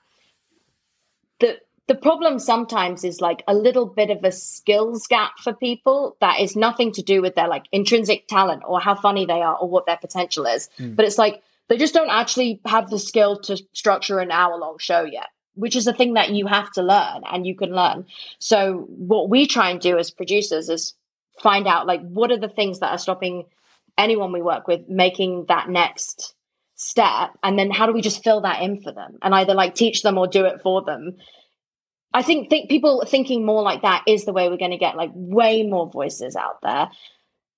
the 1.41 1.59
the 1.89 1.95
problem 1.95 2.39
sometimes 2.39 3.05
is 3.05 3.21
like 3.21 3.45
a 3.47 3.55
little 3.55 3.87
bit 3.87 4.11
of 4.11 4.25
a 4.25 4.33
skills 4.33 5.07
gap 5.07 5.39
for 5.39 5.53
people 5.53 6.17
that 6.21 6.41
is 6.41 6.57
nothing 6.57 6.93
to 6.93 7.03
do 7.03 7.23
with 7.23 7.35
their 7.37 7.49
like 7.49 7.67
intrinsic 7.71 8.27
talent 8.27 8.63
or 8.67 8.81
how 8.81 8.95
funny 8.95 9.25
they 9.25 9.41
are 9.41 9.57
or 9.57 9.69
what 9.69 9.87
their 9.87 9.97
potential 9.97 10.47
is. 10.47 10.69
Mm. 10.79 10.97
But 10.97 11.05
it's 11.05 11.19
like 11.19 11.43
they 11.69 11.77
just 11.77 11.95
don't 11.95 12.11
actually 12.11 12.61
have 12.67 12.91
the 12.91 12.99
skill 12.99 13.39
to 13.43 13.63
structure 13.73 14.19
an 14.19 14.31
hour 14.31 14.57
long 14.59 14.79
show 14.79 15.03
yet, 15.03 15.29
which 15.57 15.75
is 15.75 15.87
a 15.87 15.93
thing 15.93 16.15
that 16.15 16.31
you 16.31 16.47
have 16.47 16.71
to 16.73 16.83
learn 16.83 17.23
and 17.31 17.47
you 17.47 17.57
can 17.57 17.75
learn. 17.75 18.07
So 18.39 18.87
what 18.89 19.29
we 19.29 19.47
try 19.47 19.71
and 19.71 19.81
do 19.81 19.99
as 19.99 20.11
producers 20.11 20.69
is 20.69 20.95
find 21.43 21.67
out 21.67 21.87
like 21.87 22.03
what 22.03 22.31
are 22.31 22.39
the 22.39 22.49
things 22.49 22.81
that 22.81 22.93
are 22.93 22.99
stopping 22.99 23.45
anyone 23.99 24.33
we 24.33 24.43
work 24.43 24.69
with 24.69 24.89
making 24.89 25.47
that 25.49 25.69
next 25.69 26.35
step? 26.75 27.31
And 27.43 27.59
then 27.59 27.71
how 27.71 27.87
do 27.87 27.93
we 27.93 28.03
just 28.03 28.23
fill 28.23 28.43
that 28.43 28.63
in 28.63 28.81
for 28.81 28.93
them 28.93 29.19
and 29.23 29.35
either 29.35 29.55
like 29.55 29.75
teach 29.75 30.03
them 30.03 30.19
or 30.19 30.27
do 30.27 30.45
it 30.45 30.61
for 30.63 30.85
them? 30.85 31.17
I 32.13 32.23
think 32.23 32.49
think 32.49 32.71
people 32.71 33.05
thinking 33.07 33.45
more 33.45 33.63
like 33.63 33.83
that 33.83 34.05
is 34.07 34.25
the 34.25 34.33
way 34.33 34.49
we're 34.49 34.57
going 34.57 34.71
to 34.71 34.79
get 34.79 34.97
like 34.97 35.11
way 35.15 35.63
more 35.65 35.91
voices 35.91 36.37
out 36.37 36.63
there 36.63 36.89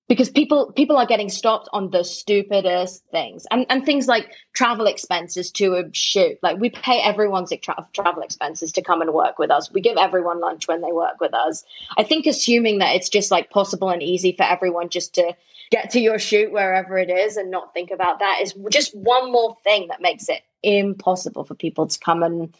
because 0.09 0.29
people 0.29 0.73
people 0.73 0.97
are 0.97 1.05
getting 1.05 1.29
stopped 1.29 1.69
on 1.71 1.91
the 1.91 2.03
stupidest 2.03 3.05
things 3.11 3.45
and 3.51 3.65
and 3.69 3.85
things 3.85 4.07
like 4.07 4.31
travel 4.53 4.87
expenses 4.87 5.49
to 5.51 5.75
a 5.75 5.83
shoot 5.93 6.37
like 6.43 6.59
we 6.59 6.69
pay 6.69 6.99
everyone's 6.99 7.53
tra- 7.61 7.87
travel 7.93 8.21
expenses 8.21 8.73
to 8.73 8.81
come 8.81 9.01
and 9.01 9.13
work 9.13 9.39
with 9.39 9.51
us 9.51 9.71
we 9.71 9.79
give 9.79 9.95
everyone 9.97 10.41
lunch 10.41 10.67
when 10.67 10.81
they 10.81 10.91
work 10.91 11.21
with 11.21 11.33
us 11.33 11.63
i 11.97 12.03
think 12.03 12.25
assuming 12.25 12.79
that 12.79 12.95
it's 12.95 13.07
just 13.07 13.31
like 13.31 13.49
possible 13.49 13.89
and 13.89 14.03
easy 14.03 14.33
for 14.35 14.43
everyone 14.43 14.89
just 14.89 15.13
to 15.13 15.33
get 15.71 15.91
to 15.91 15.99
your 15.99 16.19
shoot 16.19 16.51
wherever 16.51 16.97
it 16.97 17.09
is 17.09 17.37
and 17.37 17.51
not 17.51 17.73
think 17.73 17.91
about 17.91 18.19
that 18.19 18.39
is 18.41 18.55
just 18.69 18.93
one 18.95 19.31
more 19.31 19.55
thing 19.63 19.87
that 19.87 20.01
makes 20.01 20.27
it 20.27 20.41
impossible 20.63 21.43
for 21.43 21.55
people 21.55 21.87
to 21.87 21.99
come 21.99 22.23
and 22.23 22.53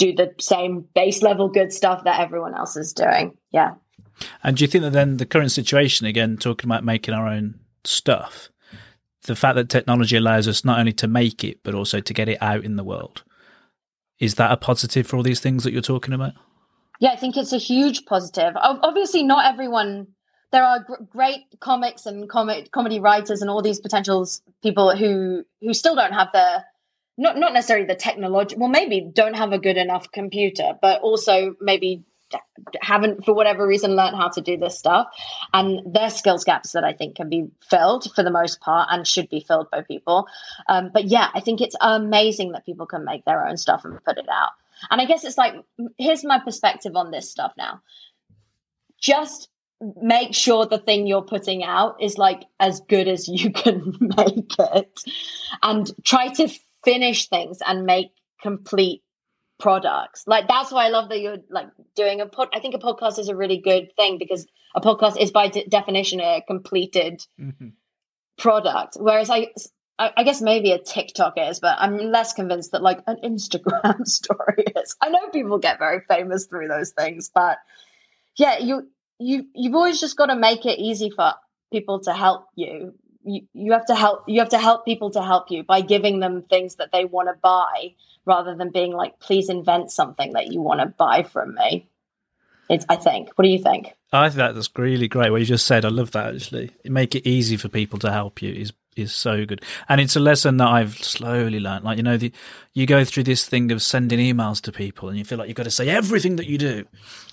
do 0.00 0.14
the 0.14 0.34
same 0.40 0.86
base 0.94 1.22
level 1.22 1.48
good 1.48 1.72
stuff 1.72 2.04
that 2.04 2.20
everyone 2.20 2.54
else 2.54 2.76
is 2.76 2.94
doing. 2.94 3.36
Yeah. 3.52 3.74
And 4.42 4.56
do 4.56 4.64
you 4.64 4.68
think 4.68 4.82
that 4.82 4.92
then 4.92 5.16
the 5.16 5.26
current 5.26 5.52
situation, 5.52 6.06
again, 6.06 6.36
talking 6.36 6.68
about 6.68 6.84
making 6.84 7.14
our 7.14 7.26
own 7.26 7.60
stuff, 7.84 8.50
the 9.24 9.36
fact 9.36 9.56
that 9.56 9.68
technology 9.68 10.16
allows 10.16 10.48
us 10.48 10.64
not 10.64 10.78
only 10.78 10.92
to 10.94 11.08
make 11.08 11.44
it, 11.44 11.60
but 11.62 11.74
also 11.74 12.00
to 12.00 12.14
get 12.14 12.28
it 12.28 12.42
out 12.42 12.64
in 12.64 12.76
the 12.76 12.84
world, 12.84 13.22
is 14.18 14.34
that 14.36 14.52
a 14.52 14.56
positive 14.56 15.06
for 15.06 15.16
all 15.16 15.22
these 15.22 15.40
things 15.40 15.64
that 15.64 15.72
you're 15.72 15.82
talking 15.82 16.14
about? 16.14 16.34
Yeah, 17.00 17.12
I 17.12 17.16
think 17.16 17.36
it's 17.36 17.52
a 17.52 17.58
huge 17.58 18.04
positive. 18.04 18.54
Obviously, 18.56 19.22
not 19.22 19.50
everyone 19.50 20.08
there 20.52 20.64
are 20.64 20.80
gr- 20.80 21.02
great 21.08 21.42
comics 21.60 22.06
and 22.06 22.28
comic 22.28 22.70
comedy 22.72 23.00
writers 23.00 23.40
and 23.40 23.50
all 23.50 23.62
these 23.62 23.80
potentials 23.80 24.42
people 24.62 24.94
who 24.96 25.44
who 25.60 25.74
still 25.74 25.94
don't 25.94 26.12
have 26.12 26.28
the 26.32 26.64
not 27.16 27.36
not 27.36 27.52
necessarily 27.52 27.86
the 27.86 27.94
technology 27.94 28.56
well 28.56 28.68
maybe 28.68 29.00
don't 29.12 29.34
have 29.34 29.52
a 29.52 29.58
good 29.58 29.76
enough 29.76 30.10
computer 30.12 30.72
but 30.80 31.00
also 31.02 31.54
maybe 31.60 32.04
haven't 32.82 33.24
for 33.24 33.34
whatever 33.34 33.66
reason 33.66 33.96
learned 33.96 34.16
how 34.16 34.28
to 34.28 34.40
do 34.40 34.56
this 34.56 34.78
stuff. 34.78 35.08
And 35.52 35.80
their 35.94 36.10
skills 36.10 36.44
gaps 36.44 36.72
that 36.72 36.84
i 36.84 36.92
think 36.92 37.16
can 37.16 37.28
be 37.28 37.48
filled 37.68 38.12
for 38.14 38.22
the 38.22 38.30
most 38.30 38.60
part 38.60 38.88
and 38.90 39.06
should 39.06 39.28
be 39.28 39.40
filled 39.40 39.70
by 39.70 39.82
people. 39.82 40.26
Um, 40.68 40.90
but 40.92 41.04
yeah 41.06 41.28
i 41.34 41.40
think 41.40 41.60
it's 41.60 41.76
amazing 41.80 42.52
that 42.52 42.66
people 42.66 42.86
can 42.86 43.04
make 43.04 43.24
their 43.24 43.46
own 43.46 43.56
stuff 43.56 43.84
and 43.84 44.02
put 44.04 44.18
it 44.18 44.28
out. 44.28 44.50
And 44.90 45.00
i 45.00 45.04
guess 45.04 45.24
it's 45.24 45.38
like 45.38 45.54
here's 45.98 46.24
my 46.24 46.38
perspective 46.38 46.96
on 46.96 47.10
this 47.10 47.30
stuff 47.30 47.52
now. 47.56 47.80
Just 49.00 49.48
make 50.02 50.34
sure 50.34 50.66
the 50.66 50.78
thing 50.78 51.06
you're 51.06 51.22
putting 51.22 51.64
out 51.64 51.96
is 52.02 52.18
like 52.18 52.44
as 52.58 52.80
good 52.80 53.08
as 53.08 53.28
you 53.28 53.50
can 53.62 53.96
make 54.00 54.54
it. 54.58 55.00
And 55.62 55.90
try 56.04 56.28
to 56.28 56.48
finish 56.84 57.28
things 57.28 57.58
and 57.66 57.86
make 57.86 58.12
complete 58.42 59.02
products 59.60 60.24
like 60.26 60.48
that's 60.48 60.72
why 60.72 60.86
i 60.86 60.88
love 60.88 61.08
that 61.08 61.20
you're 61.20 61.38
like 61.50 61.68
doing 61.94 62.20
a 62.20 62.26
pod 62.26 62.48
i 62.54 62.60
think 62.60 62.74
a 62.74 62.78
podcast 62.78 63.18
is 63.18 63.28
a 63.28 63.36
really 63.36 63.58
good 63.58 63.94
thing 63.96 64.18
because 64.18 64.46
a 64.74 64.80
podcast 64.80 65.18
is 65.18 65.30
by 65.30 65.48
de- 65.48 65.66
definition 65.66 66.20
a 66.20 66.42
completed 66.46 67.24
mm-hmm. 67.38 67.68
product 68.38 68.96
whereas 68.98 69.30
I, 69.30 69.48
I 69.98 70.12
i 70.16 70.24
guess 70.24 70.40
maybe 70.40 70.72
a 70.72 70.78
tiktok 70.78 71.34
is 71.36 71.60
but 71.60 71.76
i'm 71.78 71.98
less 71.98 72.32
convinced 72.32 72.72
that 72.72 72.82
like 72.82 73.00
an 73.06 73.18
instagram 73.22 74.06
story 74.06 74.64
is 74.76 74.96
i 75.00 75.08
know 75.08 75.28
people 75.28 75.58
get 75.58 75.78
very 75.78 76.00
famous 76.08 76.46
through 76.46 76.68
those 76.68 76.90
things 76.90 77.30
but 77.32 77.58
yeah 78.36 78.58
you 78.58 78.88
you 79.20 79.46
you've 79.54 79.74
always 79.74 80.00
just 80.00 80.16
got 80.16 80.26
to 80.26 80.36
make 80.36 80.64
it 80.64 80.78
easy 80.78 81.10
for 81.10 81.34
people 81.70 82.00
to 82.00 82.12
help 82.12 82.46
you. 82.56 82.94
You 83.22 83.42
you 83.52 83.72
have 83.72 83.86
to 83.86 83.94
help 83.94 84.24
you 84.26 84.40
have 84.40 84.50
to 84.50 84.58
help 84.58 84.84
people 84.84 85.10
to 85.10 85.22
help 85.22 85.50
you 85.50 85.62
by 85.62 85.80
giving 85.82 86.20
them 86.20 86.42
things 86.42 86.76
that 86.76 86.90
they 86.92 87.04
want 87.04 87.28
to 87.28 87.34
buy 87.40 87.94
rather 88.24 88.54
than 88.54 88.70
being 88.70 88.92
like 88.92 89.18
please 89.20 89.48
invent 89.48 89.90
something 89.90 90.32
that 90.32 90.52
you 90.52 90.60
want 90.60 90.80
to 90.80 90.86
buy 90.86 91.22
from 91.22 91.54
me. 91.54 91.86
It's, 92.70 92.86
I 92.88 92.94
think. 92.94 93.30
What 93.34 93.42
do 93.44 93.50
you 93.50 93.58
think? 93.58 93.94
I 94.12 94.28
think 94.28 94.54
that's 94.54 94.70
really 94.76 95.08
great. 95.08 95.30
What 95.30 95.40
you 95.40 95.46
just 95.46 95.66
said, 95.66 95.84
I 95.84 95.88
love 95.88 96.12
that. 96.12 96.34
Actually, 96.34 96.70
make 96.84 97.16
it 97.16 97.28
easy 97.28 97.56
for 97.56 97.68
people 97.68 97.98
to 97.98 98.12
help 98.12 98.40
you 98.42 98.52
is 98.52 98.72
is 99.00 99.14
so 99.14 99.44
good. 99.44 99.62
And 99.88 100.00
it's 100.00 100.16
a 100.16 100.20
lesson 100.20 100.58
that 100.58 100.68
I've 100.68 100.96
slowly 100.98 101.60
learned. 101.60 101.84
Like, 101.84 101.96
you 101.96 102.02
know, 102.02 102.16
the, 102.16 102.32
you 102.72 102.86
go 102.86 103.04
through 103.04 103.24
this 103.24 103.46
thing 103.46 103.72
of 103.72 103.82
sending 103.82 104.18
emails 104.18 104.60
to 104.62 104.72
people 104.72 105.08
and 105.08 105.18
you 105.18 105.24
feel 105.24 105.38
like 105.38 105.48
you've 105.48 105.56
got 105.56 105.64
to 105.64 105.70
say 105.70 105.88
everything 105.88 106.36
that 106.36 106.46
you 106.46 106.58
do. 106.58 106.84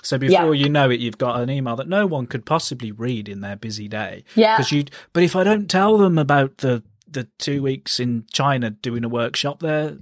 So 0.04 0.18
before 0.18 0.56
yeah. 0.56 0.64
you 0.64 0.70
know 0.70 0.90
it, 0.90 1.00
you've 1.00 1.18
got 1.18 1.40
an 1.40 1.50
email 1.50 1.76
that 1.76 1.88
no 1.88 2.08
one 2.08 2.28
could 2.28 2.46
possibly 2.46 2.92
read 2.92 3.30
in 3.30 3.42
their 3.42 3.56
busy 3.56 3.88
day. 3.88 4.24
Yeah. 4.36 4.58
Because 4.58 4.72
you, 4.72 4.86
but 5.14 5.24
if 5.24 5.36
I 5.36 5.44
don't 5.44 5.70
tell 5.70 5.98
them 5.98 6.18
about 6.18 6.58
the, 6.58 6.84
the 7.10 7.26
two 7.38 7.62
weeks 7.62 8.00
in 8.00 8.26
China 8.32 8.70
doing 8.70 9.04
a 9.04 9.10
workshop 9.10 9.60
there, 9.60 9.98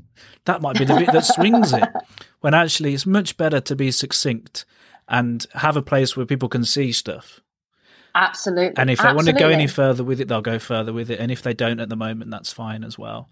that 0.45 0.62
might 0.62 0.78
be 0.78 0.86
the 0.86 0.95
bit 0.95 1.12
that 1.12 1.25
swings 1.25 1.73
it. 1.73 1.89
When 2.41 2.54
actually 2.54 2.93
it's 2.93 3.06
much 3.06 3.38
better 3.38 3.60
to 3.62 3.75
be 3.75 3.91
succinct 3.91 4.65
and 5.08 5.45
have 5.54 5.78
a 5.78 5.82
place 5.82 6.15
where 6.15 6.25
people 6.25 6.49
can 6.49 6.65
see 6.65 6.91
stuff. 6.91 7.41
Absolutely. 8.15 8.78
And 8.78 8.89
if 8.89 8.99
they 8.99 9.13
want 9.13 9.28
to 9.28 9.34
go 9.34 9.49
any 9.49 9.67
further 9.67 10.04
with 10.04 10.21
it, 10.21 10.30
they'll 10.30 10.41
go 10.41 10.58
further 10.58 10.93
with 10.93 11.12
it. 11.12 11.19
And 11.19 11.32
if 11.32 11.41
they 11.41 11.54
don't 11.54 11.82
at 11.82 11.89
the 11.89 11.97
moment, 11.97 12.32
that's 12.32 12.51
fine 12.51 12.84
as 12.86 12.97
well. 12.97 13.30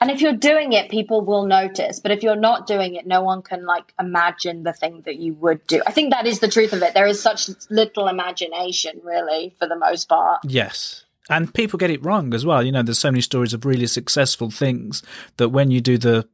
And 0.00 0.10
if 0.10 0.20
you're 0.20 0.32
doing 0.32 0.72
it, 0.72 0.90
people 0.90 1.24
will 1.24 1.46
notice. 1.46 2.00
But 2.00 2.10
if 2.10 2.22
you're 2.22 2.34
not 2.34 2.66
doing 2.66 2.94
it, 2.94 3.06
no 3.06 3.22
one 3.22 3.42
can 3.42 3.64
like 3.64 3.92
imagine 4.00 4.64
the 4.64 4.72
thing 4.72 5.02
that 5.04 5.16
you 5.16 5.34
would 5.34 5.64
do. 5.66 5.82
I 5.86 5.92
think 5.92 6.10
that 6.12 6.26
is 6.26 6.40
the 6.40 6.48
truth 6.48 6.72
of 6.72 6.82
it. 6.82 6.94
There 6.94 7.06
is 7.06 7.22
such 7.22 7.50
little 7.70 8.08
imagination, 8.08 9.00
really, 9.04 9.54
for 9.58 9.68
the 9.68 9.76
most 9.76 10.08
part. 10.08 10.40
Yes. 10.44 11.04
And 11.30 11.52
people 11.52 11.78
get 11.78 11.90
it 11.90 12.04
wrong 12.04 12.34
as 12.34 12.44
well. 12.44 12.62
You 12.62 12.72
know, 12.72 12.82
there's 12.82 12.98
so 12.98 13.10
many 13.10 13.20
stories 13.20 13.54
of 13.54 13.64
really 13.64 13.86
successful 13.86 14.50
things 14.50 15.02
that 15.36 15.50
when 15.50 15.70
you 15.70 15.80
do 15.80 15.96
the 15.96 16.28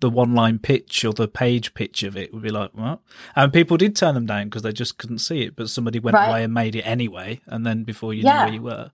the 0.00 0.10
one 0.10 0.34
line 0.34 0.58
pitch 0.58 1.04
or 1.04 1.12
the 1.12 1.28
page 1.28 1.74
pitch 1.74 2.02
of 2.02 2.16
it 2.16 2.32
would 2.32 2.42
be 2.42 2.50
like, 2.50 2.70
what? 2.74 3.00
And 3.34 3.52
people 3.52 3.76
did 3.76 3.96
turn 3.96 4.14
them 4.14 4.26
down 4.26 4.44
because 4.44 4.62
they 4.62 4.72
just 4.72 4.98
couldn't 4.98 5.18
see 5.18 5.42
it, 5.42 5.56
but 5.56 5.70
somebody 5.70 5.98
went 5.98 6.14
right. 6.14 6.28
away 6.28 6.44
and 6.44 6.52
made 6.54 6.74
it 6.76 6.82
anyway. 6.82 7.40
And 7.46 7.66
then 7.66 7.84
before 7.84 8.14
you 8.14 8.22
yeah. 8.22 8.44
knew 8.44 8.44
where 8.44 8.54
you 8.54 8.62
were. 8.62 8.90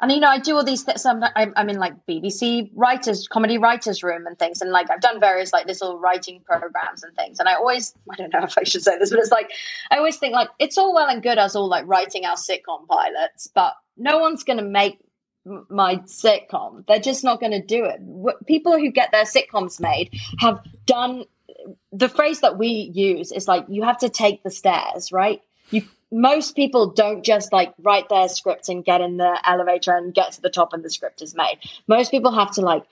And 0.00 0.10
you 0.10 0.18
know, 0.18 0.28
I 0.28 0.38
do 0.38 0.56
all 0.56 0.64
these 0.64 0.82
things. 0.82 1.06
I'm, 1.06 1.22
I'm 1.36 1.68
in 1.68 1.78
like 1.78 1.94
BBC 2.06 2.70
writers, 2.74 3.28
comedy 3.28 3.56
writers 3.56 4.02
room 4.02 4.26
and 4.26 4.36
things. 4.36 4.60
And 4.60 4.72
like, 4.72 4.90
I've 4.90 5.00
done 5.00 5.20
various 5.20 5.52
like 5.52 5.66
little 5.66 5.96
writing 5.96 6.40
programs 6.44 7.04
and 7.04 7.14
things. 7.14 7.38
And 7.38 7.48
I 7.48 7.54
always, 7.54 7.94
I 8.10 8.16
don't 8.16 8.32
know 8.32 8.40
if 8.42 8.58
I 8.58 8.64
should 8.64 8.82
say 8.82 8.98
this, 8.98 9.10
but 9.10 9.20
it's 9.20 9.30
like, 9.30 9.52
I 9.92 9.98
always 9.98 10.16
think 10.16 10.34
like, 10.34 10.48
it's 10.58 10.76
all 10.76 10.92
well 10.92 11.08
and 11.08 11.22
good 11.22 11.38
us 11.38 11.54
all 11.54 11.68
like 11.68 11.86
writing 11.86 12.24
our 12.24 12.34
sitcom 12.34 12.86
pilots, 12.88 13.48
but 13.54 13.74
no 13.96 14.18
one's 14.18 14.42
going 14.42 14.58
to 14.58 14.64
make 14.64 14.98
my 15.44 15.96
sitcom. 16.06 16.86
They're 16.86 17.00
just 17.00 17.24
not 17.24 17.40
going 17.40 17.52
to 17.52 17.62
do 17.62 17.84
it. 17.84 18.46
People 18.46 18.78
who 18.78 18.90
get 18.90 19.10
their 19.12 19.24
sitcoms 19.24 19.80
made 19.80 20.10
have 20.38 20.60
done 20.86 21.24
the 21.92 22.08
phrase 22.08 22.40
that 22.40 22.58
we 22.58 22.68
use 22.94 23.32
is 23.32 23.46
like 23.46 23.64
you 23.68 23.82
have 23.82 23.98
to 23.98 24.08
take 24.08 24.42
the 24.42 24.50
stairs, 24.50 25.12
right? 25.12 25.40
You 25.70 25.82
most 26.12 26.54
people 26.54 26.90
don't 26.90 27.24
just 27.24 27.52
like 27.52 27.72
write 27.78 28.08
their 28.10 28.28
script 28.28 28.68
and 28.68 28.84
get 28.84 29.00
in 29.00 29.16
the 29.16 29.40
elevator 29.44 29.96
and 29.96 30.12
get 30.12 30.32
to 30.32 30.42
the 30.42 30.50
top 30.50 30.74
and 30.74 30.84
the 30.84 30.90
script 30.90 31.22
is 31.22 31.34
made. 31.34 31.58
Most 31.88 32.10
people 32.10 32.32
have 32.32 32.52
to 32.52 32.60
like 32.60 32.84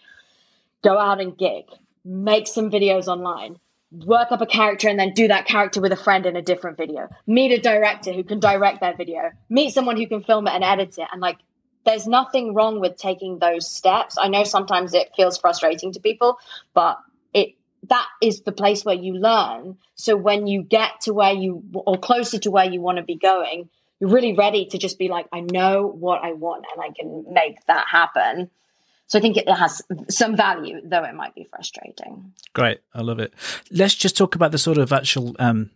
go 0.83 0.99
out 0.99 1.21
and 1.21 1.37
gig, 1.37 1.67
make 2.03 2.47
some 2.47 2.71
videos 2.71 3.07
online, 3.07 3.59
work 3.93 4.33
up 4.33 4.41
a 4.41 4.47
character 4.47 4.89
and 4.89 4.99
then 4.99 5.13
do 5.13 5.29
that 5.29 5.47
character 5.47 5.83
with 5.83 5.93
a 5.93 5.97
friend 5.97 6.25
in 6.25 6.35
a 6.35 6.43
different 6.43 6.79
video. 6.79 7.09
Meet 7.27 7.53
a 7.53 7.61
director 7.61 8.13
who 8.13 8.25
can 8.25 8.41
direct 8.41 8.81
that 8.81 8.97
video. 8.97 9.31
Meet 9.51 9.75
someone 9.75 9.99
who 9.99 10.07
can 10.07 10.23
film 10.23 10.47
it 10.47 10.55
and 10.55 10.65
edit 10.65 10.97
it. 10.97 11.09
And 11.13 11.21
like, 11.21 11.39
there's 11.85 12.07
nothing 12.07 12.55
wrong 12.55 12.81
with 12.81 12.97
taking 12.97 13.39
those 13.39 13.69
steps. 13.69 14.17
I 14.21 14.29
know 14.29 14.45
sometimes 14.45 14.95
it 14.95 15.11
feels 15.17 15.39
frustrating 15.39 15.93
to 15.93 16.01
people, 16.01 16.39
but 16.75 16.99
it 17.33 17.55
that 17.89 18.07
is 18.21 18.43
the 18.43 18.53
place 18.53 18.85
where 18.85 18.95
you 18.95 19.15
learn. 19.15 19.79
So 19.95 20.17
when 20.17 20.47
you 20.47 20.63
get 20.63 21.01
to 21.03 21.15
where 21.15 21.33
you 21.33 21.63
or 21.75 21.97
closer 21.99 22.39
to 22.39 22.51
where 22.51 22.67
you 22.71 22.81
want 22.81 22.99
to 22.99 23.05
be 23.05 23.17
going, 23.17 23.71
you're 23.99 24.11
really 24.11 24.35
ready 24.35 24.67
to 24.67 24.79
just 24.79 24.99
be 24.99 25.09
like, 25.09 25.27
I 25.33 25.41
know 25.41 25.87
what 25.87 26.23
I 26.23 26.33
want 26.33 26.67
and 26.75 26.83
I 26.83 26.91
can 26.99 27.25
make 27.33 27.57
that 27.67 27.87
happen. 27.91 28.51
So 29.07 29.19
I 29.19 29.23
think 29.23 29.37
it 29.37 29.49
has 29.49 29.83
some 30.09 30.37
value, 30.37 30.81
though 30.85 31.03
it 31.03 31.15
might 31.15 31.35
be 31.35 31.45
frustrating. 31.45 32.33
Great, 32.53 32.79
I 32.95 33.01
love 33.01 33.19
it. 33.19 33.35
Let's 33.71 33.95
just 33.97 34.17
talk 34.17 34.35
about 34.37 34.53
the 34.53 34.59
sort 34.59 34.79
of 34.79 34.93
actual 34.93 35.35
um, 35.41 35.71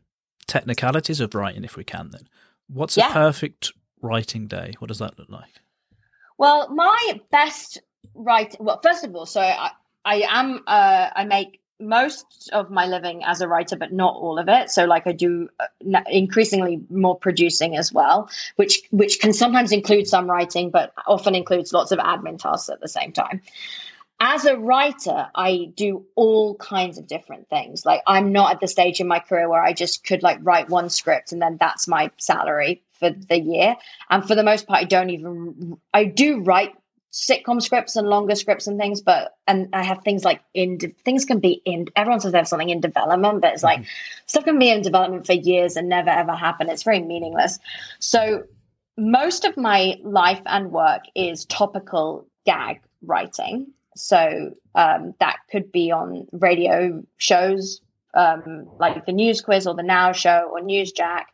technicalities 0.47 1.19
of 1.21 1.35
writing, 1.35 1.65
if 1.65 1.77
we 1.77 1.83
can. 1.85 2.11
Then, 2.11 2.29
what's 2.69 2.97
Yeah. 2.97 3.11
a 3.11 3.13
perfect 3.13 3.73
writing 4.01 4.47
day? 4.47 4.75
What 4.79 4.87
does 4.89 5.01
that 5.01 5.19
look 5.19 5.31
like? 5.31 5.61
Well, 6.39 6.69
my 6.75 7.21
best 7.31 7.81
writing. 8.15 8.65
Well, 8.65 8.81
first 8.83 9.05
of 9.05 9.15
all, 9.15 9.27
so 9.27 9.41
I, 9.41 9.71
I 10.05 10.25
am. 10.29 10.63
Uh, 10.67 11.11
I 11.15 11.25
make 11.25 11.61
most 11.81 12.51
of 12.53 12.71
my 12.71 12.87
living 12.87 13.25
as 13.25 13.41
a 13.41 13.49
writer, 13.49 13.77
but 13.77 13.93
not 13.93 14.15
all 14.15 14.39
of 14.39 14.49
it. 14.49 14.71
So, 14.71 14.85
like, 14.85 15.07
I 15.07 15.13
do 15.13 15.49
uh, 15.61 16.01
increasingly 16.11 16.81
more 16.91 17.17
producing 17.17 17.77
as 17.77 17.93
well, 17.93 18.31
which 18.57 18.83
which 18.91 19.21
can 19.21 19.33
sometimes 19.33 19.73
include 19.73 20.07
some 20.09 20.29
writing, 20.31 20.71
but 20.71 20.93
often 21.07 21.35
includes 21.35 21.73
lots 21.73 21.93
of 21.93 21.99
admin 21.99 22.39
tasks 22.39 22.69
at 22.69 22.81
the 22.81 22.89
same 22.89 23.13
time. 23.13 23.41
As 24.21 24.45
a 24.45 24.57
writer, 24.57 25.29
I 25.35 25.73
do 25.75 26.07
all 26.15 26.55
kinds 26.57 26.99
of 26.99 27.07
different 27.07 27.49
things. 27.49 27.85
Like, 27.85 28.03
I'm 28.07 28.33
not 28.33 28.53
at 28.53 28.61
the 28.61 28.69
stage 28.69 29.01
in 29.01 29.09
my 29.09 29.19
career 29.19 29.49
where 29.49 29.63
I 29.63 29.73
just 29.73 30.05
could 30.05 30.23
like 30.23 30.39
write 30.43 30.69
one 30.69 30.89
script 30.89 31.33
and 31.33 31.43
then 31.43 31.57
that's 31.59 31.89
my 31.89 32.11
salary 32.17 32.83
for 32.93 33.11
the 33.11 33.39
year. 33.39 33.77
And 34.11 34.27
for 34.27 34.35
the 34.35 34.45
most 34.45 34.67
part, 34.67 34.81
I 34.81 34.85
don't 34.85 35.11
even. 35.11 35.79
I 35.93 36.05
do 36.05 36.41
write 36.41 36.75
sitcom 37.15 37.63
scripts 37.63 37.95
and 37.95 38.09
longer 38.09 38.35
scripts 38.35 38.67
and 38.67 38.79
things, 38.79 39.01
but 39.01 39.37
and 39.47 39.69
I 39.73 39.85
have 39.85 40.03
things 40.03 40.25
like 40.25 40.43
in 40.53 40.79
things 41.05 41.25
can 41.25 41.39
be 41.39 41.63
in. 41.65 41.87
Everyone 41.95 42.21
says 42.21 42.33
they 42.33 42.39
have 42.39 42.49
something 42.49 42.71
in 42.71 42.81
development, 42.81 43.41
but 43.41 43.53
it's 43.53 43.63
like 43.63 43.81
mm-hmm. 43.81 44.25
stuff 44.27 44.45
can 44.45 44.59
be 44.59 44.71
in 44.71 44.83
development 44.83 45.27
for 45.27 45.33
years 45.33 45.77
and 45.77 45.89
never 45.89 46.11
ever 46.11 46.33
happen. 46.33 46.69
It's 46.69 46.83
very 46.83 47.01
meaningless. 47.01 47.59
So 48.01 48.45
most 48.97 49.45
of 49.45 49.57
my 49.57 49.97
life 50.03 50.43
and 50.47 50.73
work 50.73 51.03
is 51.15 51.45
topical 51.47 52.27
gag 52.47 52.81
writing. 53.03 53.69
So 53.97 54.51
um, 54.75 55.15
that 55.21 55.37
could 55.51 55.71
be 55.73 55.91
on 55.91 56.27
radio 56.33 57.03
shows 57.19 57.81
um, 58.15 58.69
like 58.79 59.07
the 59.07 59.13
News 59.13 59.41
Quiz 59.41 59.67
or 59.67 59.75
the 59.75 59.83
Now 59.83 60.13
Show 60.13 60.51
or 60.53 60.61
Newsjack. 60.61 61.25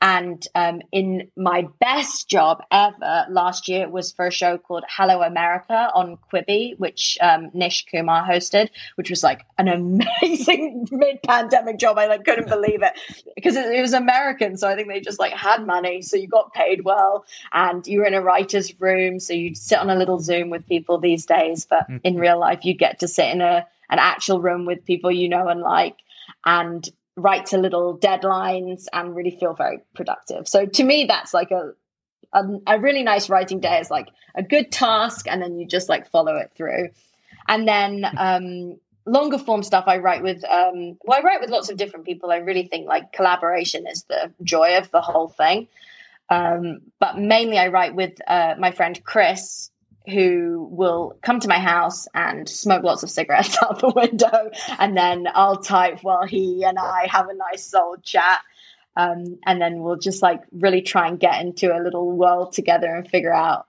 And 0.00 0.46
um, 0.54 0.82
in 0.90 1.30
my 1.36 1.68
best 1.80 2.28
job 2.28 2.62
ever 2.70 3.26
last 3.30 3.68
year 3.68 3.88
was 3.88 4.12
for 4.12 4.26
a 4.26 4.32
show 4.32 4.58
called 4.58 4.84
Hello 4.88 5.22
America 5.22 5.90
on 5.94 6.18
Quibi, 6.32 6.78
which 6.78 7.18
um, 7.20 7.50
Nish 7.54 7.86
Kumar 7.86 8.26
hosted, 8.26 8.68
which 8.96 9.10
was 9.10 9.22
like 9.22 9.44
an 9.58 9.68
amazing 10.22 10.88
mid-pandemic 10.90 11.78
job. 11.78 11.98
I 11.98 12.06
like 12.06 12.24
couldn't 12.24 12.48
believe 12.48 12.82
it 12.82 12.92
because 13.36 13.56
it, 13.56 13.66
it 13.66 13.80
was 13.80 13.92
American, 13.92 14.56
so 14.56 14.68
I 14.68 14.74
think 14.74 14.88
they 14.88 15.00
just 15.00 15.20
like 15.20 15.32
had 15.32 15.66
money, 15.66 16.02
so 16.02 16.16
you 16.16 16.28
got 16.28 16.52
paid 16.52 16.84
well, 16.84 17.24
and 17.52 17.86
you 17.86 18.00
were 18.00 18.06
in 18.06 18.14
a 18.14 18.22
writer's 18.22 18.78
room, 18.80 19.20
so 19.20 19.32
you'd 19.32 19.56
sit 19.56 19.78
on 19.78 19.90
a 19.90 19.96
little 19.96 20.18
Zoom 20.18 20.50
with 20.50 20.66
people 20.66 20.98
these 20.98 21.26
days, 21.26 21.66
but 21.68 21.86
in 22.02 22.16
real 22.16 22.38
life 22.38 22.64
you 22.64 22.74
get 22.74 23.00
to 23.00 23.08
sit 23.08 23.28
in 23.28 23.40
a 23.40 23.66
an 23.90 23.98
actual 23.98 24.40
room 24.40 24.64
with 24.64 24.84
people 24.86 25.10
you 25.10 25.28
know 25.28 25.48
and 25.48 25.60
like 25.60 25.96
and 26.44 26.88
write 27.16 27.46
to 27.46 27.58
little 27.58 27.98
deadlines 27.98 28.86
and 28.92 29.14
really 29.14 29.30
feel 29.30 29.54
very 29.54 29.80
productive. 29.94 30.48
So 30.48 30.66
to 30.66 30.84
me, 30.84 31.04
that's 31.06 31.34
like 31.34 31.50
a, 31.50 31.72
a 32.32 32.44
a 32.66 32.78
really 32.80 33.02
nice 33.02 33.28
writing 33.28 33.60
day 33.60 33.78
is 33.78 33.90
like 33.90 34.08
a 34.34 34.42
good 34.42 34.72
task, 34.72 35.26
and 35.28 35.42
then 35.42 35.58
you 35.58 35.66
just 35.66 35.88
like 35.88 36.10
follow 36.10 36.36
it 36.36 36.52
through. 36.56 36.90
And 37.48 37.68
then 37.68 38.06
um, 38.16 38.78
longer 39.04 39.38
form 39.38 39.62
stuff, 39.62 39.84
I 39.86 39.98
write 39.98 40.22
with 40.22 40.44
um, 40.44 40.98
well, 41.04 41.18
I 41.18 41.22
write 41.22 41.40
with 41.40 41.50
lots 41.50 41.70
of 41.70 41.76
different 41.76 42.06
people. 42.06 42.30
I 42.30 42.36
really 42.36 42.66
think 42.66 42.86
like 42.86 43.12
collaboration 43.12 43.86
is 43.86 44.04
the 44.04 44.32
joy 44.42 44.78
of 44.78 44.90
the 44.90 45.00
whole 45.00 45.28
thing. 45.28 45.68
Um, 46.28 46.80
but 46.98 47.18
mainly, 47.18 47.58
I 47.58 47.68
write 47.68 47.94
with 47.94 48.14
uh, 48.26 48.54
my 48.58 48.70
friend 48.70 48.98
Chris, 49.04 49.70
who 50.06 50.68
will 50.70 51.16
come 51.22 51.40
to 51.40 51.48
my 51.48 51.58
house 51.58 52.08
and 52.14 52.48
smoke 52.48 52.82
lots 52.82 53.02
of 53.02 53.10
cigarettes 53.10 53.56
out 53.62 53.80
the 53.80 53.90
window, 53.90 54.50
and 54.78 54.96
then 54.96 55.26
I'll 55.32 55.58
type 55.58 56.00
while 56.02 56.26
he 56.26 56.64
and 56.64 56.78
I 56.78 57.06
have 57.08 57.28
a 57.28 57.34
nice 57.34 57.72
old 57.74 58.02
chat. 58.02 58.40
Um, 58.94 59.38
and 59.46 59.60
then 59.60 59.80
we'll 59.80 59.96
just 59.96 60.22
like 60.22 60.42
really 60.52 60.82
try 60.82 61.08
and 61.08 61.18
get 61.18 61.40
into 61.40 61.74
a 61.74 61.80
little 61.82 62.12
world 62.12 62.52
together 62.52 62.94
and 62.94 63.08
figure 63.08 63.32
out 63.32 63.66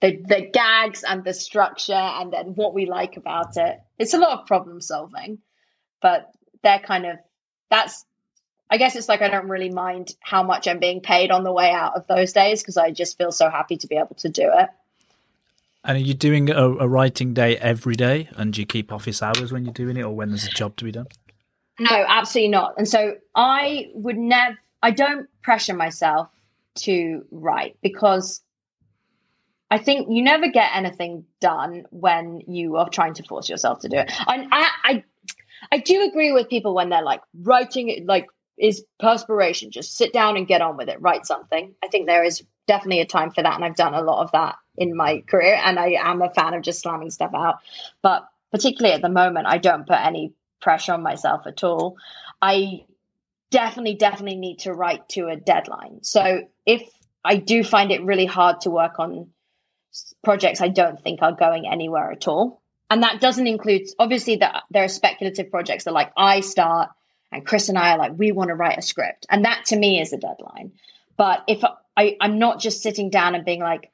the, 0.00 0.16
the 0.16 0.50
gags 0.50 1.02
and 1.02 1.22
the 1.22 1.34
structure 1.34 1.92
and 1.92 2.32
then 2.32 2.54
what 2.54 2.74
we 2.74 2.86
like 2.86 3.16
about 3.16 3.56
it. 3.56 3.78
It's 3.98 4.14
a 4.14 4.18
lot 4.18 4.40
of 4.40 4.46
problem 4.46 4.80
solving, 4.80 5.38
but 6.00 6.30
they're 6.62 6.78
kind 6.78 7.06
of 7.06 7.18
that's 7.70 8.04
I 8.70 8.78
guess 8.78 8.96
it's 8.96 9.08
like 9.08 9.22
I 9.22 9.28
don't 9.28 9.48
really 9.48 9.70
mind 9.70 10.14
how 10.20 10.42
much 10.42 10.66
I'm 10.66 10.78
being 10.78 11.00
paid 11.00 11.30
on 11.30 11.44
the 11.44 11.52
way 11.52 11.70
out 11.70 11.96
of 11.96 12.06
those 12.06 12.32
days 12.32 12.62
because 12.62 12.76
I 12.76 12.90
just 12.90 13.18
feel 13.18 13.30
so 13.30 13.50
happy 13.50 13.76
to 13.76 13.86
be 13.86 13.96
able 13.96 14.16
to 14.16 14.28
do 14.28 14.50
it. 14.52 14.68
And 15.84 15.96
are 15.98 16.00
you 16.00 16.14
doing 16.14 16.50
a, 16.50 16.64
a 16.64 16.88
writing 16.88 17.34
day 17.34 17.58
every 17.58 17.94
day? 17.94 18.28
And 18.36 18.54
do 18.54 18.60
you 18.62 18.66
keep 18.66 18.90
office 18.90 19.22
hours 19.22 19.52
when 19.52 19.64
you're 19.64 19.74
doing 19.74 19.96
it, 19.96 20.02
or 20.02 20.14
when 20.14 20.30
there's 20.30 20.46
a 20.46 20.50
job 20.50 20.76
to 20.76 20.84
be 20.84 20.92
done? 20.92 21.06
No, 21.78 22.04
absolutely 22.08 22.50
not. 22.50 22.74
And 22.78 22.88
so 22.88 23.16
I 23.34 23.88
would 23.94 24.16
never, 24.16 24.56
I 24.82 24.92
don't 24.92 25.28
pressure 25.42 25.74
myself 25.74 26.28
to 26.76 27.24
write 27.30 27.76
because 27.82 28.40
I 29.70 29.78
think 29.78 30.08
you 30.10 30.22
never 30.22 30.48
get 30.48 30.70
anything 30.74 31.24
done 31.40 31.84
when 31.90 32.42
you 32.46 32.76
are 32.76 32.88
trying 32.88 33.14
to 33.14 33.22
force 33.24 33.48
yourself 33.48 33.80
to 33.80 33.88
do 33.88 33.96
it. 33.98 34.12
I, 34.20 34.46
I, 34.50 34.70
I, 34.84 35.04
I 35.72 35.78
do 35.78 36.02
agree 36.08 36.32
with 36.32 36.48
people 36.48 36.74
when 36.74 36.90
they're 36.90 37.02
like 37.02 37.22
writing 37.36 37.88
it, 37.88 38.06
like 38.06 38.28
is 38.56 38.84
perspiration. 39.00 39.70
Just 39.70 39.96
sit 39.96 40.12
down 40.12 40.36
and 40.36 40.46
get 40.46 40.62
on 40.62 40.76
with 40.76 40.88
it. 40.88 41.00
Write 41.00 41.26
something. 41.26 41.74
I 41.82 41.88
think 41.88 42.06
there 42.06 42.22
is 42.22 42.42
definitely 42.66 43.00
a 43.00 43.06
time 43.06 43.30
for 43.30 43.42
that, 43.42 43.54
and 43.54 43.64
I've 43.64 43.76
done 43.76 43.94
a 43.94 44.02
lot 44.02 44.22
of 44.22 44.32
that 44.32 44.56
in 44.76 44.96
my 44.96 45.22
career. 45.26 45.58
And 45.62 45.78
I 45.78 45.96
am 46.00 46.22
a 46.22 46.30
fan 46.30 46.54
of 46.54 46.62
just 46.62 46.80
slamming 46.80 47.10
stuff 47.10 47.32
out. 47.34 47.56
But 48.02 48.28
particularly 48.50 48.94
at 48.94 49.02
the 49.02 49.08
moment, 49.08 49.46
I 49.46 49.58
don't 49.58 49.86
put 49.86 49.98
any 49.98 50.32
pressure 50.60 50.94
on 50.94 51.02
myself 51.02 51.46
at 51.46 51.62
all. 51.64 51.96
I 52.40 52.84
definitely, 53.50 53.94
definitely 53.94 54.36
need 54.36 54.60
to 54.60 54.72
write 54.72 55.08
to 55.10 55.28
a 55.28 55.36
deadline. 55.36 56.00
So 56.02 56.48
if 56.66 56.82
I 57.24 57.36
do 57.36 57.62
find 57.62 57.92
it 57.92 58.04
really 58.04 58.26
hard 58.26 58.62
to 58.62 58.70
work 58.70 58.98
on 58.98 59.30
projects 60.24 60.60
I 60.60 60.68
don't 60.68 61.00
think 61.00 61.22
are 61.22 61.32
going 61.32 61.68
anywhere 61.70 62.10
at 62.10 62.26
all. 62.26 62.60
And 62.90 63.02
that 63.02 63.20
doesn't 63.20 63.46
include, 63.46 63.82
obviously, 63.98 64.36
that 64.36 64.64
there 64.70 64.84
are 64.84 64.88
speculative 64.88 65.50
projects 65.50 65.84
that 65.84 65.94
like 65.94 66.12
I 66.16 66.40
start 66.40 66.90
and 67.32 67.46
Chris 67.46 67.68
and 67.68 67.78
I 67.78 67.92
are 67.92 67.98
like, 67.98 68.12
we 68.16 68.32
want 68.32 68.48
to 68.48 68.54
write 68.54 68.78
a 68.78 68.82
script. 68.82 69.26
And 69.30 69.44
that 69.44 69.66
to 69.66 69.76
me 69.76 70.00
is 70.00 70.12
a 70.12 70.18
deadline. 70.18 70.72
But 71.16 71.44
if 71.48 71.62
I, 71.96 72.16
I'm 72.20 72.38
not 72.38 72.60
just 72.60 72.82
sitting 72.82 73.10
down 73.10 73.34
and 73.34 73.44
being 73.44 73.60
like, 73.60 73.90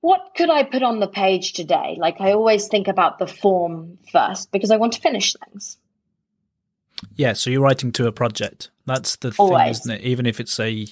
what 0.00 0.32
could 0.36 0.50
I 0.50 0.62
put 0.62 0.82
on 0.82 1.00
the 1.00 1.08
page 1.08 1.54
today? 1.54 1.96
Like 1.98 2.20
I 2.20 2.32
always 2.32 2.68
think 2.68 2.88
about 2.88 3.18
the 3.18 3.26
form 3.26 3.98
first 4.12 4.52
because 4.52 4.70
I 4.70 4.76
want 4.76 4.92
to 4.94 5.00
finish 5.00 5.34
things. 5.44 5.76
Yeah, 7.16 7.32
so 7.32 7.50
you're 7.50 7.62
writing 7.62 7.92
to 7.92 8.06
a 8.06 8.12
project. 8.12 8.70
That's 8.86 9.16
the 9.16 9.32
thing, 9.32 9.52
isn't 9.52 9.90
it? 9.90 10.02
Even 10.02 10.26
if 10.26 10.40
it's 10.40 10.58
a 10.58 10.86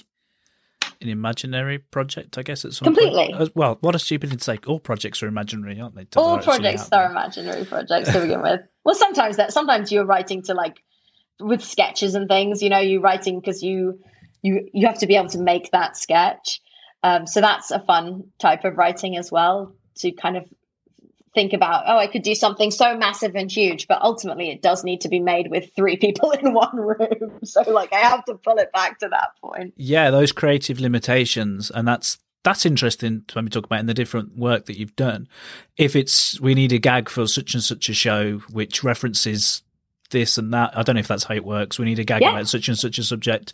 an 0.99 1.09
imaginary 1.09 1.77
project, 1.77 2.37
I 2.37 2.43
guess 2.43 2.65
it's 2.65 2.79
Completely. 2.79 3.27
Point. 3.31 3.41
Uh, 3.41 3.49
Well, 3.53 3.77
what 3.81 3.93
a 3.93 3.99
stupid 3.99 4.29
thing 4.29 4.39
to 4.39 4.43
say. 4.43 4.59
All 4.65 4.79
projects 4.79 5.21
are 5.21 5.27
imaginary, 5.27 5.79
aren't 5.79 5.95
they? 5.95 6.05
till 6.05 6.23
All 6.23 6.39
projects 6.39 6.89
are 6.91 7.09
imaginary 7.09 7.65
projects 7.65 8.11
to 8.11 8.21
begin 8.21 8.41
with. 8.41 8.61
Well, 8.83 8.95
sometimes 8.95 9.35
that 9.35 9.51
sometimes 9.51 9.91
you're 9.91 10.05
writing 10.05 10.43
to 10.43 10.53
like 10.53 10.81
with 11.41 11.61
sketches 11.61 12.15
and 12.15 12.29
things. 12.29 12.63
You 12.63 12.69
know, 12.69 12.79
you're 12.79 13.01
writing 13.01 13.37
because 13.37 13.61
you 13.61 13.99
you 14.41 14.69
you 14.73 14.87
have 14.87 14.99
to 14.99 15.07
be 15.07 15.15
able 15.15 15.29
to 15.29 15.39
make 15.39 15.71
that 15.71 15.97
sketch. 15.97 16.61
Um, 17.03 17.27
so 17.27 17.41
that's 17.41 17.71
a 17.71 17.79
fun 17.79 18.25
type 18.39 18.65
of 18.65 18.77
writing 18.77 19.17
as 19.17 19.31
well 19.31 19.75
to 19.99 20.11
kind 20.11 20.37
of 20.37 20.45
think 21.35 21.53
about. 21.53 21.83
Oh, 21.87 21.97
I 21.97 22.07
could 22.07 22.23
do 22.23 22.33
something 22.33 22.71
so 22.71 22.97
massive 22.97 23.35
and 23.35 23.51
huge, 23.51 23.87
but 23.87 24.01
ultimately 24.01 24.49
it 24.49 24.61
does 24.63 24.83
need 24.83 25.01
to 25.01 25.09
be 25.09 25.19
made 25.19 25.49
with 25.51 25.71
three 25.75 25.97
people 26.05 26.31
in 26.31 26.53
one 26.53 26.75
room. 26.75 27.39
So 27.43 27.61
like 27.69 27.93
I 27.93 27.99
have 27.99 28.25
to 28.25 28.35
pull 28.35 28.57
it 28.57 28.71
back 28.73 28.99
to 28.99 29.09
that 29.09 29.29
point. 29.41 29.73
yeah 29.77 30.09
those 30.09 30.31
creative 30.31 30.79
limitations 30.79 31.69
and 31.71 31.87
that's 31.87 32.17
that's 32.43 32.65
interesting 32.65 33.23
when 33.33 33.45
we 33.45 33.49
talk 33.49 33.65
about 33.65 33.79
in 33.79 33.85
the 33.85 33.93
different 33.93 34.37
work 34.37 34.65
that 34.65 34.77
you've 34.77 34.95
done 34.95 35.27
if 35.77 35.95
it's 35.95 36.39
we 36.41 36.55
need 36.55 36.71
a 36.71 36.79
gag 36.79 37.09
for 37.09 37.27
such 37.27 37.53
and 37.53 37.63
such 37.63 37.89
a 37.89 37.93
show 37.93 38.37
which 38.51 38.83
references 38.83 39.61
this 40.11 40.37
and 40.37 40.53
that 40.53 40.77
i 40.77 40.81
don't 40.83 40.95
know 40.95 40.99
if 41.01 41.07
that's 41.07 41.25
how 41.25 41.35
it 41.35 41.43
works 41.45 41.77
we 41.77 41.85
need 41.85 41.99
a 41.99 42.03
gag 42.05 42.21
Yeah. 42.21 42.31
about 42.31 42.47
such 42.47 42.67
and 42.69 42.77
such 42.77 42.97
a 42.97 43.03
subject 43.03 43.53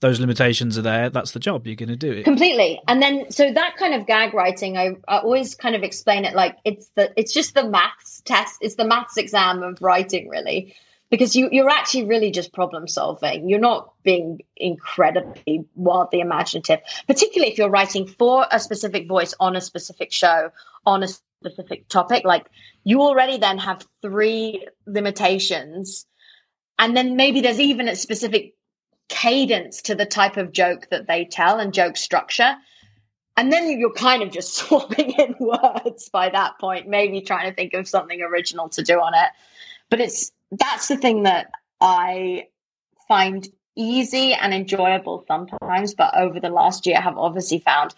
those 0.00 0.20
limitations 0.20 0.76
are 0.76 0.82
there 0.82 1.10
that's 1.10 1.32
the 1.32 1.40
job 1.40 1.66
you're 1.66 1.76
going 1.76 1.88
to 1.88 1.96
do 1.96 2.12
it 2.12 2.24
completely 2.24 2.80
and 2.86 3.00
then 3.00 3.30
so 3.30 3.50
that 3.52 3.76
kind 3.76 3.94
of 3.94 4.06
gag 4.06 4.34
writing 4.34 4.76
I, 4.76 4.96
I 5.08 5.18
always 5.18 5.54
kind 5.54 5.74
of 5.74 5.82
explain 5.82 6.24
it 6.24 6.34
like 6.34 6.56
it's 6.64 6.88
the 6.96 7.12
it's 7.16 7.32
just 7.32 7.54
the 7.54 7.66
maths 7.68 8.22
test 8.24 8.58
it's 8.60 8.74
the 8.74 8.84
maths 8.84 9.16
exam 9.16 9.62
of 9.62 9.80
writing 9.80 10.28
really 10.28 10.74
because 11.10 11.36
you, 11.36 11.48
you're 11.52 11.70
actually 11.70 12.04
really 12.04 12.30
just 12.30 12.52
problem 12.52 12.88
solving. 12.88 13.48
You're 13.48 13.60
not 13.60 13.92
being 14.02 14.40
incredibly 14.56 15.64
wildly 15.74 16.20
imaginative, 16.20 16.80
particularly 17.06 17.52
if 17.52 17.58
you're 17.58 17.70
writing 17.70 18.06
for 18.06 18.46
a 18.50 18.58
specific 18.58 19.06
voice 19.06 19.34
on 19.38 19.56
a 19.56 19.60
specific 19.60 20.12
show 20.12 20.50
on 20.84 21.02
a 21.02 21.08
specific 21.08 21.88
topic. 21.88 22.24
Like 22.24 22.46
you 22.84 23.02
already 23.02 23.38
then 23.38 23.58
have 23.58 23.86
three 24.02 24.66
limitations. 24.86 26.06
And 26.78 26.96
then 26.96 27.16
maybe 27.16 27.40
there's 27.40 27.60
even 27.60 27.88
a 27.88 27.96
specific 27.96 28.55
cadence 29.08 29.82
to 29.82 29.94
the 29.94 30.06
type 30.06 30.36
of 30.36 30.52
joke 30.52 30.88
that 30.90 31.06
they 31.06 31.24
tell 31.24 31.58
and 31.58 31.72
joke 31.72 31.96
structure. 31.96 32.56
And 33.36 33.52
then 33.52 33.78
you're 33.78 33.92
kind 33.92 34.22
of 34.22 34.30
just 34.30 34.54
swapping 34.54 35.10
in 35.12 35.34
words 35.38 36.08
by 36.08 36.28
that 36.30 36.58
point, 36.58 36.88
maybe 36.88 37.20
trying 37.20 37.48
to 37.48 37.54
think 37.54 37.74
of 37.74 37.88
something 37.88 38.20
original 38.22 38.68
to 38.70 38.82
do 38.82 38.94
on 38.94 39.14
it. 39.14 39.30
But 39.90 40.00
it's 40.00 40.32
that's 40.50 40.88
the 40.88 40.96
thing 40.96 41.24
that 41.24 41.50
I 41.80 42.48
find 43.08 43.46
easy 43.76 44.32
and 44.32 44.54
enjoyable 44.54 45.24
sometimes, 45.28 45.94
but 45.94 46.16
over 46.16 46.40
the 46.40 46.48
last 46.48 46.86
year 46.86 47.00
have 47.00 47.18
obviously 47.18 47.58
found 47.58 47.94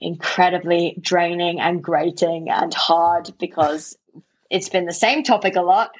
incredibly 0.00 0.96
draining 1.00 1.60
and 1.60 1.82
grating 1.82 2.50
and 2.50 2.74
hard 2.74 3.32
because 3.38 3.96
it's 4.50 4.68
been 4.68 4.86
the 4.86 4.92
same 4.92 5.22
topic 5.22 5.56
a 5.56 5.62
lot. 5.62 5.92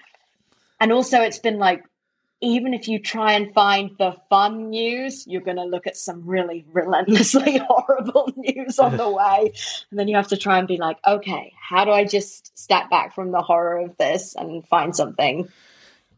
And 0.81 0.93
also 0.93 1.21
it's 1.21 1.39
been 1.39 1.59
like 1.59 1.85
even 2.41 2.73
if 2.73 2.89
you 2.89 2.99
try 2.99 3.35
and 3.35 3.53
find 3.53 3.91
the 3.99 4.17
fun 4.31 4.71
news, 4.71 5.27
you're 5.27 5.43
going 5.43 5.59
to 5.59 5.65
look 5.65 5.87
at 5.87 5.97
some 5.97 6.27
really 6.27 6.65
relentlessly 6.73 7.59
horrible 7.69 8.33
news 8.37 8.79
on 8.79 8.97
the 8.97 9.11
way. 9.11 9.53
And 9.91 9.99
then 9.99 10.09
you 10.09 10.17
have 10.17 10.29
to 10.29 10.37
try 10.37 10.59
and 10.59 10.67
be 10.67 10.79
like, 10.79 10.99
okay, 11.07 11.53
how 11.61 11.85
do 11.85 11.91
I 11.91 12.05
just 12.05 12.59
step 12.59 12.89
back 12.89 13.15
from 13.15 13.31
the 13.31 13.43
horror 13.43 13.79
of 13.79 13.97
this 13.99 14.35
and 14.35 14.67
find 14.69 14.97
something 14.97 15.49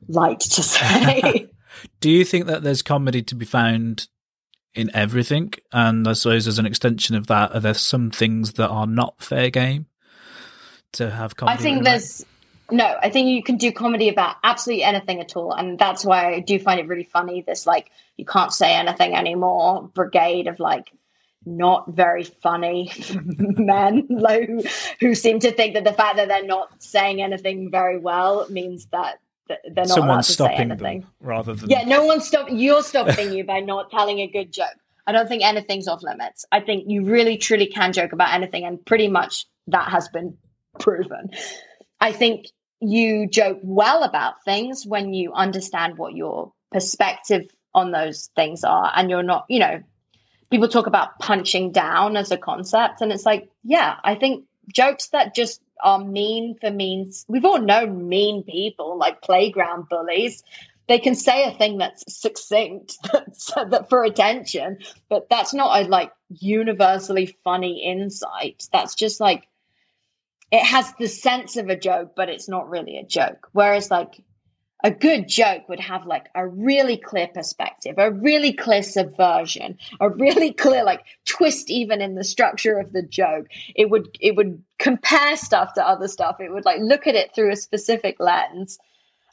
light 0.08 0.40
to 0.40 0.62
say? 0.62 1.50
do 2.00 2.10
you 2.10 2.24
think 2.24 2.46
that 2.46 2.62
there's 2.62 2.82
comedy 2.82 3.22
to 3.22 3.34
be 3.34 3.44
found 3.44 4.06
in 4.74 4.94
everything? 4.94 5.52
And 5.72 6.06
I 6.06 6.12
suppose 6.12 6.46
as 6.46 6.58
an 6.58 6.66
extension 6.66 7.16
of 7.16 7.26
that, 7.26 7.52
are 7.52 7.60
there 7.60 7.74
some 7.74 8.12
things 8.12 8.52
that 8.54 8.68
are 8.68 8.86
not 8.86 9.20
fair 9.20 9.50
game 9.50 9.86
to 10.92 11.10
have 11.10 11.34
comedy? 11.34 11.58
I 11.58 11.60
think 11.60 11.82
there's 11.82 12.24
no, 12.72 12.96
I 13.02 13.10
think 13.10 13.28
you 13.28 13.42
can 13.42 13.56
do 13.56 13.70
comedy 13.70 14.08
about 14.08 14.36
absolutely 14.42 14.84
anything 14.84 15.20
at 15.20 15.36
all. 15.36 15.52
And 15.52 15.78
that's 15.78 16.04
why 16.04 16.34
I 16.34 16.40
do 16.40 16.58
find 16.58 16.80
it 16.80 16.88
really 16.88 17.04
funny 17.04 17.42
this, 17.42 17.66
like, 17.66 17.90
you 18.16 18.24
can't 18.24 18.52
say 18.52 18.74
anything 18.74 19.14
anymore 19.14 19.90
brigade 19.94 20.46
of 20.46 20.60
like 20.60 20.90
not 21.44 21.90
very 21.90 22.24
funny 22.24 22.92
men 23.36 24.06
like, 24.10 24.46
who, 24.46 24.62
who 25.00 25.14
seem 25.14 25.40
to 25.40 25.52
think 25.52 25.74
that 25.74 25.84
the 25.84 25.92
fact 25.92 26.16
that 26.16 26.28
they're 26.28 26.46
not 26.46 26.82
saying 26.82 27.22
anything 27.22 27.70
very 27.70 27.98
well 27.98 28.46
means 28.48 28.86
that 28.86 29.18
they're 29.48 29.84
not 29.84 29.88
Someone's 29.88 30.28
stopping 30.28 30.68
them 30.68 31.04
rather 31.20 31.54
than 31.54 31.68
yeah 31.68 31.84
no 31.84 32.04
one's 32.04 32.26
stopping 32.26 32.58
you're 32.58 32.82
stopping 32.94 33.32
you 33.32 33.44
by 33.44 33.60
not 33.60 33.90
telling 33.90 34.20
a 34.20 34.26
good 34.26 34.52
joke. 34.52 34.66
I 35.04 35.10
don't 35.10 35.26
think 35.26 35.42
anything's 35.42 35.88
off 35.88 36.02
limits. 36.02 36.44
I 36.52 36.60
think 36.60 36.84
you 36.86 37.04
really 37.04 37.36
truly 37.36 37.66
can 37.66 37.92
joke 37.92 38.12
about 38.12 38.32
anything 38.32 38.64
and 38.64 38.82
pretty 38.86 39.08
much 39.08 39.46
that 39.66 39.90
has 39.90 40.08
been 40.08 40.38
proven. 40.78 41.30
I 42.00 42.12
think 42.12 42.46
you 42.82 43.28
joke 43.28 43.58
well 43.62 44.02
about 44.02 44.44
things 44.44 44.84
when 44.86 45.14
you 45.14 45.32
understand 45.32 45.96
what 45.96 46.14
your 46.14 46.52
perspective 46.70 47.50
on 47.74 47.90
those 47.90 48.30
things 48.36 48.64
are 48.64 48.92
and 48.94 49.08
you're 49.08 49.22
not 49.22 49.46
you 49.48 49.58
know 49.58 49.82
people 50.50 50.68
talk 50.68 50.86
about 50.86 51.18
punching 51.18 51.72
down 51.72 52.16
as 52.16 52.30
a 52.30 52.36
concept 52.36 53.00
and 53.00 53.12
it's 53.12 53.24
like 53.24 53.48
yeah 53.62 53.96
i 54.04 54.14
think 54.14 54.44
jokes 54.72 55.08
that 55.08 55.34
just 55.34 55.60
are 55.82 56.02
mean 56.02 56.56
for 56.60 56.70
means 56.70 57.24
we've 57.28 57.44
all 57.44 57.60
known 57.60 58.08
mean 58.08 58.44
people 58.44 58.96
like 58.96 59.20
playground 59.22 59.88
bullies. 59.88 60.42
They 60.88 60.98
can 60.98 61.14
say 61.14 61.44
a 61.44 61.52
thing 61.52 61.78
that's 61.78 62.04
succinct 62.20 62.96
that 63.12 63.86
for 63.88 64.04
attention 64.04 64.78
but 65.08 65.28
that's 65.28 65.54
not 65.54 65.82
a 65.82 65.88
like 65.88 66.12
universally 66.28 67.36
funny 67.44 67.82
insight. 67.84 68.68
That's 68.72 68.94
just 68.94 69.20
like 69.20 69.46
it 70.52 70.62
has 70.64 70.92
the 70.98 71.08
sense 71.08 71.56
of 71.56 71.70
a 71.70 71.76
joke, 71.76 72.12
but 72.14 72.28
it's 72.28 72.48
not 72.48 72.68
really 72.68 72.98
a 72.98 73.04
joke. 73.04 73.48
Whereas 73.52 73.90
like 73.90 74.20
a 74.84 74.90
good 74.90 75.26
joke 75.26 75.66
would 75.68 75.80
have 75.80 76.06
like 76.06 76.26
a 76.34 76.46
really 76.46 76.98
clear 76.98 77.26
perspective, 77.26 77.94
a 77.96 78.10
really 78.10 78.52
clear 78.52 78.82
subversion, 78.82 79.78
a 79.98 80.10
really 80.10 80.52
clear 80.64 80.84
like 80.84 81.04
twist 81.24 81.70
even 81.70 82.02
in 82.02 82.16
the 82.16 82.24
structure 82.24 82.78
of 82.78 82.92
the 82.92 83.02
joke. 83.02 83.46
It 83.74 83.88
would 83.88 84.18
it 84.20 84.36
would 84.36 84.62
compare 84.78 85.36
stuff 85.38 85.72
to 85.74 85.88
other 85.88 86.06
stuff. 86.06 86.36
It 86.38 86.52
would 86.52 86.66
like 86.66 86.80
look 86.80 87.06
at 87.06 87.14
it 87.14 87.34
through 87.34 87.52
a 87.52 87.56
specific 87.56 88.16
lens. 88.20 88.78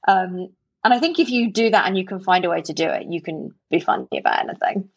Um, 0.07 0.49
and 0.85 0.93
I 0.93 0.99
think 0.99 1.19
if 1.19 1.29
you 1.29 1.51
do 1.51 1.69
that 1.71 1.85
and 1.85 1.97
you 1.97 2.05
can 2.05 2.21
find 2.21 2.45
a 2.45 2.49
way 2.49 2.61
to 2.61 2.73
do 2.73 2.87
it, 2.87 3.07
you 3.09 3.21
can 3.21 3.53
be 3.69 3.81
funny 3.81 4.07
about 4.17 4.47
anything. 4.47 4.89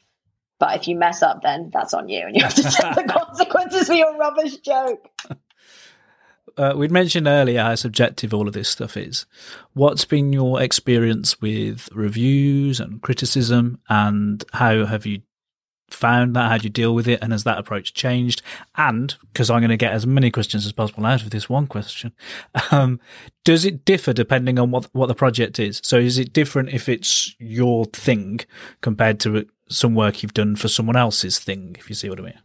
But 0.61 0.77
if 0.77 0.87
you 0.87 0.95
mess 0.95 1.23
up, 1.25 1.43
then 1.43 1.71
that's 1.73 1.93
on 1.93 2.09
you, 2.09 2.25
and 2.25 2.37
you 2.37 2.45
have 2.45 2.55
to 2.55 2.63
take 2.63 2.95
the 2.95 3.03
consequences 3.09 3.89
for 3.89 3.95
your 3.95 4.17
rubbish 4.17 4.59
joke 4.59 5.09
uh, 6.57 6.75
we'd 6.77 6.91
mentioned 6.91 7.27
earlier 7.27 7.63
how 7.63 7.75
subjective 7.75 8.33
all 8.33 8.47
of 8.47 8.55
this 8.55 8.69
stuff 8.69 8.97
is. 8.97 9.27
What's 9.75 10.05
been 10.05 10.33
your 10.33 10.61
experience 10.61 11.41
with 11.41 11.89
reviews 11.93 12.81
and 12.81 13.01
criticism, 13.03 13.81
and 13.89 14.45
how 14.53 14.85
have 14.85 15.07
you 15.07 15.23
found 15.91 16.35
that? 16.35 16.51
How 16.51 16.59
do 16.59 16.65
you 16.65 16.71
deal 16.71 16.95
with 16.95 17.07
it? 17.07 17.21
And 17.23 17.33
has 17.33 17.45
that 17.45 17.59
approach 17.59 17.95
changed? 17.95 18.43
And 18.77 19.15
because 19.33 19.51
I'm 19.51 19.61
going 19.61 19.71
to 19.71 19.77
get 19.77 19.93
as 19.93 20.07
many 20.07 20.31
questions 20.31 20.67
as 20.67 20.73
possible 20.73 21.07
out 21.07 21.23
of 21.23 21.31
this 21.31 21.49
one 21.49 21.67
question, 21.67 22.13
um, 22.71 23.01
does 23.45 23.65
it 23.65 23.85
differ 23.85 24.13
depending 24.13 24.59
on 24.59 24.71
what 24.71 24.89
what 24.93 25.07
the 25.07 25.15
project 25.15 25.59
is? 25.59 25.81
So 25.85 25.99
is 25.99 26.19
it 26.19 26.33
different 26.33 26.71
if 26.71 26.89
it's 26.89 27.35
your 27.39 27.85
thing 27.87 28.41
compared 28.81 29.21
to 29.21 29.47
some 29.69 29.95
work 29.95 30.23
you've 30.23 30.35
done 30.35 30.57
for 30.57 30.69
someone 30.69 30.97
else's 30.97 31.39
thing? 31.39 31.77
If 31.79 31.89
you 31.89 31.95
see 31.95 32.09
what 32.09 32.19
I 32.19 32.23
mean. 32.23 32.39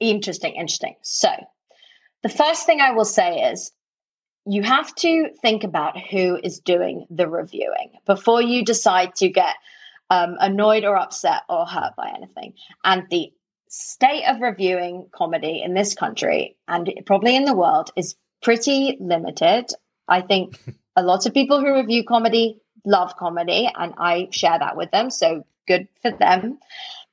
Interesting, 0.00 0.54
interesting. 0.54 0.96
So 1.02 1.30
the 2.22 2.28
first 2.28 2.66
thing 2.66 2.80
I 2.80 2.92
will 2.92 3.04
say 3.04 3.50
is 3.50 3.72
you 4.44 4.62
have 4.62 4.94
to 4.96 5.30
think 5.40 5.64
about 5.64 5.98
who 5.98 6.38
is 6.42 6.60
doing 6.60 7.06
the 7.10 7.28
reviewing 7.28 7.92
before 8.06 8.42
you 8.42 8.64
decide 8.64 9.14
to 9.16 9.28
get 9.28 9.56
um, 10.10 10.36
annoyed 10.40 10.84
or 10.84 10.96
upset 10.96 11.42
or 11.48 11.64
hurt 11.66 11.94
by 11.96 12.12
anything. 12.14 12.54
And 12.84 13.04
the 13.10 13.32
state 13.68 14.24
of 14.26 14.40
reviewing 14.40 15.08
comedy 15.14 15.62
in 15.64 15.74
this 15.74 15.94
country 15.94 16.56
and 16.68 16.92
probably 17.06 17.36
in 17.36 17.44
the 17.44 17.54
world 17.54 17.90
is 17.96 18.16
pretty 18.42 18.96
limited. 19.00 19.66
I 20.08 20.20
think 20.20 20.58
a 20.96 21.02
lot 21.02 21.26
of 21.26 21.32
people 21.32 21.60
who 21.60 21.74
review 21.74 22.04
comedy 22.04 22.60
love 22.84 23.16
comedy, 23.16 23.70
and 23.74 23.94
I 23.96 24.28
share 24.32 24.58
that 24.58 24.76
with 24.76 24.90
them. 24.90 25.10
So 25.10 25.46
good 25.66 25.88
for 26.02 26.10
them. 26.10 26.58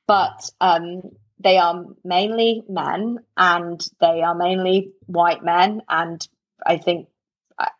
But 0.06 0.50
um, 0.60 1.02
they 1.42 1.56
are 1.56 1.84
mainly 2.04 2.62
men 2.68 3.18
and 3.36 3.80
they 4.00 4.22
are 4.22 4.34
mainly 4.34 4.92
white 5.06 5.44
men. 5.44 5.82
And 5.88 6.26
I 6.64 6.76
think, 6.76 7.08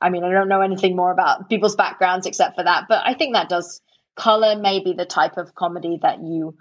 I 0.01 0.11
mean, 0.11 0.25
I 0.25 0.31
don't 0.31 0.49
know 0.49 0.63
anything 0.63 0.97
more 0.97 1.13
about 1.13 1.49
people's 1.49 1.77
backgrounds 1.77 2.27
except 2.27 2.57
for 2.57 2.65
that, 2.65 2.85
but 2.89 3.03
I 3.05 3.15
think 3.15 3.35
that 3.35 3.49
does 3.49 3.81
color 4.17 4.57
maybe 4.57 4.93
the 4.93 5.07
type 5.07 5.37
of 5.37 5.55
comedy 5.55 5.99
that 6.03 6.23
you 6.23 6.57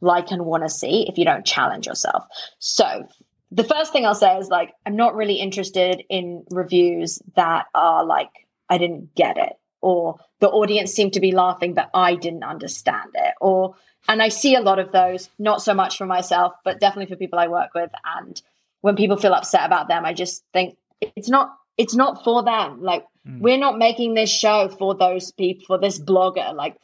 like 0.00 0.30
and 0.30 0.44
want 0.44 0.62
to 0.64 0.68
see 0.68 1.06
if 1.08 1.18
you 1.18 1.24
don't 1.24 1.46
challenge 1.46 1.86
yourself. 1.86 2.24
So, 2.58 3.06
the 3.50 3.64
first 3.64 3.92
thing 3.92 4.06
I'll 4.06 4.14
say 4.14 4.38
is 4.38 4.48
like, 4.48 4.72
I'm 4.86 4.96
not 4.96 5.14
really 5.14 5.34
interested 5.34 6.02
in 6.08 6.44
reviews 6.50 7.20
that 7.36 7.66
are 7.74 8.04
like, 8.04 8.30
I 8.70 8.78
didn't 8.78 9.14
get 9.14 9.36
it, 9.36 9.52
or 9.82 10.16
the 10.40 10.48
audience 10.48 10.92
seemed 10.92 11.12
to 11.14 11.20
be 11.20 11.32
laughing, 11.32 11.74
but 11.74 11.90
I 11.92 12.14
didn't 12.14 12.44
understand 12.44 13.10
it, 13.14 13.34
or 13.42 13.74
and 14.08 14.22
I 14.22 14.28
see 14.28 14.54
a 14.54 14.60
lot 14.60 14.78
of 14.78 14.92
those, 14.92 15.30
not 15.38 15.62
so 15.62 15.74
much 15.74 15.96
for 15.96 16.06
myself, 16.06 16.54
but 16.64 16.80
definitely 16.80 17.12
for 17.12 17.18
people 17.18 17.38
I 17.38 17.48
work 17.48 17.70
with. 17.74 17.90
And 18.16 18.40
when 18.80 18.96
people 18.96 19.16
feel 19.16 19.32
upset 19.32 19.64
about 19.64 19.88
them, 19.88 20.04
I 20.04 20.12
just 20.12 20.44
think 20.52 20.76
it's 21.00 21.28
not 21.28 21.56
it's 21.78 21.94
not 21.94 22.22
for 22.24 22.42
them. 22.42 22.82
Like 22.82 23.04
mm. 23.26 23.40
we're 23.40 23.58
not 23.58 23.78
making 23.78 24.14
this 24.14 24.30
show 24.30 24.68
for 24.68 24.94
those 24.94 25.32
people, 25.32 25.64
for 25.66 25.78
this 25.78 25.98
blogger. 25.98 26.54
Like 26.54 26.76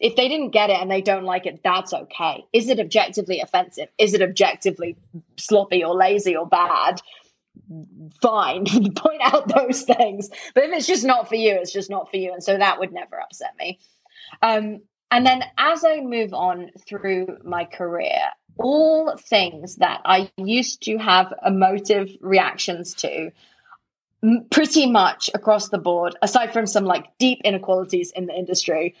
if 0.00 0.16
they 0.16 0.28
didn't 0.28 0.50
get 0.50 0.70
it 0.70 0.80
and 0.80 0.90
they 0.90 1.02
don't 1.02 1.24
like 1.24 1.46
it, 1.46 1.60
that's 1.64 1.92
okay. 1.92 2.44
Is 2.52 2.68
it 2.68 2.78
objectively 2.78 3.40
offensive? 3.40 3.88
Is 3.98 4.14
it 4.14 4.22
objectively 4.22 4.96
sloppy 5.36 5.82
or 5.82 5.94
lazy 5.94 6.36
or 6.36 6.46
bad? 6.46 7.00
Fine, 8.22 8.64
point 8.96 9.20
out 9.22 9.48
those 9.48 9.82
things. 9.82 10.30
But 10.54 10.64
if 10.64 10.72
it's 10.72 10.86
just 10.86 11.04
not 11.04 11.28
for 11.28 11.36
you, 11.36 11.52
it's 11.52 11.72
just 11.72 11.90
not 11.90 12.10
for 12.10 12.16
you. 12.16 12.32
And 12.32 12.42
so 12.42 12.56
that 12.56 12.78
would 12.78 12.92
never 12.92 13.20
upset 13.20 13.54
me. 13.58 13.78
Um, 14.42 14.80
and 15.10 15.26
then 15.26 15.44
as 15.58 15.84
I 15.84 16.00
move 16.00 16.32
on 16.32 16.70
through 16.86 17.38
my 17.44 17.64
career, 17.64 18.20
all 18.58 19.16
things 19.16 19.76
that 19.76 20.00
I 20.04 20.30
used 20.36 20.82
to 20.82 20.98
have 20.98 21.32
emotive 21.44 22.10
reactions 22.20 22.94
to, 22.94 23.30
pretty 24.50 24.90
much 24.90 25.30
across 25.34 25.68
the 25.70 25.78
board, 25.78 26.16
aside 26.20 26.52
from 26.52 26.66
some 26.66 26.84
like 26.84 27.06
deep 27.18 27.40
inequalities 27.44 28.12
in 28.14 28.26
the 28.26 28.34
industry, 28.34 28.94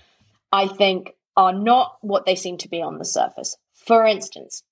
I 0.50 0.66
think 0.66 1.14
are 1.36 1.52
not 1.52 1.98
what 2.00 2.26
they 2.26 2.34
seem 2.34 2.56
to 2.58 2.68
be 2.68 2.82
on 2.82 2.98
the 2.98 3.04
surface. 3.04 3.56
For 3.74 4.06
instance, 4.06 4.62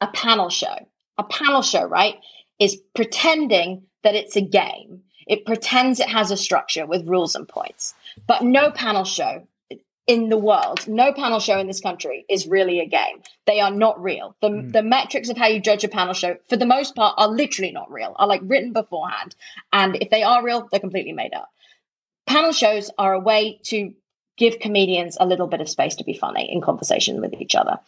a 0.00 0.06
panel 0.08 0.50
show. 0.50 0.86
A 1.18 1.24
panel 1.24 1.62
show, 1.62 1.84
right, 1.84 2.16
is 2.58 2.76
pretending 2.94 3.84
that 4.02 4.14
it's 4.14 4.36
a 4.36 4.40
game. 4.40 5.02
it 5.26 5.46
pretends 5.46 6.00
it 6.00 6.08
has 6.08 6.30
a 6.30 6.36
structure 6.36 6.86
with 6.86 7.08
rules 7.08 7.34
and 7.34 7.48
points. 7.48 7.94
But 8.26 8.42
no 8.42 8.70
panel 8.70 9.04
show 9.04 9.46
in 10.06 10.28
the 10.28 10.36
world, 10.36 10.86
no 10.86 11.12
panel 11.12 11.40
show 11.40 11.58
in 11.58 11.66
this 11.66 11.80
country 11.80 12.26
is 12.28 12.46
really 12.46 12.80
a 12.80 12.86
game. 12.86 13.22
They 13.46 13.60
are 13.60 13.70
not 13.70 14.02
real. 14.02 14.36
The, 14.42 14.48
mm. 14.48 14.72
the 14.72 14.82
metrics 14.82 15.30
of 15.30 15.36
how 15.38 15.46
you 15.46 15.60
judge 15.60 15.84
a 15.84 15.88
panel 15.88 16.14
show, 16.14 16.36
for 16.48 16.56
the 16.56 16.66
most 16.66 16.94
part, 16.94 17.14
are 17.16 17.28
literally 17.28 17.72
not 17.72 17.90
real, 17.90 18.14
are 18.16 18.26
like 18.26 18.42
written 18.44 18.72
beforehand. 18.72 19.34
And 19.72 19.96
if 19.96 20.10
they 20.10 20.22
are 20.22 20.44
real, 20.44 20.68
they're 20.70 20.80
completely 20.80 21.12
made 21.12 21.32
up. 21.32 21.48
Panel 22.26 22.52
shows 22.52 22.90
are 22.98 23.14
a 23.14 23.20
way 23.20 23.60
to 23.64 23.94
give 24.36 24.58
comedians 24.58 25.16
a 25.20 25.26
little 25.26 25.46
bit 25.46 25.60
of 25.60 25.68
space 25.68 25.94
to 25.94 26.04
be 26.04 26.14
funny 26.14 26.52
in 26.52 26.60
conversation 26.60 27.20
with 27.20 27.32
each 27.40 27.54
other. 27.54 27.78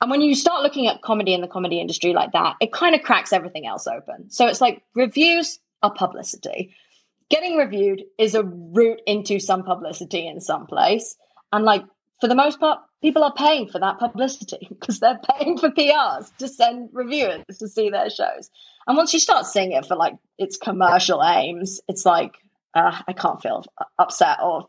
And 0.00 0.10
when 0.10 0.22
you 0.22 0.34
start 0.34 0.62
looking 0.62 0.86
at 0.86 1.02
comedy 1.02 1.34
in 1.34 1.42
the 1.42 1.48
comedy 1.48 1.80
industry 1.80 2.12
like 2.12 2.32
that, 2.32 2.56
it 2.60 2.72
kind 2.72 2.94
of 2.94 3.02
cracks 3.02 3.32
everything 3.32 3.66
else 3.66 3.86
open. 3.86 4.30
So 4.30 4.46
it's 4.46 4.60
like 4.60 4.82
reviews 4.94 5.58
are 5.82 5.92
publicity. 5.92 6.74
Getting 7.28 7.56
reviewed 7.56 8.04
is 8.18 8.34
a 8.34 8.44
route 8.44 9.00
into 9.06 9.38
some 9.38 9.64
publicity 9.64 10.26
in 10.26 10.40
some 10.40 10.66
place. 10.66 11.16
And 11.52 11.64
like 11.64 11.84
for 12.20 12.28
the 12.28 12.34
most 12.34 12.60
part, 12.60 12.80
people 13.02 13.22
are 13.22 13.34
paying 13.34 13.68
for 13.68 13.78
that 13.78 13.98
publicity 13.98 14.66
because 14.68 15.00
they're 15.00 15.20
paying 15.38 15.58
for 15.58 15.70
PRs 15.70 16.34
to 16.38 16.48
send 16.48 16.90
reviewers 16.92 17.44
to 17.58 17.68
see 17.68 17.90
their 17.90 18.10
shows. 18.10 18.50
And 18.86 18.96
once 18.96 19.12
you 19.12 19.20
start 19.20 19.46
seeing 19.46 19.72
it 19.72 19.86
for 19.86 19.96
like 19.96 20.14
its 20.38 20.56
commercial 20.56 21.22
aims, 21.22 21.80
it's 21.88 22.06
like 22.06 22.36
uh, 22.74 23.00
I 23.06 23.12
can't 23.12 23.42
feel 23.42 23.64
upset 23.98 24.38
or 24.42 24.68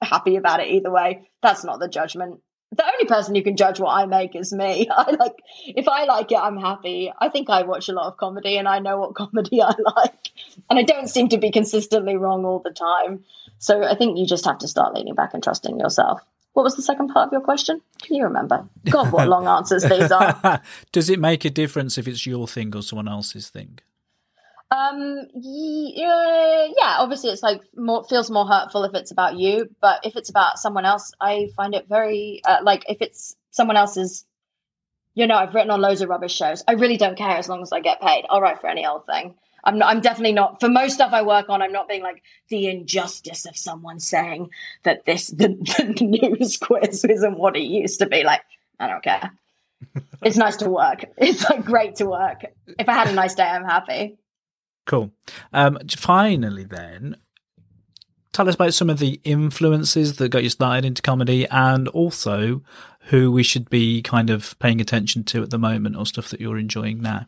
happy 0.00 0.36
about 0.36 0.60
it 0.60 0.68
either 0.68 0.90
way. 0.90 1.28
That's 1.42 1.64
not 1.64 1.80
the 1.80 1.88
judgment. 1.88 2.40
The 2.70 2.86
only 2.86 3.06
person 3.06 3.34
who 3.34 3.42
can 3.42 3.56
judge 3.56 3.80
what 3.80 3.94
I 3.94 4.06
make 4.06 4.36
is 4.36 4.52
me. 4.52 4.88
I 4.94 5.10
like 5.12 5.36
if 5.66 5.88
I 5.88 6.04
like 6.04 6.30
it, 6.32 6.38
I'm 6.38 6.58
happy. 6.58 7.12
I 7.18 7.28
think 7.28 7.50
I 7.50 7.62
watch 7.62 7.88
a 7.88 7.92
lot 7.92 8.06
of 8.06 8.16
comedy 8.16 8.56
and 8.56 8.68
I 8.68 8.78
know 8.78 8.98
what 8.98 9.14
comedy 9.16 9.62
I 9.62 9.74
like. 9.96 10.30
And 10.70 10.78
I 10.78 10.82
don't 10.82 11.08
seem 11.08 11.28
to 11.30 11.38
be 11.38 11.50
consistently 11.50 12.16
wrong 12.16 12.44
all 12.44 12.60
the 12.60 12.70
time. 12.70 13.24
So 13.58 13.84
I 13.84 13.94
think 13.94 14.18
you 14.18 14.26
just 14.26 14.44
have 14.44 14.58
to 14.58 14.68
start 14.68 14.94
leaning 14.94 15.14
back 15.14 15.34
and 15.34 15.42
trusting 15.42 15.78
yourself. 15.78 16.20
What 16.52 16.62
was 16.62 16.76
the 16.76 16.82
second 16.82 17.08
part 17.08 17.28
of 17.28 17.32
your 17.32 17.40
question? 17.40 17.80
Can 18.02 18.16
you 18.16 18.24
remember? 18.24 18.68
God, 18.90 19.12
what 19.12 19.28
long 19.28 19.46
answers 19.46 19.84
these 19.84 20.10
are. 20.10 20.60
Does 20.92 21.10
it 21.10 21.20
make 21.20 21.44
a 21.44 21.50
difference 21.50 21.98
if 21.98 22.08
it's 22.08 22.26
your 22.26 22.48
thing 22.48 22.74
or 22.74 22.82
someone 22.82 23.08
else's 23.08 23.50
thing? 23.50 23.78
Um, 24.70 25.28
yeah, 25.34 26.66
yeah, 26.76 26.96
obviously 26.98 27.30
it's 27.30 27.42
like 27.42 27.62
more 27.74 28.04
feels 28.04 28.30
more 28.30 28.46
hurtful 28.46 28.84
if 28.84 28.94
it's 28.94 29.10
about 29.10 29.38
you, 29.38 29.70
but 29.80 30.00
if 30.04 30.14
it's 30.14 30.28
about 30.28 30.58
someone 30.58 30.84
else, 30.84 31.12
I 31.20 31.48
find 31.56 31.74
it 31.74 31.86
very 31.88 32.42
uh, 32.44 32.58
like 32.62 32.84
if 32.88 32.98
it's 33.00 33.36
someone 33.50 33.76
else's. 33.76 34.24
You 35.14 35.26
know, 35.26 35.34
I've 35.34 35.52
written 35.52 35.70
on 35.70 35.80
loads 35.80 36.00
of 36.00 36.08
rubbish 36.08 36.36
shows. 36.36 36.62
I 36.68 36.72
really 36.72 36.96
don't 36.96 37.18
care 37.18 37.36
as 37.36 37.48
long 37.48 37.60
as 37.62 37.72
I 37.72 37.80
get 37.80 38.00
paid. 38.00 38.24
I'll 38.30 38.40
write 38.40 38.60
for 38.60 38.68
any 38.68 38.86
old 38.86 39.04
thing. 39.06 39.34
I'm 39.64 39.78
not, 39.78 39.88
I'm 39.88 40.00
definitely 40.00 40.32
not 40.32 40.60
for 40.60 40.68
most 40.68 40.94
stuff 40.94 41.12
I 41.12 41.22
work 41.22 41.48
on. 41.48 41.62
I'm 41.62 41.72
not 41.72 41.88
being 41.88 42.02
like 42.02 42.22
the 42.48 42.68
injustice 42.68 43.44
of 43.46 43.56
someone 43.56 44.00
saying 44.00 44.50
that 44.84 45.04
this 45.04 45.26
the, 45.28 45.48
the 45.48 46.04
news 46.04 46.56
quiz 46.56 47.04
isn't 47.04 47.38
what 47.38 47.56
it 47.56 47.62
used 47.62 47.98
to 48.00 48.06
be. 48.06 48.24
Like 48.24 48.42
I 48.78 48.86
don't 48.88 49.02
care. 49.02 49.32
it's 50.22 50.36
nice 50.36 50.56
to 50.56 50.68
work. 50.68 51.04
It's 51.16 51.48
like 51.48 51.64
great 51.64 51.96
to 51.96 52.06
work. 52.06 52.44
If 52.78 52.88
I 52.88 52.94
had 52.94 53.08
a 53.08 53.12
nice 53.12 53.34
day, 53.34 53.44
I'm 53.44 53.64
happy. 53.64 54.18
Cool. 54.86 55.12
Um, 55.52 55.78
finally, 55.96 56.64
then, 56.64 57.16
tell 58.32 58.48
us 58.48 58.54
about 58.54 58.74
some 58.74 58.88
of 58.88 58.98
the 58.98 59.20
influences 59.22 60.16
that 60.16 60.30
got 60.30 60.42
you 60.42 60.50
started 60.50 60.84
into 60.84 61.02
comedy, 61.02 61.46
and 61.48 61.88
also 61.88 62.62
who 63.02 63.30
we 63.30 63.42
should 63.42 63.70
be 63.70 64.02
kind 64.02 64.30
of 64.30 64.58
paying 64.58 64.80
attention 64.80 65.24
to 65.24 65.42
at 65.42 65.50
the 65.50 65.58
moment, 65.58 65.96
or 65.96 66.06
stuff 66.06 66.30
that 66.30 66.40
you're 66.40 66.58
enjoying 66.58 67.02
now. 67.02 67.26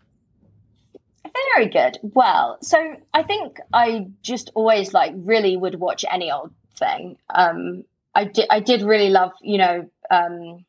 Very 1.55 1.68
good. 1.68 1.98
Well, 2.03 2.59
so 2.62 2.96
I 3.12 3.22
think 3.22 3.59
I 3.72 4.07
just 4.22 4.51
always 4.55 4.94
like 4.94 5.12
really 5.16 5.57
would 5.57 5.74
watch 5.74 6.05
any 6.11 6.30
old 6.30 6.53
thing. 6.78 7.16
Um, 7.34 7.84
I 8.14 8.24
did. 8.24 8.46
I 8.51 8.61
did 8.61 8.82
really 8.82 9.11
love, 9.11 9.32
you 9.40 9.59
know, 9.59 9.90
um, 10.11 10.64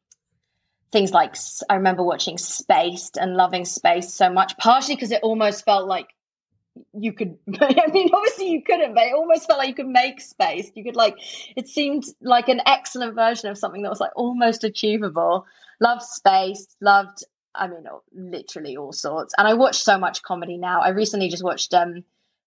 things 0.91 1.11
like 1.11 1.35
I 1.69 1.75
remember 1.75 2.03
watching 2.03 2.37
Spaced 2.37 3.17
and 3.17 3.35
loving 3.35 3.65
Spaced 3.65 4.11
so 4.15 4.31
much, 4.31 4.57
partially 4.57 4.95
because 4.95 5.11
it 5.11 5.21
almost 5.23 5.65
felt 5.65 5.87
like 5.87 6.07
you 6.93 7.11
could 7.11 7.37
i 7.61 7.87
mean 7.91 8.09
obviously 8.13 8.49
you 8.49 8.63
couldn't 8.63 8.93
but 8.93 9.03
it 9.03 9.13
almost 9.13 9.45
felt 9.47 9.59
like 9.59 9.67
you 9.67 9.75
could 9.75 9.87
make 9.87 10.21
Spaced 10.21 10.75
you 10.75 10.83
could 10.83 10.95
like 10.95 11.17
it 11.55 11.67
seemed 11.67 12.05
like 12.21 12.47
an 12.47 12.61
excellent 12.65 13.13
version 13.13 13.49
of 13.49 13.57
something 13.57 13.81
that 13.81 13.89
was 13.89 13.99
like 13.99 14.11
almost 14.15 14.63
achievable 14.63 15.45
loved 15.81 16.01
Spaced 16.01 16.77
loved 16.79 17.25
i 17.55 17.67
mean 17.67 17.85
literally 18.13 18.77
all 18.77 18.91
sorts. 18.91 19.33
And 19.37 19.47
i 19.47 19.53
watch 19.53 19.81
so 19.81 19.97
much 19.97 20.23
comedy 20.23 20.57
now. 20.57 20.81
I 20.81 20.89
recently 20.89 21.29
just 21.29 21.43
watched 21.43 21.73
um 21.73 22.03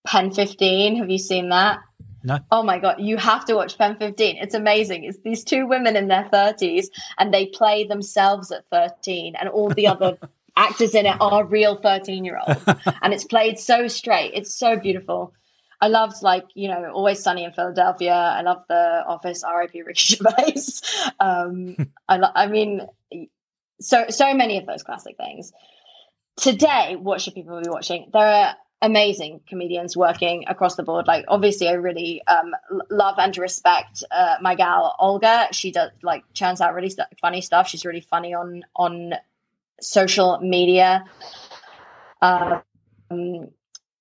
pen 0.07 0.32
15 0.32 0.96
have 0.96 1.11
you 1.11 1.18
seen 1.18 1.48
that? 1.50 1.80
No. 2.24 2.38
Oh 2.50 2.62
my 2.62 2.78
god, 2.78 2.96
you 3.00 3.18
have 3.18 3.44
to 3.46 3.55
watch 3.55 3.76
Pen 3.76 3.96
15. 3.96 4.38
It's 4.38 4.55
amazing. 4.55 5.05
It's 5.05 5.18
these 5.18 5.44
two 5.44 5.66
women 5.66 5.94
in 5.94 6.09
their 6.09 6.24
30s 6.32 6.86
and 7.18 7.32
they 7.32 7.46
play 7.46 7.84
themselves 7.84 8.50
at 8.50 8.64
13 8.70 9.36
and 9.36 9.48
all 9.50 9.68
the 9.68 9.86
other 9.86 10.16
actors 10.57 10.94
in 10.94 11.05
it 11.05 11.16
are 11.20 11.44
real 11.44 11.76
13 11.76 12.24
year 12.24 12.40
olds 12.46 12.62
and 13.02 13.12
it's 13.12 13.24
played 13.24 13.59
so 13.59 13.88
straight. 13.88 14.32
It's 14.34 14.55
so 14.55 14.76
beautiful. 14.76 15.34
I 15.82 15.88
loved 15.88 16.22
like 16.22 16.46
you 16.55 16.68
know 16.68 16.90
always 16.94 17.22
sunny 17.22 17.44
in 17.44 17.52
philadelphia. 17.52 18.14
I 18.14 18.40
love 18.40 18.64
the 18.68 19.05
office. 19.07 19.44
Rip 19.46 19.72
ricky 19.74 20.16
gervais. 20.16 20.80
Um, 21.20 21.76
I, 22.09 22.16
lo- 22.16 22.32
I 22.34 22.46
mean 22.46 22.86
so 23.81 24.07
so 24.09 24.35
many 24.35 24.59
of 24.59 24.66
those 24.66 24.83
classic 24.83 25.16
things. 25.16 25.53
Today 26.37 26.97
what 26.97 27.20
should 27.20 27.35
people 27.35 27.61
be 27.61 27.68
watching? 27.68 28.11
There 28.12 28.27
are 28.27 28.57
amazing 28.83 29.41
comedians 29.49 29.97
working 29.97 30.45
across 30.47 30.77
the 30.77 30.83
board. 30.83 31.07
Like 31.07 31.25
obviously 31.29 31.68
i 31.68 31.72
really 31.72 32.22
um, 32.27 32.55
love 32.91 33.14
and 33.18 33.37
respect 33.39 34.03
uh, 34.11 34.37
my 34.41 34.55
gal 34.55 34.95
olga. 34.99 35.49
She 35.53 35.72
does 35.72 35.91
like 36.03 36.25
churns 36.35 36.61
out 36.61 36.75
really 36.75 36.91
st- 36.91 37.09
funny 37.20 37.41
stuff. 37.41 37.68
She's 37.68 37.85
really 37.85 38.01
funny 38.03 38.35
on 38.35 38.62
on 38.77 39.14
social 39.81 40.39
media. 40.41 41.05
Um, 42.20 42.62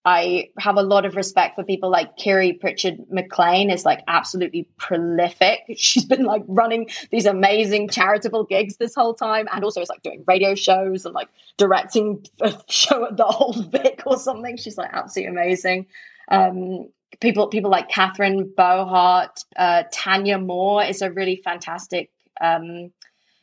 I 0.05 0.49
have 0.59 0.75
a 0.75 0.81
lot 0.81 1.05
of 1.05 1.15
respect 1.15 1.55
for 1.55 1.63
people 1.63 1.89
like 1.89 2.17
Kiri 2.17 2.53
Pritchard 2.53 2.97
McLean 3.09 3.69
is 3.69 3.85
like 3.85 4.03
absolutely 4.07 4.67
prolific. 4.77 5.61
She's 5.77 6.03
been 6.03 6.25
like 6.25 6.43
running 6.47 6.89
these 7.09 7.25
amazing 7.25 7.87
charitable 7.87 8.43
gigs 8.43 8.77
this 8.77 8.93
whole 8.95 9.13
time 9.13 9.47
and 9.53 9.63
also 9.63 9.81
is 9.81 9.89
like 9.89 10.03
doing 10.03 10.23
radio 10.27 10.55
shows 10.55 11.05
and 11.05 11.13
like 11.13 11.29
directing 11.57 12.25
a 12.41 12.53
show 12.67 13.05
at 13.05 13.15
the 13.15 13.25
Old 13.25 13.71
Vic 13.71 14.03
or 14.05 14.17
something. 14.17 14.57
She's 14.57 14.77
like 14.77 14.89
absolutely 14.91 15.31
amazing. 15.31 15.85
Um, 16.29 16.89
people 17.21 17.47
people 17.47 17.71
like 17.71 17.87
Catherine 17.87 18.51
Bohart, 18.57 19.39
uh, 19.55 19.83
Tanya 19.91 20.37
Moore 20.37 20.83
is 20.83 21.01
a 21.01 21.11
really 21.11 21.37
fantastic 21.37 22.11
um, 22.41 22.91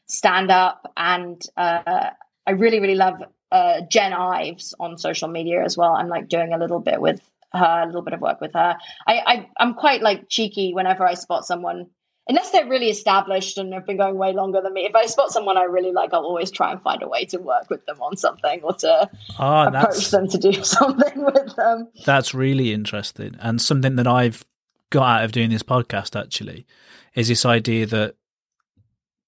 stand 0.07 0.51
up 0.51 0.93
and 0.97 1.43
uh, 1.57 2.11
I 2.47 2.51
really, 2.53 2.81
really 2.81 2.97
love 2.97 3.23
uh, 3.53 3.83
Jen 3.91 4.13
Ives 4.13 4.75
on 4.79 4.99
social 4.99 5.29
media 5.29 5.63
as 5.65 5.77
well. 5.77 5.93
I'm 5.93 6.09
like 6.09 6.29
doing 6.29 6.53
a 6.53 6.59
little 6.59 6.81
bit 6.81 7.01
with 7.01 7.21
her, 7.53 7.83
a 7.83 7.87
little 7.87 8.03
bit 8.03 8.15
of 8.15 8.21
work 8.21 8.41
with 8.41 8.53
her. 8.55 8.77
I, 9.07 9.15
I 9.27 9.49
I'm 9.59 9.75
quite 9.75 10.03
like 10.03 10.29
cheeky 10.29 10.73
whenever 10.73 11.07
I 11.07 11.15
spot 11.15 11.45
someone, 11.45 11.87
unless 12.29 12.51
they're 12.51 12.69
really 12.69 12.91
established 12.91 13.59
and 13.59 13.73
have 13.75 13.87
been 13.87 13.97
going 13.97 14.17
way 14.17 14.33
longer 14.33 14.61
than 14.63 14.73
me. 14.73 14.87
If 14.87 14.95
I 14.95 15.07
spot 15.07 15.31
someone 15.31 15.57
I 15.57 15.65
really 15.65 15.93
like, 15.93 16.13
I'll 16.13 16.21
always 16.21 16.51
try 16.51 16.71
and 16.71 16.81
find 16.83 17.03
a 17.03 17.09
way 17.09 17.25
to 17.27 17.39
work 17.39 17.69
with 17.71 17.85
them 17.87 18.01
on 18.01 18.17
something 18.17 18.61
or 18.63 18.75
to 18.75 19.11
oh, 19.39 19.63
approach 19.63 20.11
them 20.11 20.29
to 20.29 20.39
do 20.39 20.53
something 20.65 21.25
with 21.25 21.57
them. 21.57 21.89
That's 22.05 22.35
really 22.35 22.73
interesting 22.73 23.37
and 23.41 23.61
something 23.61 23.97
that 23.97 24.07
I've 24.07 24.45
got 24.91 25.21
out 25.21 25.25
of 25.25 25.33
doing 25.33 25.51
this 25.51 25.63
podcast 25.63 26.21
actually 26.21 26.67
is 27.15 27.29
this 27.29 27.47
idea 27.47 27.87
that 27.87 28.17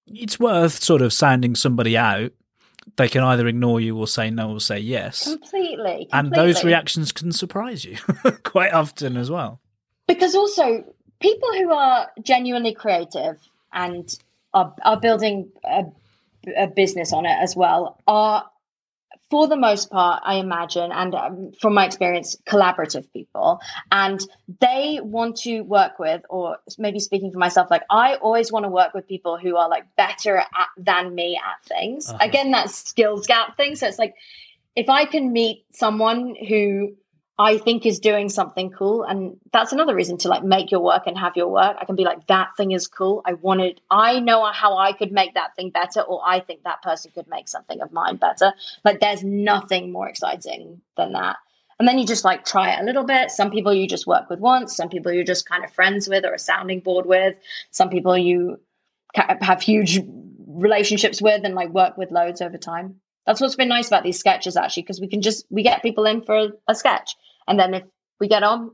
it's 0.07 0.39
worth 0.39 0.83
sort 0.83 1.03
of 1.03 1.13
sounding 1.13 1.55
somebody 1.55 1.97
out 1.97 2.33
they 2.97 3.09
can 3.09 3.23
either 3.23 3.47
ignore 3.47 3.81
you 3.81 3.97
or 3.97 4.07
say 4.07 4.31
no 4.31 4.53
or 4.53 4.61
say 4.61 4.79
yes. 4.79 5.25
Completely. 5.25 5.77
completely. 5.77 6.09
And 6.13 6.33
those 6.33 6.65
reactions 6.65 7.13
can 7.13 7.33
surprise 7.33 7.85
you 7.85 7.97
quite 8.43 8.73
often 8.73 9.17
as 9.17 9.31
well. 9.31 9.61
Because 10.07 10.35
also, 10.35 10.85
people 11.21 11.49
who 11.55 11.73
are 11.73 12.11
genuinely 12.23 12.75
creative 12.75 13.39
and 13.73 14.19
are, 14.53 14.75
are 14.85 15.01
building 15.01 15.51
a, 15.65 15.85
a 16.57 16.67
business 16.67 17.13
on 17.13 17.25
it 17.25 17.37
as 17.41 17.57
well 17.57 17.99
are 18.07 18.45
for 19.33 19.49
the 19.49 19.57
most 19.57 19.91
part, 19.91 20.21
I 20.27 20.35
imagine, 20.35 20.93
and 20.93 21.15
um, 21.15 21.53
from 21.59 21.73
my 21.73 21.87
experience, 21.87 22.37
collaborative 22.45 23.11
people, 23.15 23.63
and 23.91 24.21
they 24.61 25.01
want 25.03 25.37
to 25.39 25.63
work 25.63 25.99
with, 25.99 26.21
or 26.29 26.59
maybe 26.77 26.99
speaking 26.99 27.33
for 27.33 27.39
myself, 27.39 27.71
like 27.71 27.85
I 27.89 28.17
always 28.17 28.53
want 28.53 28.67
to 28.67 28.69
work 28.69 28.93
with 28.93 29.09
people 29.09 29.39
who 29.39 29.57
are 29.57 29.71
like 29.71 29.85
better 29.97 30.37
at, 30.37 30.69
than 30.77 31.15
me 31.15 31.41
at 31.43 31.67
things. 31.67 32.11
Uh-huh. 32.11 32.19
Again, 32.21 32.51
that 32.51 32.69
skills 32.69 33.27
gap 33.27 33.57
thing. 33.57 33.75
So 33.75 33.87
it's 33.87 33.99
like 33.99 34.15
if 34.77 34.91
I 34.91 35.07
can 35.07 35.33
meet 35.33 35.65
someone 35.73 36.35
who 36.35 36.95
I 37.39 37.57
think 37.59 37.87
is 37.87 37.99
doing 37.99 38.29
something 38.29 38.71
cool. 38.71 39.05
And 39.05 39.39
that's 39.53 39.73
another 39.73 39.95
reason 39.95 40.19
to 40.19 40.29
like 40.29 40.45
make 40.45 40.71
your 40.71 40.81
work 40.81 41.07
and 41.07 41.17
have 41.19 41.37
your 41.37 41.49
work. 41.49 41.77
I 41.81 41.85
can 41.87 41.97
be 41.97 42.05
like, 42.05 42.27
that 42.27 42.51
thing 42.57 42.73
is 42.73 42.87
cool. 42.87 43.23
I 43.25 43.33
wanted, 43.33 43.81
I 43.91 44.21
know 44.21 44.45
how 44.53 44.77
I 44.77 44.93
could 44.93 45.13
make 45.13 45.35
that 45.35 45.57
thing 45.57 45.71
better, 45.71 46.03
or 46.03 46.21
I 46.25 46.41
think 46.41 46.63
that 46.65 46.83
person 46.83 47.11
could 47.15 47.27
make 47.29 47.49
something 47.49 47.81
of 47.81 47.93
mine 47.93 48.17
better. 48.17 48.53
Like, 48.85 49.01
there's 49.01 49.25
nothing 49.25 49.93
more 49.93 50.09
exciting 50.09 50.83
than 50.97 51.13
that. 51.13 51.37
And 51.79 51.89
then 51.89 51.99
you 51.99 52.07
just 52.07 52.25
like 52.25 52.45
try 52.45 52.75
it 52.75 52.81
a 52.81 52.85
little 52.85 53.03
bit. 53.03 53.31
Some 53.31 53.51
people 53.51 53.73
you 53.73 53.89
just 53.89 54.07
work 54.07 54.31
with 54.31 54.39
once, 54.39 54.77
some 54.77 54.89
people 54.89 55.11
you're 55.11 55.25
just 55.25 55.49
kind 55.49 55.65
of 55.65 55.73
friends 55.73 56.09
with 56.09 56.25
or 56.25 56.35
a 56.35 56.39
sounding 56.39 56.81
board 56.81 57.07
with, 57.07 57.35
some 57.71 57.89
people 57.89 58.17
you 58.17 58.61
have 59.15 59.61
huge 59.61 60.01
relationships 60.47 61.21
with 61.21 61.45
and 61.45 61.55
like 61.55 61.71
work 61.71 61.97
with 61.97 62.11
loads 62.11 62.41
over 62.41 62.59
time. 62.59 63.01
That's 63.27 63.41
what's 63.41 63.57
been 63.57 63.69
nice 63.69 63.89
about 63.89 64.03
these 64.03 64.19
sketches 64.19 64.57
actually, 64.57 64.83
because 64.85 65.01
we 65.01 65.09
can 65.09 65.23
just 65.23 65.47
we 65.51 65.63
get 65.63 65.83
people 65.83 66.07
in 66.07 66.23
for 66.23 66.37
a, 66.37 66.49
a 66.69 66.75
sketch, 66.75 67.17
and 67.47 67.59
then 67.59 67.75
if 67.75 67.85
we 68.21 68.29
get 68.29 68.43
on, 68.43 68.73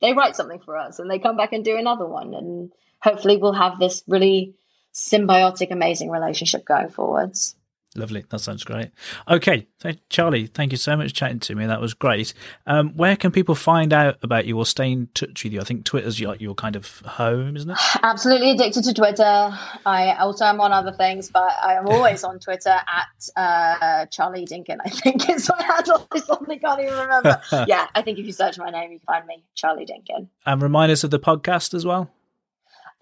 they 0.00 0.12
write 0.12 0.36
something 0.36 0.60
for 0.60 0.76
us, 0.76 0.98
and 0.98 1.10
they 1.10 1.18
come 1.18 1.36
back 1.36 1.52
and 1.52 1.64
do 1.64 1.76
another 1.76 2.06
one, 2.06 2.34
and 2.34 2.72
hopefully 3.00 3.36
we'll 3.36 3.52
have 3.52 3.78
this 3.78 4.02
really 4.06 4.54
symbiotic, 4.94 5.70
amazing 5.70 6.10
relationship 6.10 6.64
going 6.64 6.88
forwards. 6.88 7.54
Lovely. 7.94 8.24
That 8.30 8.38
sounds 8.38 8.64
great. 8.64 8.90
Okay. 9.28 9.66
Charlie, 10.08 10.46
thank 10.46 10.72
you 10.72 10.78
so 10.78 10.96
much 10.96 11.12
chatting 11.12 11.40
to 11.40 11.54
me. 11.54 11.66
That 11.66 11.80
was 11.80 11.92
great. 11.92 12.32
Um, 12.66 12.96
where 12.96 13.16
can 13.16 13.30
people 13.30 13.54
find 13.54 13.92
out 13.92 14.16
about 14.22 14.46
you 14.46 14.56
or 14.56 14.64
stay 14.64 14.90
in 14.90 15.08
touch 15.12 15.44
with 15.44 15.52
you? 15.52 15.60
I 15.60 15.64
think 15.64 15.84
Twitter's 15.84 16.18
your, 16.18 16.34
your 16.36 16.54
kind 16.54 16.74
of 16.74 17.00
home, 17.00 17.54
isn't 17.54 17.70
it? 17.70 17.78
Absolutely 18.02 18.52
addicted 18.52 18.84
to 18.84 18.94
Twitter. 18.94 19.58
I 19.84 20.16
also 20.18 20.46
am 20.46 20.60
on 20.60 20.72
other 20.72 20.92
things, 20.92 21.30
but 21.30 21.52
I 21.62 21.74
am 21.74 21.86
always 21.86 22.24
on 22.24 22.38
Twitter 22.38 22.70
at 22.70 23.28
uh, 23.36 24.06
Charlie 24.06 24.46
Dinkin, 24.46 24.78
I 24.84 24.88
think 24.88 25.28
is 25.28 25.50
my 25.50 25.62
handle. 25.62 26.06
I 26.12 26.20
suddenly 26.20 26.58
can't 26.58 26.80
even 26.80 26.98
remember. 26.98 27.42
yeah, 27.68 27.88
I 27.94 28.00
think 28.00 28.18
if 28.18 28.24
you 28.24 28.32
search 28.32 28.58
my 28.58 28.70
name, 28.70 28.92
you 28.92 29.00
can 29.00 29.06
find 29.06 29.26
me, 29.26 29.44
Charlie 29.54 29.86
Dinkin. 29.86 30.28
And 30.46 30.62
remind 30.62 30.92
us 30.92 31.04
of 31.04 31.10
the 31.10 31.20
podcast 31.20 31.74
as 31.74 31.84
well. 31.84 32.10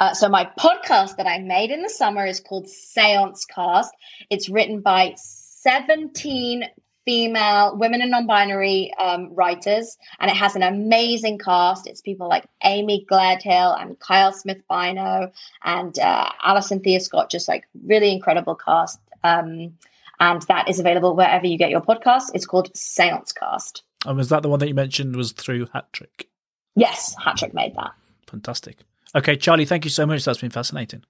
Uh, 0.01 0.15
so 0.15 0.29
my 0.29 0.51
podcast 0.59 1.17
that 1.17 1.27
I 1.27 1.39
made 1.39 1.71
in 1.71 1.83
the 1.83 1.91
summer 1.91 2.27
is 2.27 2.41
called 2.41 2.67
Seance 2.67 3.45
Cast. 3.45 3.95
It's 4.31 4.49
written 4.49 4.81
by 4.81 5.15
17 5.17 6.65
female 7.05 7.77
women 7.77 8.01
and 8.01 8.11
non-binary 8.11 8.93
um, 8.99 9.35
writers 9.35 9.99
and 10.19 10.31
it 10.31 10.37
has 10.37 10.57
an 10.57 10.63
amazing 10.63 11.39
cast. 11.39 11.87
It's 11.87 12.01
people 12.01 12.29
like 12.29 12.47
amy 12.65 13.07
gledhill 13.11 13.81
and 13.81 13.99
Kiell 13.99 14.33
Smith-Bynoe 14.33 15.33
and 15.65 15.99
uh, 15.99 16.31
Alison 16.43 16.81
Thea-Skot 16.81 17.31
just 17.31 17.49
like 17.49 17.65
really 17.85 18.13
incredible 18.13 18.55
cast. 18.55 19.01
Um, 19.23 19.75
and 20.19 20.43
that 20.43 20.69
is 20.69 20.79
available 20.79 21.15
wherever 21.15 21.47
you 21.47 21.59
get 21.59 21.71
your 21.71 21.81
podcast 21.83 22.31
it's 22.35 22.47
called 22.47 22.75
seance 22.75 23.33
cast. 23.33 23.83
And 24.07 24.17
was 24.17 24.31
that 24.31 24.43
the 24.43 24.49
one 24.49 24.61
that 24.61 24.69
you 24.69 24.75
mentioned 24.75 25.15
was 25.15 25.33
through 25.33 25.67
Hat 25.73 25.93
Trick 25.93 26.29
yes 26.75 27.15
Hat 27.23 27.37
Trick 27.37 27.53
made 27.53 27.75
that. 27.77 27.93
Fantastic 28.27 28.79
Okay, 29.15 29.37
Charlie, 29.37 29.65
thank 29.65 29.85
you 29.85 29.91
so 29.91 30.07
much. 30.07 30.25
That's 30.25 30.41
been 30.41 30.51
fascinating. 30.51 31.05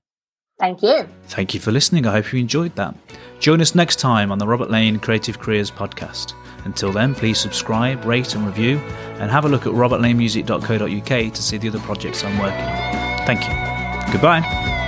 Thank 0.58 0.82
you. 0.82 1.08
Thank 1.28 1.54
you 1.54 1.60
for 1.60 1.72
listening. 1.72 2.06
I 2.06 2.12
hope 2.12 2.32
you 2.32 2.38
enjoyed 2.38 2.76
that. 2.76 2.94
Join 3.38 3.60
us 3.62 3.74
next 3.74 3.98
time 3.98 4.30
on 4.30 4.38
the 4.38 4.46
Robert 4.46 4.70
Lane 4.70 4.98
Creative 4.98 5.38
Careers 5.38 5.70
podcast. 5.70 6.34
Until 6.66 6.92
then, 6.92 7.14
please 7.14 7.38
subscribe, 7.40 8.04
rate, 8.04 8.34
and 8.34 8.44
review, 8.46 8.76
and 9.18 9.30
have 9.30 9.46
a 9.46 9.48
look 9.48 9.66
at 9.66 9.72
robertlanemusic.co.uk 9.72 11.34
to 11.34 11.42
see 11.42 11.56
the 11.56 11.68
other 11.68 11.80
projects 11.80 12.22
I'm 12.22 12.38
working 12.38 12.60
on. 12.60 13.26
Thank 13.26 13.40
you. 13.48 14.12
Goodbye. 14.12 14.79